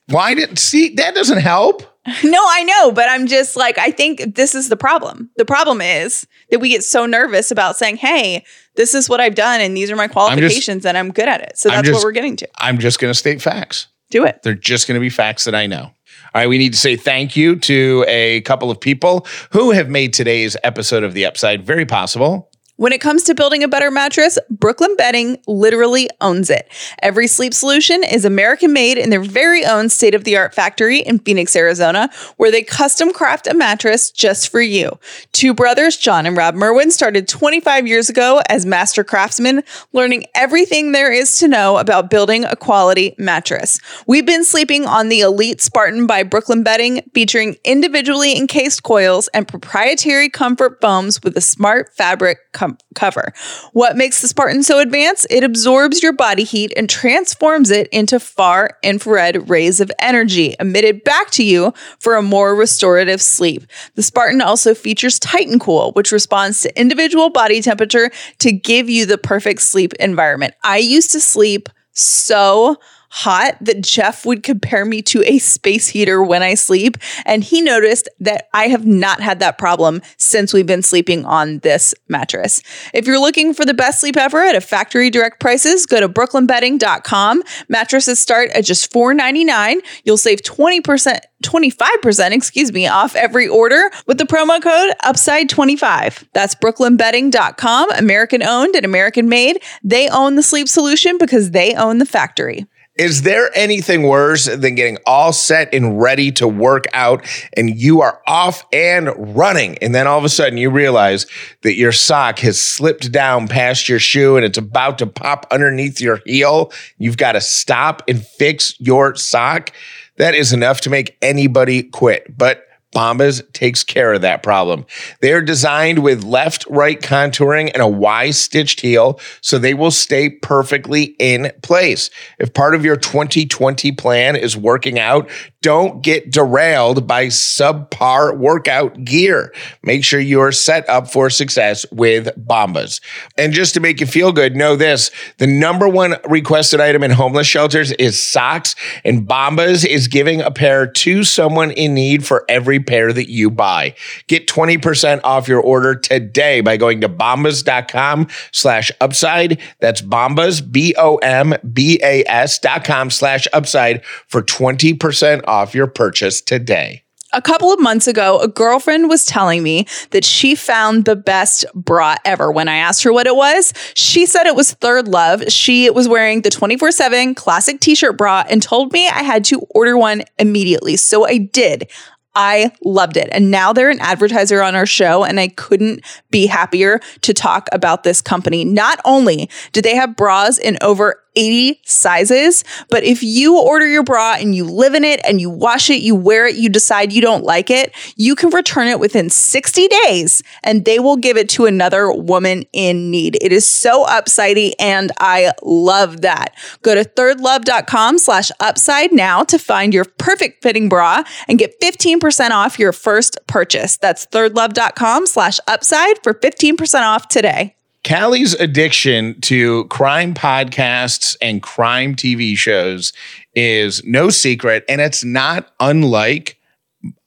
Why 0.06 0.34
didn't 0.34 0.58
see 0.58 0.94
that 0.94 1.14
doesn't 1.14 1.38
help? 1.38 1.82
No, 2.24 2.40
I 2.48 2.62
know, 2.64 2.92
but 2.92 3.08
I'm 3.08 3.26
just 3.26 3.56
like, 3.56 3.78
I 3.78 3.90
think 3.90 4.34
this 4.36 4.54
is 4.54 4.68
the 4.68 4.76
problem. 4.76 5.30
The 5.36 5.44
problem 5.44 5.80
is 5.80 6.26
that 6.50 6.60
we 6.60 6.68
get 6.68 6.84
so 6.84 7.06
nervous 7.06 7.50
about 7.50 7.76
saying, 7.76 7.96
hey, 7.96 8.44
this 8.76 8.94
is 8.94 9.08
what 9.08 9.20
I've 9.20 9.34
done 9.34 9.60
and 9.60 9.76
these 9.76 9.90
are 9.90 9.96
my 9.96 10.08
qualifications 10.08 10.84
and 10.86 10.96
I'm 10.96 11.10
good 11.12 11.28
at 11.28 11.40
it. 11.40 11.58
So 11.58 11.68
that's 11.68 11.86
just- 11.86 11.94
what 11.96 12.04
we're 12.04 12.12
getting 12.12 12.36
to. 12.36 12.48
I'm 12.58 12.78
just 12.78 12.98
going 13.00 13.10
to 13.10 13.18
state 13.18 13.42
facts. 13.42 13.88
Do 14.10 14.24
it. 14.24 14.40
They're 14.42 14.54
just 14.54 14.86
going 14.86 14.94
to 14.94 15.00
be 15.00 15.10
facts 15.10 15.44
that 15.44 15.54
I 15.54 15.66
know. 15.66 15.90
All 16.34 16.42
right, 16.42 16.48
we 16.48 16.58
need 16.58 16.72
to 16.74 16.78
say 16.78 16.96
thank 16.96 17.36
you 17.36 17.56
to 17.56 18.04
a 18.06 18.40
couple 18.42 18.70
of 18.70 18.78
people 18.80 19.26
who 19.52 19.70
have 19.72 19.88
made 19.88 20.12
today's 20.12 20.56
episode 20.62 21.02
of 21.02 21.14
The 21.14 21.24
Upside 21.26 21.64
very 21.64 21.86
possible. 21.86 22.50
When 22.78 22.92
it 22.92 23.00
comes 23.00 23.22
to 23.22 23.34
building 23.34 23.62
a 23.62 23.68
better 23.68 23.90
mattress, 23.90 24.38
Brooklyn 24.50 24.94
Bedding 24.96 25.38
literally 25.46 26.10
owns 26.20 26.50
it. 26.50 26.70
Every 27.00 27.26
sleep 27.26 27.54
solution 27.54 28.04
is 28.04 28.26
American 28.26 28.74
made 28.74 28.98
in 28.98 29.08
their 29.08 29.22
very 29.22 29.64
own 29.64 29.88
state 29.88 30.14
of 30.14 30.24
the 30.24 30.36
art 30.36 30.54
factory 30.54 30.98
in 30.98 31.18
Phoenix, 31.20 31.56
Arizona, 31.56 32.10
where 32.36 32.50
they 32.50 32.62
custom 32.62 33.14
craft 33.14 33.46
a 33.46 33.54
mattress 33.54 34.10
just 34.10 34.50
for 34.50 34.60
you. 34.60 34.98
Two 35.32 35.54
brothers, 35.54 35.96
John 35.96 36.26
and 36.26 36.36
Rob 36.36 36.54
Merwin, 36.54 36.90
started 36.90 37.28
25 37.28 37.86
years 37.86 38.10
ago 38.10 38.42
as 38.50 38.66
master 38.66 39.02
craftsmen, 39.02 39.62
learning 39.94 40.26
everything 40.34 40.92
there 40.92 41.10
is 41.10 41.38
to 41.38 41.48
know 41.48 41.78
about 41.78 42.10
building 42.10 42.44
a 42.44 42.56
quality 42.56 43.14
mattress. 43.16 43.80
We've 44.06 44.26
been 44.26 44.44
sleeping 44.44 44.84
on 44.84 45.08
the 45.08 45.20
Elite 45.20 45.62
Spartan 45.62 46.06
by 46.06 46.24
Brooklyn 46.24 46.62
Bedding, 46.62 47.00
featuring 47.14 47.56
individually 47.64 48.36
encased 48.36 48.82
coils 48.82 49.28
and 49.28 49.48
proprietary 49.48 50.28
comfort 50.28 50.78
foams 50.82 51.22
with 51.22 51.38
a 51.38 51.40
smart 51.40 51.94
fabric 51.96 52.52
com- 52.66 52.78
cover. 52.94 53.32
What 53.72 53.96
makes 53.96 54.20
the 54.20 54.28
Spartan 54.28 54.62
so 54.62 54.78
advanced? 54.78 55.26
It 55.30 55.44
absorbs 55.44 56.02
your 56.02 56.12
body 56.12 56.44
heat 56.44 56.72
and 56.76 56.88
transforms 56.88 57.70
it 57.70 57.88
into 57.88 58.18
far 58.18 58.78
infrared 58.82 59.48
rays 59.48 59.80
of 59.80 59.92
energy 60.00 60.56
emitted 60.58 61.04
back 61.04 61.30
to 61.32 61.44
you 61.44 61.72
for 61.98 62.16
a 62.16 62.22
more 62.22 62.54
restorative 62.54 63.22
sleep. 63.22 63.64
The 63.94 64.02
Spartan 64.02 64.40
also 64.40 64.74
features 64.74 65.18
Titan 65.18 65.58
Cool, 65.58 65.92
which 65.92 66.12
responds 66.12 66.62
to 66.62 66.80
individual 66.80 67.30
body 67.30 67.60
temperature 67.60 68.10
to 68.38 68.52
give 68.52 68.88
you 68.88 69.06
the 69.06 69.18
perfect 69.18 69.62
sleep 69.62 69.92
environment. 69.94 70.54
I 70.62 70.78
used 70.78 71.12
to 71.12 71.20
sleep 71.20 71.68
so 71.92 72.76
hot 73.16 73.56
that 73.62 73.80
Jeff 73.80 74.26
would 74.26 74.42
compare 74.42 74.84
me 74.84 75.00
to 75.00 75.22
a 75.24 75.38
space 75.38 75.86
heater 75.86 76.22
when 76.22 76.42
I 76.42 76.52
sleep. 76.52 76.98
And 77.24 77.42
he 77.42 77.62
noticed 77.62 78.10
that 78.20 78.50
I 78.52 78.68
have 78.68 78.84
not 78.84 79.22
had 79.22 79.40
that 79.40 79.56
problem 79.56 80.02
since 80.18 80.52
we've 80.52 80.66
been 80.66 80.82
sleeping 80.82 81.24
on 81.24 81.60
this 81.60 81.94
mattress. 82.08 82.60
If 82.92 83.06
you're 83.06 83.18
looking 83.18 83.54
for 83.54 83.64
the 83.64 83.72
best 83.72 84.00
sleep 84.00 84.18
ever 84.18 84.42
at 84.42 84.54
a 84.54 84.60
factory 84.60 85.08
direct 85.08 85.40
prices, 85.40 85.86
go 85.86 85.98
to 85.98 86.10
brooklynbedding.com. 86.10 87.42
Mattresses 87.70 88.18
start 88.18 88.50
at 88.50 88.66
just 88.66 88.92
$4.99. 88.92 89.76
You'll 90.04 90.18
save 90.18 90.42
20%. 90.42 91.18
25%, 91.42 92.30
excuse 92.32 92.72
me, 92.72 92.86
off 92.86 93.14
every 93.14 93.46
order 93.46 93.90
with 94.06 94.16
the 94.16 94.24
promo 94.24 94.60
code 94.60 94.94
UPSIDE25. 95.04 96.24
That's 96.32 96.54
brooklynbedding.com, 96.54 97.90
American 97.92 98.42
owned 98.42 98.74
and 98.74 98.86
American 98.86 99.28
made. 99.28 99.62
They 99.84 100.08
own 100.08 100.36
the 100.36 100.42
sleep 100.42 100.66
solution 100.66 101.18
because 101.18 101.50
they 101.50 101.74
own 101.74 101.98
the 101.98 102.06
factory. 102.06 102.66
Is 102.98 103.22
there 103.22 103.50
anything 103.54 104.04
worse 104.04 104.46
than 104.46 104.74
getting 104.74 104.96
all 105.04 105.32
set 105.32 105.74
and 105.74 106.00
ready 106.00 106.32
to 106.32 106.48
work 106.48 106.84
out 106.94 107.26
and 107.54 107.78
you 107.78 108.00
are 108.00 108.22
off 108.26 108.64
and 108.72 109.36
running? 109.36 109.76
And 109.78 109.94
then 109.94 110.06
all 110.06 110.18
of 110.18 110.24
a 110.24 110.30
sudden 110.30 110.56
you 110.56 110.70
realize 110.70 111.26
that 111.62 111.74
your 111.74 111.92
sock 111.92 112.38
has 112.38 112.60
slipped 112.60 113.12
down 113.12 113.48
past 113.48 113.88
your 113.88 113.98
shoe 113.98 114.36
and 114.36 114.46
it's 114.46 114.56
about 114.56 114.98
to 114.98 115.06
pop 115.06 115.46
underneath 115.50 116.00
your 116.00 116.20
heel. 116.24 116.72
You've 116.96 117.18
got 117.18 117.32
to 117.32 117.40
stop 117.42 118.02
and 118.08 118.26
fix 118.26 118.74
your 118.80 119.14
sock. 119.14 119.72
That 120.16 120.34
is 120.34 120.54
enough 120.54 120.80
to 120.82 120.90
make 120.90 121.18
anybody 121.20 121.82
quit. 121.82 122.36
But 122.38 122.66
Bombas 122.94 123.42
takes 123.52 123.84
care 123.84 124.14
of 124.14 124.22
that 124.22 124.42
problem. 124.42 124.86
They 125.20 125.32
are 125.32 125.42
designed 125.42 125.98
with 125.98 126.24
left 126.24 126.64
right 126.68 127.00
contouring 127.00 127.70
and 127.74 127.82
a 127.82 127.88
Y 127.88 128.30
stitched 128.30 128.80
heel, 128.80 129.20
so 129.40 129.58
they 129.58 129.74
will 129.74 129.90
stay 129.90 130.30
perfectly 130.30 131.16
in 131.18 131.52
place. 131.62 132.10
If 132.38 132.54
part 132.54 132.74
of 132.74 132.84
your 132.84 132.96
2020 132.96 133.92
plan 133.92 134.36
is 134.36 134.56
working 134.56 134.98
out, 134.98 135.28
don't 135.66 136.00
get 136.00 136.30
derailed 136.30 137.08
by 137.08 137.26
subpar 137.26 138.38
workout 138.38 139.02
gear. 139.02 139.52
Make 139.82 140.04
sure 140.04 140.20
you 140.20 140.40
are 140.40 140.52
set 140.52 140.88
up 140.88 141.10
for 141.10 141.28
success 141.28 141.84
with 141.90 142.28
Bombas. 142.38 143.00
And 143.36 143.52
just 143.52 143.74
to 143.74 143.80
make 143.80 144.00
you 144.00 144.06
feel 144.06 144.30
good, 144.30 144.54
know 144.54 144.76
this 144.76 145.10
the 145.38 145.46
number 145.48 145.88
one 145.88 146.14
requested 146.28 146.80
item 146.80 147.02
in 147.02 147.10
homeless 147.10 147.48
shelters 147.48 147.90
is 147.90 148.22
socks, 148.22 148.76
and 149.02 149.26
Bombas 149.26 149.84
is 149.84 150.06
giving 150.06 150.40
a 150.40 150.52
pair 150.52 150.86
to 150.86 151.24
someone 151.24 151.72
in 151.72 151.94
need 151.94 152.24
for 152.24 152.44
every 152.48 152.78
pair 152.78 153.12
that 153.12 153.28
you 153.28 153.50
buy. 153.50 153.96
Get 154.28 154.46
20% 154.46 155.20
off 155.24 155.48
your 155.48 155.60
order 155.60 155.96
today 155.96 156.60
by 156.60 156.76
going 156.76 157.00
to 157.00 157.08
bombas.com 157.08 158.28
slash 158.52 158.92
upside. 159.00 159.60
That's 159.80 160.00
bombas, 160.00 160.62
B 160.70 160.94
O 160.96 161.16
M 161.16 161.54
B 161.72 161.98
A 162.04 162.22
S 162.28 162.60
dot 162.60 162.84
com 162.84 163.10
slash 163.10 163.48
upside 163.52 164.04
for 164.28 164.42
20% 164.42 165.42
off 165.48 165.55
your 165.74 165.86
purchase 165.86 166.40
today. 166.40 167.02
A 167.32 167.42
couple 167.42 167.72
of 167.72 167.80
months 167.80 168.06
ago, 168.06 168.40
a 168.40 168.48
girlfriend 168.48 169.10
was 169.10 169.26
telling 169.26 169.62
me 169.62 169.86
that 170.10 170.24
she 170.24 170.54
found 170.54 171.04
the 171.04 171.16
best 171.16 171.66
bra 171.74 172.16
ever. 172.24 172.52
When 172.52 172.68
I 172.68 172.76
asked 172.76 173.02
her 173.02 173.12
what 173.12 173.26
it 173.26 173.34
was, 173.34 173.74
she 173.94 174.26
said 174.26 174.46
it 174.46 174.54
was 174.54 174.72
Third 174.72 175.08
Love. 175.08 175.42
She 175.48 175.90
was 175.90 176.08
wearing 176.08 176.42
the 176.42 176.50
24 176.50 176.92
7 176.92 177.34
classic 177.34 177.80
t 177.80 177.94
shirt 177.94 178.16
bra 178.16 178.44
and 178.48 178.62
told 178.62 178.92
me 178.92 179.08
I 179.08 179.22
had 179.22 179.44
to 179.46 179.60
order 179.70 179.98
one 179.98 180.22
immediately. 180.38 180.96
So 180.96 181.26
I 181.26 181.38
did. 181.38 181.90
I 182.36 182.70
loved 182.84 183.16
it. 183.16 183.28
And 183.32 183.50
now 183.50 183.72
they're 183.72 183.88
an 183.88 183.98
advertiser 183.98 184.62
on 184.62 184.76
our 184.76 184.84
show, 184.84 185.24
and 185.24 185.40
I 185.40 185.48
couldn't 185.48 186.04
be 186.30 186.46
happier 186.46 187.00
to 187.22 187.32
talk 187.32 187.68
about 187.72 188.04
this 188.04 188.20
company. 188.20 188.62
Not 188.62 189.00
only 189.06 189.48
do 189.72 189.80
they 189.80 189.96
have 189.96 190.16
bras 190.16 190.58
in 190.58 190.76
over 190.82 191.22
80 191.36 191.80
sizes. 191.84 192.64
But 192.88 193.04
if 193.04 193.22
you 193.22 193.60
order 193.60 193.86
your 193.86 194.02
bra 194.02 194.36
and 194.38 194.54
you 194.54 194.64
live 194.64 194.94
in 194.94 195.04
it 195.04 195.20
and 195.24 195.40
you 195.40 195.50
wash 195.50 195.90
it, 195.90 196.00
you 196.00 196.14
wear 196.14 196.46
it, 196.46 196.56
you 196.56 196.68
decide 196.68 197.12
you 197.12 197.20
don't 197.20 197.44
like 197.44 197.70
it, 197.70 197.92
you 198.16 198.34
can 198.34 198.50
return 198.50 198.88
it 198.88 198.98
within 198.98 199.28
60 199.30 199.88
days 199.88 200.42
and 200.64 200.84
they 200.84 200.98
will 200.98 201.16
give 201.16 201.36
it 201.36 201.48
to 201.50 201.66
another 201.66 202.10
woman 202.10 202.64
in 202.72 203.10
need. 203.10 203.36
It 203.40 203.52
is 203.52 203.68
so 203.68 204.06
upsidey 204.06 204.72
and 204.78 205.12
I 205.20 205.52
love 205.62 206.22
that. 206.22 206.54
Go 206.82 206.94
to 206.94 207.04
thirdlove.com 207.04 208.18
slash 208.18 208.50
upside 208.58 209.12
now 209.12 209.44
to 209.44 209.58
find 209.58 209.92
your 209.92 210.04
perfect 210.04 210.62
fitting 210.62 210.88
bra 210.88 211.22
and 211.48 211.58
get 211.58 211.78
15% 211.80 212.25
off 212.52 212.78
your 212.78 212.92
first 212.92 213.38
purchase. 213.46 213.96
That's 213.96 214.26
thirdlove.com 214.26 215.26
slash 215.26 215.58
upside 215.66 216.22
for 216.22 216.34
15% 216.34 217.02
off 217.02 217.28
today. 217.28 217.74
Callie's 218.04 218.54
addiction 218.54 219.40
to 219.40 219.84
crime 219.86 220.32
podcasts 220.32 221.36
and 221.42 221.60
crime 221.60 222.14
TV 222.14 222.56
shows 222.56 223.12
is 223.54 224.04
no 224.04 224.30
secret, 224.30 224.84
and 224.88 225.00
it's 225.00 225.24
not 225.24 225.72
unlike 225.80 226.56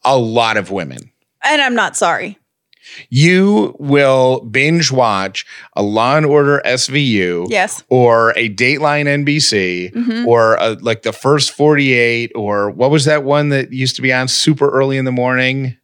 a 0.05 0.17
lot 0.17 0.55
of 0.55 0.71
women. 0.71 1.11
And 1.43 1.61
I'm 1.61 1.75
not 1.75 1.97
sorry. 1.97 2.37
You 3.09 3.75
will 3.79 4.41
binge 4.41 4.91
watch 4.91 5.45
a 5.75 5.81
Law 5.83 6.17
and 6.17 6.25
Order 6.25 6.61
SVU, 6.65 7.47
Yes. 7.49 7.83
or 7.89 8.31
a 8.35 8.49
Dateline 8.49 9.07
NBC, 9.07 9.91
Mhm. 9.95 10.25
or 10.25 10.55
a, 10.55 10.71
like 10.81 11.01
the 11.03 11.13
first 11.13 11.51
48, 11.51 12.31
or 12.35 12.69
what 12.71 12.91
was 12.91 13.05
that 13.05 13.23
one 13.23 13.49
that 13.49 13.71
used 13.71 13.95
to 13.97 14.01
be 14.01 14.11
on 14.13 14.27
super 14.27 14.69
early 14.69 14.97
in 14.97 15.05
the 15.05 15.11
morning? 15.11 15.75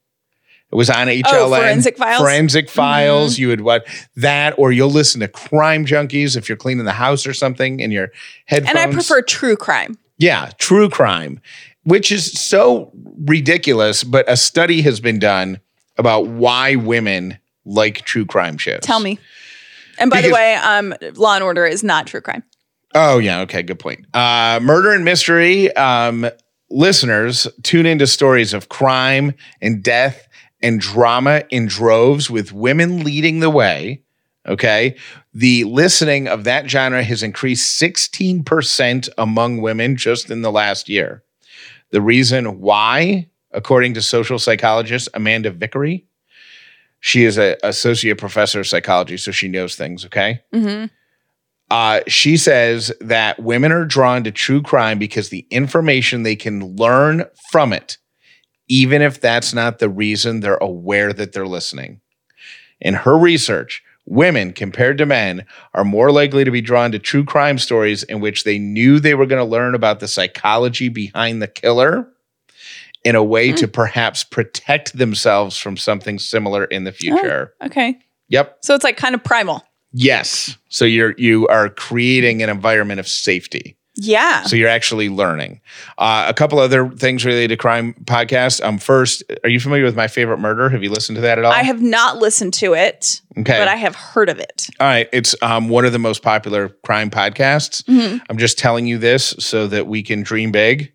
It 0.71 0.75
was 0.75 0.89
on 0.89 1.07
HLN. 1.07 1.23
Oh, 1.25 1.49
Forensic 1.55 1.97
Files? 1.97 2.15
Mm-hmm. 2.15 2.23
Forensic 2.25 2.69
Files. 2.69 3.37
You 3.37 3.47
would 3.49 3.61
what 3.61 3.87
that, 4.17 4.55
or 4.57 4.71
you'll 4.71 4.89
listen 4.89 5.21
to 5.21 5.27
Crime 5.27 5.85
Junkies 5.85 6.35
if 6.35 6.49
you're 6.49 6.57
cleaning 6.57 6.85
the 6.85 6.91
house 6.91 7.25
or 7.27 7.33
something 7.33 7.79
in 7.79 7.91
your 7.91 8.09
headphones. 8.45 8.75
And 8.75 8.79
I 8.79 8.91
prefer 8.91 9.21
true 9.21 9.55
crime. 9.55 9.97
Yeah, 10.17 10.49
true 10.57 10.89
crime, 10.89 11.39
which 11.83 12.11
is 12.11 12.31
so 12.33 12.91
ridiculous. 13.25 14.03
But 14.03 14.29
a 14.29 14.35
study 14.35 14.81
has 14.81 14.99
been 14.99 15.19
done 15.19 15.59
about 15.97 16.27
why 16.27 16.75
women 16.75 17.37
like 17.65 18.01
true 18.01 18.25
crime 18.25 18.57
shows. 18.57 18.81
Tell 18.81 18.99
me. 18.99 19.19
And 19.97 20.11
by 20.11 20.21
the 20.21 20.31
way, 20.31 20.55
um, 20.55 20.93
Law 21.15 21.35
and 21.35 21.43
Order 21.43 21.65
is 21.65 21.83
not 21.83 22.07
true 22.07 22.21
crime. 22.21 22.43
Oh, 22.93 23.17
yeah. 23.17 23.41
Okay. 23.41 23.61
Good 23.61 23.79
point. 23.79 24.05
Uh, 24.13 24.59
murder 24.61 24.91
and 24.91 25.03
mystery. 25.05 25.75
Um, 25.75 26.29
listeners 26.69 27.47
tune 27.63 27.85
into 27.85 28.07
stories 28.07 28.53
of 28.53 28.69
crime 28.69 29.33
and 29.61 29.83
death 29.83 30.27
and 30.61 30.79
drama 30.79 31.43
in 31.49 31.67
droves 31.67 32.29
with 32.29 32.51
women 32.51 33.03
leading 33.03 33.39
the 33.39 33.49
way. 33.49 34.01
Okay. 34.47 34.95
The 35.33 35.63
listening 35.65 36.27
of 36.27 36.43
that 36.45 36.69
genre 36.69 37.03
has 37.03 37.23
increased 37.23 37.81
16% 37.81 39.09
among 39.17 39.61
women 39.61 39.97
just 39.97 40.29
in 40.29 40.41
the 40.41 40.51
last 40.51 40.87
year. 40.87 41.23
The 41.91 42.01
reason 42.01 42.61
why, 42.61 43.29
according 43.55 43.93
to 43.95 44.01
social 44.01 44.37
psychologist 44.37 45.09
Amanda 45.13 45.51
Vicary, 45.51 46.05
she 46.99 47.23
is 47.23 47.37
an 47.37 47.55
associate 47.63 48.17
professor 48.17 48.59
of 48.59 48.67
psychology, 48.67 49.17
so 49.17 49.31
she 49.31 49.47
knows 49.47 49.75
things. 49.75 50.05
Okay. 50.05 50.41
Mm-hmm. 50.53 50.85
Uh, 51.71 52.01
she 52.07 52.37
says 52.37 52.91
that 53.01 53.39
women 53.41 53.71
are 53.71 53.85
drawn 53.85 54.23
to 54.23 54.31
true 54.31 54.61
crime 54.61 54.99
because 54.99 55.29
the 55.29 55.47
information 55.49 56.23
they 56.23 56.35
can 56.35 56.75
learn 56.75 57.25
from 57.51 57.73
it, 57.73 57.97
even 58.67 59.01
if 59.01 59.19
that's 59.19 59.53
not 59.53 59.79
the 59.79 59.89
reason 59.89 60.39
they're 60.39 60.57
aware 60.57 61.11
that 61.11 61.33
they're 61.33 61.47
listening. 61.47 62.01
In 62.81 62.93
her 62.93 63.17
research, 63.17 63.83
women 64.05 64.53
compared 64.53 64.99
to 64.99 65.05
men 65.07 65.45
are 65.73 65.83
more 65.83 66.11
likely 66.11 66.43
to 66.43 66.51
be 66.51 66.61
drawn 66.61 66.91
to 66.91 66.99
true 66.99 67.23
crime 67.23 67.57
stories 67.57 68.03
in 68.03 68.19
which 68.19 68.43
they 68.43 68.59
knew 68.59 68.99
they 68.99 69.15
were 69.15 69.25
going 69.25 69.43
to 69.43 69.49
learn 69.49 69.73
about 69.73 69.99
the 69.99 70.07
psychology 70.07 70.89
behind 70.89 71.41
the 71.41 71.47
killer 71.47 72.11
in 73.05 73.15
a 73.15 73.23
way 73.23 73.53
to 73.53 73.67
perhaps 73.67 74.23
protect 74.25 74.97
themselves 74.97 75.57
from 75.57 75.77
something 75.77 76.19
similar 76.19 76.65
in 76.65 76.83
the 76.83 76.91
future. 76.91 77.53
Okay. 77.63 77.97
Yep. 78.27 78.57
So 78.63 78.75
it's 78.75 78.83
like 78.83 78.97
kind 78.97 79.15
of 79.15 79.23
primal. 79.23 79.63
Yes. 79.93 80.57
So 80.69 80.83
you're 80.83 81.13
you 81.17 81.47
are 81.47 81.69
creating 81.69 82.43
an 82.43 82.49
environment 82.49 82.99
of 82.99 83.07
safety. 83.07 83.77
Yeah. 83.97 84.43
So 84.43 84.57
you're 84.57 84.67
actually 84.67 85.07
learning. 85.07 85.61
Uh, 85.97 86.25
a 86.27 86.33
couple 86.33 86.59
other 86.59 86.89
things 86.89 87.23
related 87.23 87.47
to 87.49 87.55
crime 87.57 87.93
podcast. 88.03 88.61
Um, 88.61 88.77
first, 88.77 89.23
are 89.45 89.49
you 89.49 89.57
familiar 89.61 89.85
with 89.85 89.95
my 89.95 90.07
favorite 90.09 90.39
murder? 90.39 90.67
Have 90.67 90.83
you 90.83 90.89
listened 90.91 91.15
to 91.15 91.21
that 91.21 91.39
at 91.39 91.45
all? 91.45 91.53
I 91.53 91.63
have 91.63 91.81
not 91.81 92.17
listened 92.17 92.53
to 92.55 92.73
it, 92.73 93.21
Okay. 93.37 93.57
but 93.57 93.69
I 93.69 93.77
have 93.77 93.95
heard 93.95 94.27
of 94.27 94.37
it. 94.37 94.67
all 94.81 94.87
right. 94.87 95.07
It's 95.13 95.33
um, 95.41 95.69
one 95.69 95.85
of 95.85 95.93
the 95.93 95.99
most 95.99 96.23
popular 96.23 96.69
crime 96.83 97.09
podcasts. 97.09 97.83
Mhm. 97.83 98.19
I'm 98.29 98.37
just 98.37 98.57
telling 98.57 98.85
you 98.85 98.97
this 98.97 99.33
so 99.39 99.65
that 99.67 99.87
we 99.87 100.03
can 100.03 100.23
dream 100.23 100.51
big. 100.51 100.91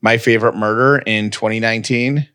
My 0.00 0.18
favorite 0.18 0.54
murder 0.54 1.02
in 1.06 1.30
2019 1.30 2.28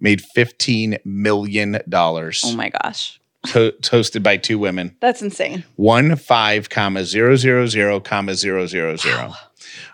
made 0.00 0.22
15 0.22 0.98
million 1.04 1.78
dollars. 1.88 2.42
Oh 2.44 2.54
my 2.56 2.70
gosh. 2.82 3.20
To- 3.48 3.72
hosted 3.82 4.22
by 4.22 4.36
two 4.36 4.58
women. 4.58 4.96
That's 5.00 5.22
insane. 5.22 5.64
one 5.76 6.16
five 6.16 6.68
comma 6.70 7.04
zero 7.04 7.36
zero 7.36 7.66
zero 7.66 8.00
comma 8.00 8.34
zero 8.34 8.66
zero 8.66 8.96
zero. 8.96 9.32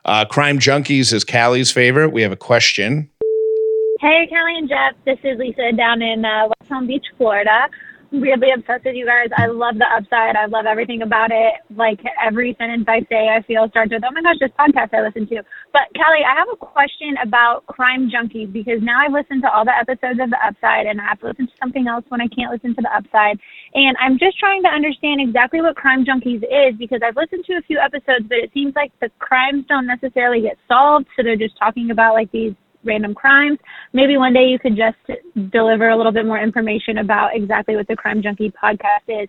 Uh, 0.05 0.25
Crime 0.25 0.59
Junkies 0.59 1.13
is 1.13 1.25
Callie's 1.25 1.71
favorite. 1.71 2.11
We 2.11 2.23
have 2.23 2.33
a 2.33 2.37
question. 2.37 3.11
Hey, 4.01 4.27
Callie 4.29 4.59
and 4.59 4.69
Jeff. 4.69 4.95
This 5.05 5.19
is 5.25 5.39
Lisa 5.39 5.73
down 5.77 6.03
in 6.03 6.25
uh, 6.25 6.49
West 6.49 6.69
Palm 6.69 6.87
Beach, 6.87 7.05
Florida. 7.17 7.69
Weirdly 8.13 8.49
obsessed 8.55 8.85
with 8.85 8.95
you 8.95 9.07
guys. 9.07 9.29
I 9.37 9.47
love 9.47 9.77
the 9.79 9.87
upside. 9.87 10.37
I 10.37 10.47
love 10.47 10.67
everything 10.67 11.03
about 11.03 11.31
it. 11.31 11.61
Like 11.75 12.01
every 12.23 12.55
sentence 12.59 12.85
I 12.89 13.01
say, 13.09 13.29
I 13.29 13.43
feel 13.43 13.69
starts 13.71 13.93
with, 13.93 14.03
oh 14.05 14.13
my 14.13 14.23
gosh, 14.23 14.41
this 14.41 14.53
podcast 14.59 14.95
I 14.95 15.03
listen 15.03 15.27
to. 15.29 15.43
But 15.73 15.91
Kelly, 15.95 16.23
I 16.23 16.35
have 16.39 16.49
a 16.53 16.57
question 16.57 17.17
about 17.23 17.67
crime 17.67 18.11
junkies 18.11 18.53
because 18.53 18.81
now 18.83 19.05
I've 19.05 19.13
listened 19.13 19.43
to 19.43 19.51
all 19.51 19.65
the 19.65 19.77
episodes 19.77 20.21
of 20.21 20.31
the 20.31 20.41
upside 20.43 20.87
and 20.87 21.01
I 21.01 21.05
have 21.05 21.21
to 21.21 21.29
listen 21.29 21.47
to 21.47 21.57
something 21.61 21.87
else 21.87 22.05
when 22.09 22.21
I 22.21 22.29
can't 22.29 22.53
listen 22.53 22.75
to 22.77 22.83
the 22.83 22.93
upside. 22.95 23.39
And 23.75 23.97
I'm 24.01 24.19
just 24.19 24.39
trying 24.39 24.63
to 24.65 24.71
understand 24.71 25.21
exactly 25.21 25.61
what 25.61 25.77
crime 25.77 26.05
junkies 26.05 26.43
is 26.45 26.77
because 26.79 27.01
I've 27.05 27.17
listened 27.17 27.45
to 27.47 27.59
a 27.59 27.65
few 27.67 27.79
episodes, 27.79 28.27
but 28.29 28.39
it 28.39 28.51
seems 28.53 28.75
like 28.75 28.93
the 29.01 29.11
crimes 29.19 29.65
don't 29.69 29.87
necessarily 29.87 30.43
get 30.43 30.57
solved. 30.69 31.07
So 31.17 31.23
they're 31.23 31.37
just 31.37 31.59
talking 31.59 31.91
about 31.91 32.15
like 32.15 32.31
these 32.33 32.55
random 32.87 33.15
crimes. 33.15 33.59
Maybe 33.93 34.17
one 34.17 34.33
day 34.33 34.47
you 34.47 34.59
could 34.59 34.77
just 34.77 34.97
deliver 35.51 35.89
a 35.89 35.97
little 35.97 36.13
bit 36.13 36.27
more 36.27 36.39
information 36.39 36.99
about 36.99 37.35
exactly 37.35 37.77
what 37.77 37.89
the 37.89 37.97
Crime 37.97 38.23
Junkie 38.23 38.53
podcast 38.53 39.23
is. 39.23 39.29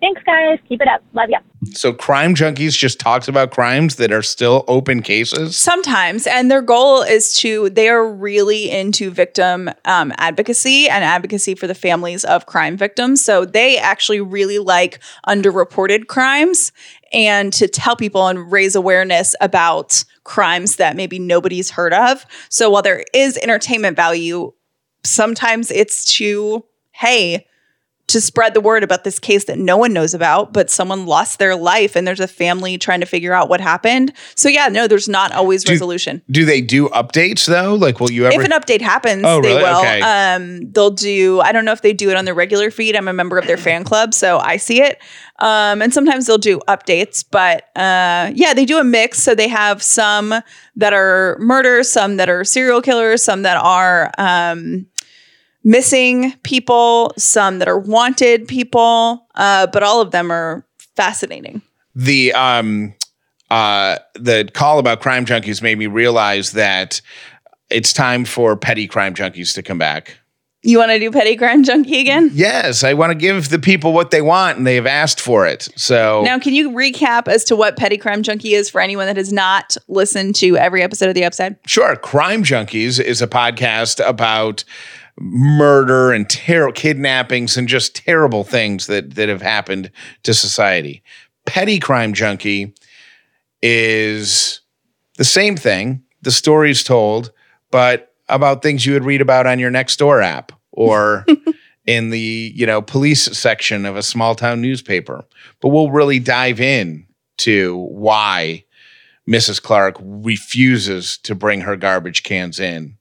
Thanks, 0.00 0.20
guys. 0.24 0.58
Keep 0.68 0.82
it 0.82 0.88
up. 0.88 1.02
Love 1.14 1.30
ya. 1.30 1.38
So 1.72 1.92
Crime 1.94 2.34
Junkies 2.34 2.76
just 2.76 2.98
talks 2.98 3.26
about 3.26 3.52
crimes 3.52 3.96
that 3.96 4.12
are 4.12 4.20
still 4.20 4.64
open 4.68 5.00
cases. 5.00 5.56
Sometimes, 5.56 6.26
and 6.26 6.50
their 6.50 6.60
goal 6.60 7.00
is 7.00 7.32
to, 7.38 7.70
they 7.70 7.88
are 7.88 8.06
really 8.06 8.70
into 8.70 9.10
victim 9.10 9.70
um, 9.86 10.12
advocacy 10.18 10.90
and 10.90 11.02
advocacy 11.04 11.54
for 11.54 11.66
the 11.66 11.74
families 11.74 12.22
of 12.24 12.44
crime 12.44 12.76
victims. 12.76 13.24
So 13.24 13.46
they 13.46 13.78
actually 13.78 14.20
really 14.20 14.58
like 14.58 15.00
underreported 15.26 16.06
crimes 16.06 16.70
and 17.14 17.52
to 17.54 17.68
tell 17.68 17.96
people 17.96 18.26
and 18.26 18.50
raise 18.50 18.74
awareness 18.74 19.34
about 19.40 20.04
crimes 20.24 20.76
that 20.76 20.96
maybe 20.96 21.18
nobody's 21.18 21.70
heard 21.70 21.94
of. 21.94 22.26
So 22.50 22.68
while 22.68 22.82
there 22.82 23.04
is 23.14 23.38
entertainment 23.38 23.96
value, 23.96 24.52
sometimes 25.04 25.70
it's 25.70 26.04
to, 26.16 26.64
hey, 26.92 27.46
to 28.06 28.20
spread 28.20 28.52
the 28.52 28.60
word 28.60 28.82
about 28.82 29.02
this 29.04 29.18
case 29.18 29.44
that 29.46 29.58
no 29.58 29.76
one 29.78 29.92
knows 29.94 30.12
about, 30.12 30.52
but 30.52 30.70
someone 30.70 31.06
lost 31.06 31.38
their 31.38 31.56
life 31.56 31.96
and 31.96 32.06
there's 32.06 32.20
a 32.20 32.28
family 32.28 32.76
trying 32.76 33.00
to 33.00 33.06
figure 33.06 33.32
out 33.32 33.48
what 33.48 33.62
happened. 33.62 34.12
So 34.36 34.48
yeah, 34.50 34.68
no, 34.68 34.86
there's 34.86 35.08
not 35.08 35.32
always 35.32 35.66
resolution. 35.66 36.20
Do 36.30 36.44
they 36.44 36.60
do 36.60 36.88
updates 36.90 37.46
though? 37.46 37.74
Like, 37.74 38.00
will 38.00 38.10
you 38.10 38.26
ever? 38.26 38.38
If 38.38 38.44
an 38.44 38.52
update 38.52 38.82
happens, 38.82 39.22
Oh, 39.26 39.40
they 39.40 39.48
really? 39.48 39.62
will. 39.62 39.78
Okay. 39.78 40.00
Um, 40.02 40.70
they'll 40.72 40.90
do. 40.90 41.40
I 41.40 41.52
don't 41.52 41.64
know 41.64 41.72
if 41.72 41.80
they 41.80 41.94
do 41.94 42.10
it 42.10 42.16
on 42.16 42.26
their 42.26 42.34
regular 42.34 42.70
feed. 42.70 42.94
I'm 42.94 43.08
a 43.08 43.12
member 43.14 43.38
of 43.38 43.46
their 43.46 43.56
fan 43.56 43.84
club, 43.84 44.12
so 44.12 44.38
I 44.38 44.58
see 44.58 44.82
it. 44.82 44.98
Um, 45.40 45.82
and 45.82 45.92
sometimes 45.92 46.26
they'll 46.26 46.38
do 46.38 46.60
updates, 46.68 47.24
but 47.28 47.64
uh, 47.76 48.30
yeah, 48.34 48.54
they 48.54 48.64
do 48.64 48.78
a 48.78 48.84
mix. 48.84 49.18
So 49.20 49.34
they 49.34 49.48
have 49.48 49.82
some 49.82 50.32
that 50.76 50.92
are 50.92 51.36
murders, 51.40 51.90
some 51.90 52.18
that 52.18 52.28
are 52.28 52.44
serial 52.44 52.80
killers, 52.80 53.22
some 53.22 53.42
that 53.42 53.56
are 53.56 54.12
um, 54.18 54.86
missing 55.64 56.32
people, 56.42 57.12
some 57.16 57.58
that 57.58 57.68
are 57.68 57.78
wanted 57.78 58.46
people. 58.46 59.26
Uh, 59.34 59.66
but 59.66 59.82
all 59.82 60.00
of 60.00 60.10
them 60.10 60.30
are 60.30 60.64
fascinating. 60.96 61.62
the 61.94 62.32
um 62.34 62.94
uh 63.50 63.98
the 64.14 64.48
call 64.54 64.78
about 64.78 65.00
crime 65.00 65.26
junkies 65.26 65.62
made 65.62 65.78
me 65.78 65.86
realize 65.86 66.52
that 66.52 67.00
it's 67.70 67.92
time 67.92 68.24
for 68.24 68.56
petty 68.56 68.86
crime 68.86 69.14
junkies 69.14 69.54
to 69.54 69.62
come 69.62 69.78
back. 69.78 70.18
You 70.66 70.78
want 70.78 70.92
to 70.92 70.98
do 70.98 71.10
petty 71.10 71.36
crime 71.36 71.62
junkie 71.62 72.00
again? 72.00 72.30
Yes, 72.32 72.84
I 72.84 72.94
want 72.94 73.10
to 73.10 73.14
give 73.14 73.50
the 73.50 73.58
people 73.58 73.92
what 73.92 74.10
they 74.10 74.22
want 74.22 74.56
and 74.56 74.66
they 74.66 74.76
have 74.76 74.86
asked 74.86 75.20
for 75.20 75.46
it. 75.46 75.68
So 75.76 76.22
Now, 76.24 76.38
can 76.38 76.54
you 76.54 76.70
recap 76.70 77.28
as 77.28 77.44
to 77.44 77.56
what 77.56 77.76
Petty 77.76 77.98
Crime 77.98 78.22
Junkie 78.22 78.54
is 78.54 78.70
for 78.70 78.80
anyone 78.80 79.04
that 79.06 79.18
has 79.18 79.30
not 79.30 79.76
listened 79.88 80.36
to 80.36 80.56
every 80.56 80.82
episode 80.82 81.10
of 81.10 81.14
The 81.14 81.24
Upside? 81.24 81.58
Sure. 81.66 81.96
Crime 81.96 82.42
Junkies 82.44 82.98
is 82.98 83.20
a 83.20 83.26
podcast 83.26 84.06
about 84.08 84.64
murder 85.18 86.12
and 86.12 86.28
terror, 86.28 86.72
kidnappings, 86.72 87.56
and 87.56 87.68
just 87.68 87.94
terrible 87.94 88.44
things 88.44 88.86
that 88.86 89.14
that 89.14 89.28
have 89.28 89.42
happened 89.42 89.90
to 90.22 90.34
society. 90.34 91.02
Petty 91.46 91.78
Crime 91.78 92.14
Junkie 92.14 92.74
is 93.62 94.60
the 95.16 95.24
same 95.24 95.56
thing. 95.56 96.02
The 96.22 96.32
story's 96.32 96.82
told, 96.82 97.32
but 97.70 98.14
about 98.28 98.62
things 98.62 98.86
you 98.86 98.94
would 98.94 99.04
read 99.04 99.20
about 99.20 99.46
on 99.46 99.58
your 99.58 99.70
next 99.70 99.98
door 99.98 100.22
app 100.22 100.52
or 100.72 101.26
in 101.86 102.10
the 102.10 102.52
you 102.54 102.66
know 102.66 102.82
police 102.82 103.24
section 103.36 103.86
of 103.86 103.96
a 103.96 104.02
small 104.02 104.34
town 104.34 104.60
newspaper. 104.60 105.24
But 105.60 105.68
we'll 105.68 105.90
really 105.90 106.18
dive 106.18 106.60
in 106.60 107.06
to 107.38 107.76
why 107.90 108.64
Mrs. 109.28 109.62
Clark 109.62 109.96
refuses 110.00 111.18
to 111.18 111.34
bring 111.34 111.62
her 111.62 111.76
garbage 111.76 112.22
cans 112.22 112.60
in 112.60 112.96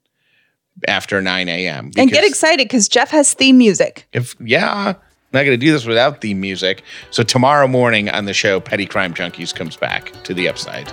after 0.88 1.22
9 1.22 1.50
a.m. 1.50 1.92
and 1.98 2.12
get 2.12 2.24
excited 2.24 2.66
because 2.66 2.88
Jeff 2.88 3.12
has 3.12 3.34
theme 3.34 3.58
music. 3.58 4.08
If 4.14 4.36
yeah, 4.40 4.72
I'm 4.88 4.96
not 5.32 5.44
going 5.44 5.58
to 5.60 5.66
do 5.66 5.72
this 5.72 5.86
without 5.86 6.22
theme 6.22 6.40
music. 6.40 6.84
So 7.12 7.24
tomorrow 7.24 7.68
morning 7.68 8.10
on 8.10 8.26
the 8.26 8.34
show, 8.34 8.60
Petty 8.60 8.86
Crime 8.86 9.14
Junkies 9.14 9.54
comes 9.54 9.76
back 9.76 10.12
to 10.24 10.34
the 10.34 10.48
upside. 10.48 10.92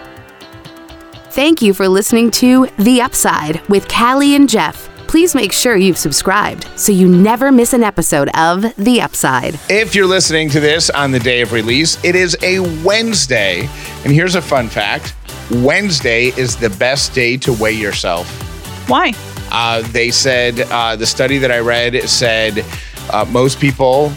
Thank 1.31 1.63
you 1.63 1.73
for 1.75 1.89
listening 1.89 2.33
to 2.33 2.67
The 2.79 3.01
Upside 3.01 3.65
with 3.69 3.89
Callie 3.89 4.35
and 4.35 4.49
Jeff. 4.49 4.89
Please 5.07 5.33
make 5.35 5.53
sure 5.53 5.77
you've 5.77 5.97
subscribed 5.97 6.67
so 6.77 6.91
you 6.91 7.09
never 7.09 7.53
miss 7.53 7.73
an 7.73 7.85
episode 7.85 8.29
of 8.37 8.63
The 8.77 9.01
Upside. 9.01 9.59
If 9.69 9.95
you're 9.95 10.07
listening 10.07 10.51
to 10.51 10.61
this 10.61 10.91
on 10.91 11.13
the 11.13 11.21
day 11.21 11.41
of 11.41 11.53
release, 11.53 12.03
it 12.05 12.17
is 12.17 12.37
a 12.43 12.61
Wednesday. 12.85 13.69
And 14.05 14.13
here's 14.13 14.35
a 14.35 14.43
fun 14.43 14.69
fact 14.69 15.15
Wednesday 15.51 16.27
is 16.37 16.57
the 16.57 16.71
best 16.71 17.15
day 17.15 17.37
to 17.39 17.53
weigh 17.53 17.73
yourself. 17.73 18.29
Why? 18.89 19.13
Uh, 19.51 19.83
they 19.93 20.11
said, 20.11 20.61
uh, 20.71 20.97
the 20.97 21.07
study 21.07 21.39
that 21.39 21.51
I 21.51 21.59
read 21.59 22.09
said 22.09 22.65
uh, 23.11 23.25
most 23.31 23.61
people 23.61 24.13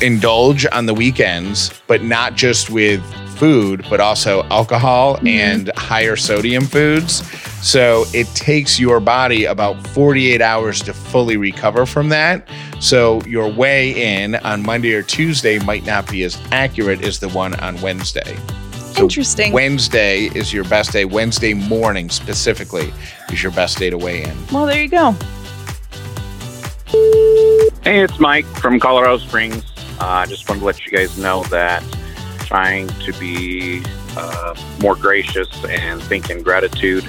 indulge 0.00 0.66
on 0.72 0.86
the 0.86 0.94
weekends, 0.94 1.72
but 1.86 2.02
not 2.02 2.34
just 2.34 2.70
with 2.70 3.02
food, 3.36 3.84
but 3.90 4.00
also 4.00 4.44
alcohol 4.44 5.18
and 5.26 5.70
higher 5.76 6.16
sodium 6.16 6.64
foods. 6.64 7.22
So 7.62 8.04
it 8.12 8.26
takes 8.34 8.78
your 8.78 9.00
body 9.00 9.44
about 9.44 9.86
48 9.88 10.40
hours 10.40 10.80
to 10.82 10.92
fully 10.92 11.36
recover 11.36 11.86
from 11.86 12.08
that. 12.10 12.48
So 12.80 13.20
your 13.22 13.48
weigh 13.52 14.20
in 14.20 14.36
on 14.36 14.62
Monday 14.62 14.94
or 14.94 15.02
Tuesday 15.02 15.58
might 15.60 15.86
not 15.86 16.10
be 16.10 16.24
as 16.24 16.40
accurate 16.50 17.02
as 17.04 17.20
the 17.20 17.28
one 17.28 17.54
on 17.60 17.80
Wednesday. 17.80 18.36
So 18.92 19.04
Interesting. 19.04 19.52
Wednesday 19.54 20.24
is 20.34 20.52
your 20.52 20.64
best 20.64 20.92
day. 20.92 21.06
Wednesday 21.06 21.54
morning 21.54 22.10
specifically 22.10 22.92
is 23.30 23.42
your 23.42 23.52
best 23.52 23.78
day 23.78 23.88
to 23.88 23.96
weigh 23.96 24.22
in. 24.22 24.46
Well, 24.52 24.66
there 24.66 24.82
you 24.82 24.88
go. 24.88 25.12
Hey, 27.82 28.02
it's 28.02 28.20
Mike 28.20 28.44
from 28.44 28.78
Colorado 28.78 29.16
Springs. 29.16 29.64
Uh, 29.98 30.06
I 30.06 30.26
just 30.26 30.46
wanted 30.46 30.60
to 30.60 30.66
let 30.66 30.84
you 30.84 30.92
guys 30.92 31.16
know 31.16 31.42
that 31.44 31.82
trying 32.40 32.88
to 32.88 33.12
be 33.14 33.82
uh, 34.14 34.54
more 34.82 34.94
gracious 34.94 35.48
and 35.64 36.02
think 36.02 36.28
in 36.28 36.42
gratitude, 36.42 37.04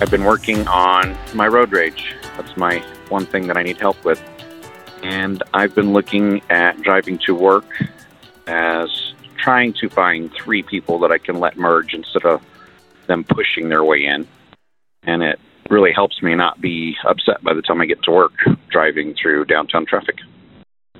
I've 0.00 0.10
been 0.10 0.24
working 0.24 0.66
on 0.66 1.16
my 1.32 1.46
road 1.46 1.70
rage. 1.70 2.12
That's 2.36 2.56
my 2.56 2.80
one 3.08 3.24
thing 3.24 3.46
that 3.46 3.56
I 3.56 3.62
need 3.62 3.78
help 3.78 4.04
with. 4.04 4.20
And 5.04 5.44
I've 5.54 5.76
been 5.76 5.92
looking 5.92 6.42
at 6.50 6.82
driving 6.82 7.18
to 7.18 7.36
work 7.36 7.66
as 8.48 9.09
trying 9.42 9.72
to 9.74 9.88
find 9.88 10.32
three 10.32 10.62
people 10.62 10.98
that 11.00 11.10
I 11.10 11.18
can 11.18 11.40
let 11.40 11.56
merge 11.56 11.94
instead 11.94 12.24
of 12.24 12.42
them 13.06 13.24
pushing 13.24 13.68
their 13.68 13.84
way 13.84 14.04
in. 14.04 14.26
And 15.02 15.22
it 15.22 15.38
really 15.68 15.92
helps 15.92 16.22
me 16.22 16.34
not 16.34 16.60
be 16.60 16.96
upset 17.04 17.42
by 17.42 17.54
the 17.54 17.62
time 17.62 17.80
I 17.80 17.86
get 17.86 18.02
to 18.04 18.10
work 18.10 18.32
driving 18.70 19.14
through 19.14 19.46
downtown 19.46 19.86
traffic. 19.86 20.16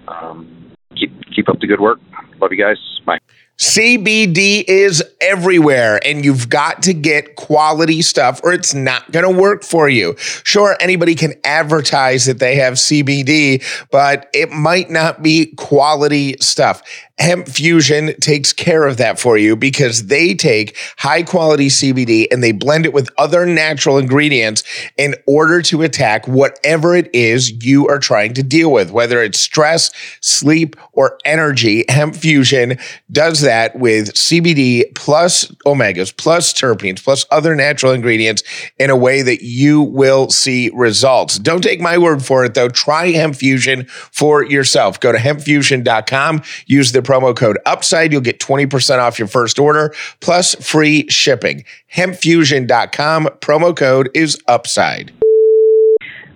Um, 0.08 0.72
keep 0.96 1.12
keep 1.30 1.48
up 1.48 1.60
the 1.60 1.66
good 1.66 1.80
work. 1.80 2.00
Love 2.40 2.52
you 2.52 2.58
guys. 2.58 2.78
Bye. 3.04 3.18
CBD 3.60 4.64
is 4.66 5.04
everywhere 5.20 6.00
and 6.02 6.24
you've 6.24 6.48
got 6.48 6.82
to 6.84 6.94
get 6.94 7.36
quality 7.36 8.00
stuff 8.00 8.40
or 8.42 8.54
it's 8.54 8.72
not 8.72 9.12
going 9.12 9.30
to 9.30 9.38
work 9.38 9.64
for 9.64 9.86
you. 9.86 10.16
Sure, 10.16 10.78
anybody 10.80 11.14
can 11.14 11.34
advertise 11.44 12.24
that 12.24 12.38
they 12.38 12.54
have 12.54 12.74
CBD, 12.74 13.62
but 13.90 14.30
it 14.32 14.50
might 14.50 14.88
not 14.88 15.22
be 15.22 15.54
quality 15.56 16.36
stuff. 16.40 16.82
Hemp 17.18 17.48
Fusion 17.48 18.14
takes 18.18 18.50
care 18.54 18.86
of 18.86 18.96
that 18.96 19.20
for 19.20 19.36
you 19.36 19.54
because 19.54 20.06
they 20.06 20.32
take 20.32 20.74
high 20.96 21.22
quality 21.22 21.66
CBD 21.66 22.26
and 22.30 22.42
they 22.42 22.52
blend 22.52 22.86
it 22.86 22.94
with 22.94 23.10
other 23.18 23.44
natural 23.44 23.98
ingredients 23.98 24.64
in 24.96 25.14
order 25.26 25.60
to 25.60 25.82
attack 25.82 26.26
whatever 26.26 26.96
it 26.96 27.10
is 27.14 27.62
you 27.62 27.86
are 27.88 27.98
trying 27.98 28.32
to 28.32 28.42
deal 28.42 28.72
with, 28.72 28.90
whether 28.90 29.22
it's 29.22 29.38
stress, 29.38 29.90
sleep, 30.22 30.76
or 30.92 31.18
energy. 31.26 31.84
Hemp 31.90 32.16
Fusion 32.16 32.78
does 33.12 33.42
that 33.42 33.49
with 33.74 34.14
CBD 34.14 34.94
plus 34.94 35.46
omegas, 35.66 36.16
plus 36.16 36.52
terpenes, 36.52 37.02
plus 37.02 37.26
other 37.30 37.54
natural 37.54 37.92
ingredients 37.92 38.42
in 38.78 38.90
a 38.90 38.96
way 38.96 39.22
that 39.22 39.42
you 39.42 39.80
will 39.82 40.30
see 40.30 40.70
results. 40.74 41.38
Don't 41.38 41.62
take 41.62 41.80
my 41.80 41.98
word 41.98 42.24
for 42.24 42.44
it 42.44 42.54
though. 42.54 42.68
Try 42.68 43.10
Hemp 43.10 43.36
Fusion 43.36 43.86
for 43.86 44.44
yourself. 44.44 45.00
Go 45.00 45.12
to 45.12 45.18
hempfusion.com, 45.18 46.42
use 46.66 46.92
the 46.92 47.00
promo 47.00 47.36
code 47.36 47.58
UPSIDE. 47.66 48.12
You'll 48.12 48.20
get 48.20 48.40
20% 48.40 48.98
off 48.98 49.18
your 49.18 49.28
first 49.28 49.58
order 49.58 49.94
plus 50.20 50.54
free 50.56 51.08
shipping. 51.08 51.64
Hempfusion.com, 51.94 53.26
promo 53.40 53.76
code 53.76 54.10
is 54.14 54.36
UPSIDE. 54.48 55.19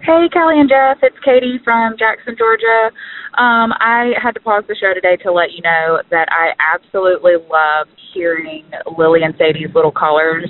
Hey, 0.04 0.28
Kelly 0.28 0.60
and 0.60 0.68
Jeff. 0.68 1.00
It's 1.00 1.16
Katie 1.24 1.56
from 1.64 1.96
Jackson, 1.96 2.36
Georgia. 2.36 2.92
Um, 3.40 3.72
I 3.80 4.12
had 4.22 4.32
to 4.32 4.40
pause 4.40 4.62
the 4.68 4.76
show 4.76 4.92
today 4.92 5.16
to 5.24 5.32
let 5.32 5.52
you 5.56 5.62
know 5.62 6.02
that 6.10 6.28
I 6.28 6.52
absolutely 6.60 7.40
love 7.40 7.88
hearing 8.12 8.68
Lily 8.98 9.20
and 9.24 9.32
Sadie's 9.38 9.74
little 9.74 9.90
colors 9.90 10.44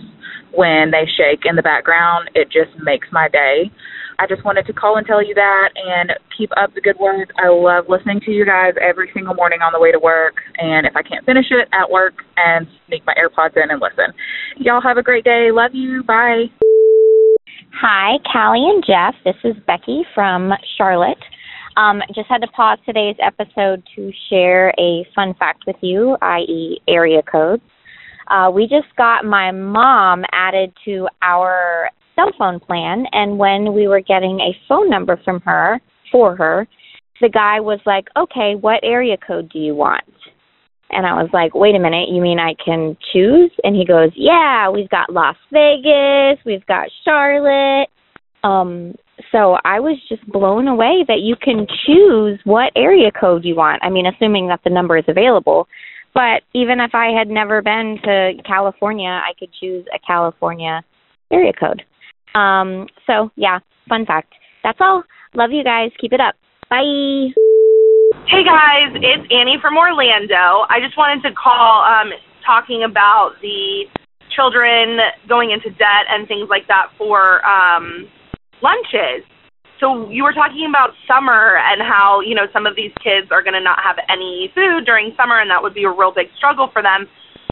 when 0.51 0.91
they 0.91 1.07
shake 1.07 1.47
in 1.47 1.55
the 1.55 1.63
background. 1.63 2.31
It 2.35 2.51
just 2.51 2.75
makes 2.83 3.07
my 3.13 3.29
day. 3.29 3.71
I 4.19 4.27
just 4.27 4.45
wanted 4.45 4.67
to 4.67 4.73
call 4.73 4.99
and 4.99 5.07
tell 5.07 5.25
you 5.25 5.35
that 5.35 5.69
and 5.79 6.11
keep 6.37 6.51
up 6.57 6.75
the 6.75 6.81
good 6.81 6.99
work. 6.99 7.31
I 7.39 7.47
love 7.47 7.85
listening 7.87 8.23
to 8.27 8.33
you 8.33 8.45
guys 8.45 8.75
every 8.83 9.09
single 9.15 9.35
morning 9.35 9.63
on 9.63 9.71
the 9.73 9.79
way 9.79 9.93
to 9.93 10.01
work. 10.03 10.35
And 10.59 10.85
if 10.85 10.97
I 10.97 11.03
can't 11.07 11.25
finish 11.25 11.47
it 11.55 11.69
at 11.71 11.89
work 11.89 12.27
and 12.37 12.67
sneak 12.89 13.07
my 13.07 13.15
AirPods 13.15 13.55
in 13.55 13.71
and 13.71 13.79
listen. 13.79 14.11
Y'all 14.59 14.83
have 14.83 14.99
a 14.99 15.03
great 15.03 15.23
day. 15.23 15.51
Love 15.55 15.79
you. 15.79 16.03
Bye. 16.03 16.51
Hi, 17.81 18.19
Callie 18.33 18.71
and 18.71 18.85
Jeff. 18.87 19.17
This 19.25 19.35
is 19.43 19.61
Becky 19.67 20.05
from 20.15 20.53
Charlotte. 20.79 21.19
Um, 21.77 22.03
just 22.15 22.29
had 22.29 22.41
to 22.43 22.47
pause 22.49 22.79
today's 22.87 23.17
episode 23.21 23.83
to 23.97 24.13
share 24.31 24.69
a 24.79 25.05
fun 25.13 25.35
fact 25.41 25.65
with 25.67 25.75
you, 25.81 26.17
i.e., 26.23 26.81
area 26.87 27.21
codes. 27.23 27.65
Uh, 28.29 28.49
we 28.55 28.69
just 28.69 28.95
got 28.97 29.25
my 29.25 29.51
mom 29.51 30.23
added 30.31 30.73
to 30.85 31.09
our 31.21 31.91
cell 32.15 32.31
phone 32.39 32.61
plan, 32.61 33.07
and 33.11 33.39
when 33.39 33.75
we 33.75 33.89
were 33.89 34.01
getting 34.01 34.39
a 34.39 34.57
phone 34.69 34.89
number 34.89 35.21
from 35.25 35.41
her 35.41 35.81
for 36.13 36.37
her, 36.37 36.69
the 37.21 37.29
guy 37.29 37.59
was 37.59 37.81
like, 37.87 38.07
"Okay, 38.17 38.55
what 38.55 38.79
area 38.85 39.17
code 39.17 39.49
do 39.51 39.59
you 39.59 39.75
want?" 39.75 40.05
And 40.95 41.07
I 41.07 41.15
was 41.15 41.31
like, 41.33 41.55
"Wait 41.55 41.75
a 41.75 41.79
minute, 41.79 42.09
you 42.11 42.23
mean 42.23 42.39
I 42.39 42.55
can 42.65 42.97
choose?" 43.13 43.51
And 43.63 43.77
he 43.77 43.85
goes, 43.85 44.11
"Yeah, 44.15 44.69
we've 44.71 44.89
got 44.89 45.13
Las 45.13 45.37
Vegas, 45.53 46.39
we've 46.45 46.67
got 46.67 46.89
Charlotte." 47.05 47.89
Um, 48.43 48.95
so 49.33 49.57
I 49.65 49.81
was 49.81 49.97
just 50.09 50.27
blown 50.27 50.69
away 50.69 51.05
that 51.09 51.21
you 51.21 51.37
can 51.37 51.67
choose 51.87 52.39
what 52.45 52.73
area 52.77 53.11
code 53.11 53.45
you 53.45 53.57
want. 53.57 53.83
I 53.83 53.91
mean, 53.91 54.07
assuming 54.07 54.49
that 54.49 54.61
the 54.65 54.71
number 54.71 54.97
is 54.97 55.05
available. 55.09 55.67
But 56.15 56.43
even 56.53 56.79
if 56.79 56.95
I 56.95 57.11
had 57.17 57.29
never 57.29 57.61
been 57.61 57.99
to 58.05 58.33
California, 58.47 59.09
I 59.09 59.33
could 59.39 59.51
choose 59.61 59.85
a 59.93 59.99
California 59.99 60.83
area 61.33 61.53
code. 61.53 61.83
Um, 62.39 62.87
so 63.07 63.31
yeah, 63.37 63.59
fun 63.89 64.07
fact. 64.07 64.33
That's 64.63 64.79
all. 64.81 65.03
Love 65.35 65.51
you 65.51 65.65
guys. 65.65 65.91
Keep 66.01 66.13
it 66.13 66.21
up. 66.21 66.35
Bye. 66.71 67.44
Hey 68.27 68.41
guys, 68.41 68.89
it's 69.05 69.29
Annie 69.29 69.61
from 69.61 69.77
Orlando. 69.77 70.65
I 70.73 70.81
just 70.81 70.97
wanted 70.97 71.21
to 71.29 71.35
call 71.37 71.85
um, 71.85 72.09
talking 72.41 72.81
about 72.81 73.37
the 73.45 73.85
children 74.33 74.97
going 75.29 75.53
into 75.53 75.69
debt 75.77 76.09
and 76.09 76.27
things 76.27 76.49
like 76.49 76.65
that 76.73 76.89
for 76.97 77.45
um, 77.45 78.09
lunches. 78.65 79.29
So 79.77 80.09
you 80.09 80.25
were 80.25 80.33
talking 80.33 80.65
about 80.65 80.97
summer 81.05 81.61
and 81.69 81.85
how 81.85 82.25
you 82.25 82.35
know 82.35 82.49
some 82.51 82.65
of 82.65 82.73
these 82.75 82.97
kids 83.05 83.29
are 83.29 83.45
going 83.45 83.61
to 83.61 83.61
not 83.61 83.77
have 83.85 84.01
any 84.09 84.49
food 84.57 84.89
during 84.89 85.13
summer, 85.21 85.45
and 85.45 85.53
that 85.53 85.61
would 85.61 85.75
be 85.77 85.85
a 85.85 85.93
real 85.93 86.13
big 86.15 86.33
struggle 86.41 86.73
for 86.73 86.81
them. 86.81 87.05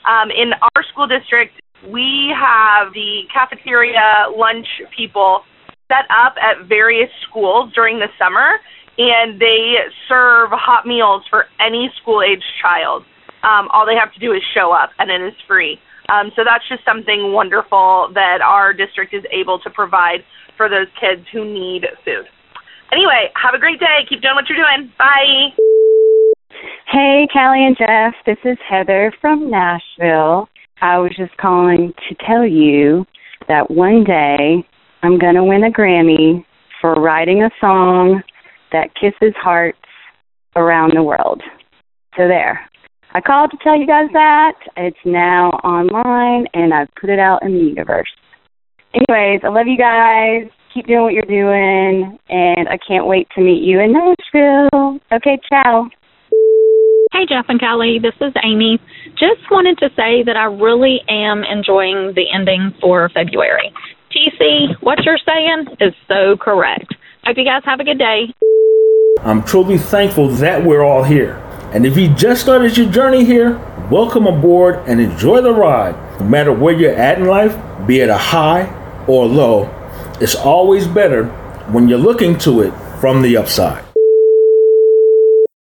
Um, 0.09 0.33
in 0.33 0.57
our 0.57 0.81
school 0.89 1.07
district, 1.07 1.53
we 1.85 2.33
have 2.33 2.97
the 2.97 3.29
cafeteria 3.29 4.33
lunch 4.33 4.67
people 4.97 5.45
set 5.93 6.09
up 6.09 6.33
at 6.41 6.65
various 6.65 7.13
schools 7.29 7.69
during 7.77 8.01
the 8.01 8.09
summer, 8.17 8.57
and 8.99 9.41
they 9.41 9.77
serve 10.09 10.51
hot 10.53 10.87
meals 10.87 11.23
for 11.31 11.47
any 11.61 11.91
school 12.01 12.23
age 12.23 12.43
child. 12.61 13.05
Um, 13.43 13.69
all 13.73 13.87
they 13.87 13.97
have 13.99 14.13
to 14.15 14.21
do 14.21 14.33
is 14.33 14.43
show 14.55 14.73
up, 14.73 14.91
and 14.99 15.11
it 15.11 15.21
is 15.23 15.35
free. 15.49 15.79
Um, 16.09 16.31
so 16.37 16.43
that's 16.45 16.67
just 16.69 16.85
something 16.85 17.33
wonderful 17.33 18.11
that 18.15 18.41
our 18.43 18.73
district 18.73 19.15
is 19.15 19.25
able 19.31 19.59
to 19.61 19.71
provide 19.71 20.25
for 20.57 20.69
those 20.69 20.89
kids 21.01 21.27
who 21.33 21.45
need 21.45 21.87
food. 22.05 22.27
Anyway, 22.93 23.33
have 23.35 23.55
a 23.55 23.59
great 23.59 23.81
day. 23.81 24.05
Keep 24.09 24.21
doing 24.21 24.35
what 24.35 24.45
you're 24.49 24.59
doing. 24.59 24.93
Bye. 24.99 25.49
Hey, 26.87 27.27
Callie 27.33 27.65
and 27.65 27.77
Jeff. 27.77 28.15
This 28.27 28.37
is 28.45 28.59
Heather 28.69 29.13
from 29.21 29.51
Nashville. 29.51 30.49
I 30.83 30.99
was 30.99 31.13
just 31.17 31.37
calling 31.39 31.95
to 32.09 32.15
tell 32.27 32.47
you 32.47 33.07
that 33.49 33.71
one 33.71 34.05
day 34.05 34.67
I'm 35.03 35.19
going 35.19 35.37
to 35.37 35.45
win 35.45 35.65
a 35.65 35.71
Grammy 35.71 36.45
for 36.81 36.95
writing 36.95 37.43
a 37.43 37.51
song 37.61 38.23
that 38.73 38.95
kisses 38.95 39.35
hearts 39.37 39.79
around 40.57 40.93
the 40.95 41.03
world. 41.03 41.43
So 42.17 42.29
there. 42.29 42.69
I 43.15 43.21
called 43.21 43.51
to 43.51 43.59
tell 43.63 43.79
you 43.79 43.87
guys 43.87 44.09
that. 44.13 44.55
It's 44.77 44.97
now 45.05 45.51
online 45.65 46.47
and 46.55 46.73
I've 46.73 46.89
put 46.99 47.11
it 47.11 47.19
out 47.19 47.43
in 47.43 47.53
the 47.53 47.65
universe. 47.65 48.11
Anyways, 48.95 49.41
I 49.45 49.49
love 49.49 49.67
you 49.67 49.79
guys. 49.79 50.51
Keep 50.73 50.87
doing 50.87 51.03
what 51.03 51.13
you're 51.13 51.23
doing 51.23 52.19
and 52.29 52.69
I 52.69 52.79
can't 52.87 53.07
wait 53.07 53.29
to 53.35 53.43
meet 53.43 53.63
you 53.63 53.81
in 53.81 53.93
Nashville. 53.93 54.99
Okay, 55.13 55.39
ciao. 55.49 55.89
Hey, 57.13 57.27
Jeff 57.29 57.45
and 57.49 57.61
Callie, 57.61 57.99
this 58.01 58.17
is 58.23 58.33
Amy. 58.43 58.79
Just 59.21 59.45
wanted 59.51 59.77
to 59.79 59.91
say 59.91 60.25
that 60.25 60.37
I 60.37 60.45
really 60.45 61.01
am 61.11 61.45
enjoying 61.45 62.15
the 62.17 62.25
ending 62.33 62.73
for 62.81 63.11
February. 63.11 63.71
TC, 64.11 64.81
what 64.81 65.05
you're 65.05 65.21
saying 65.21 65.77
is 65.81 65.93
so 66.09 66.37
correct. 66.41 66.95
Hope 67.25 67.37
you 67.37 67.45
guys 67.45 67.63
have 67.67 67.81
a 67.81 67.85
good 67.85 67.99
day. 67.99 68.33
I'm 69.21 69.45
truly 69.45 69.79
thankful 69.79 70.29
that 70.29 70.65
we're 70.65 70.83
all 70.83 71.05
here. 71.05 71.37
And 71.73 71.87
if 71.87 71.97
you 71.97 72.13
just 72.13 72.41
started 72.41 72.77
your 72.77 72.91
journey 72.91 73.25
here, 73.25 73.57
welcome 73.89 74.27
aboard 74.27 74.81
and 74.89 75.01
enjoy 75.01 75.41
the 75.43 75.53
ride. 75.53 75.95
No 76.19 76.27
matter 76.27 76.53
where 76.53 76.75
you're 76.75 76.95
at 76.95 77.19
in 77.19 77.27
life, 77.27 77.57
be 77.87 78.01
it 78.01 78.09
a 78.09 78.19
high 78.19 78.65
or 79.07 79.27
low, 79.27 79.71
it's 80.21 80.35
always 80.35 80.89
better 80.89 81.27
when 81.71 81.89
you're 81.89 81.99
looking 81.99 82.37
to 82.39 82.63
it 82.63 82.73
from 83.01 83.23
the 83.23 83.37
upside. 83.37 83.85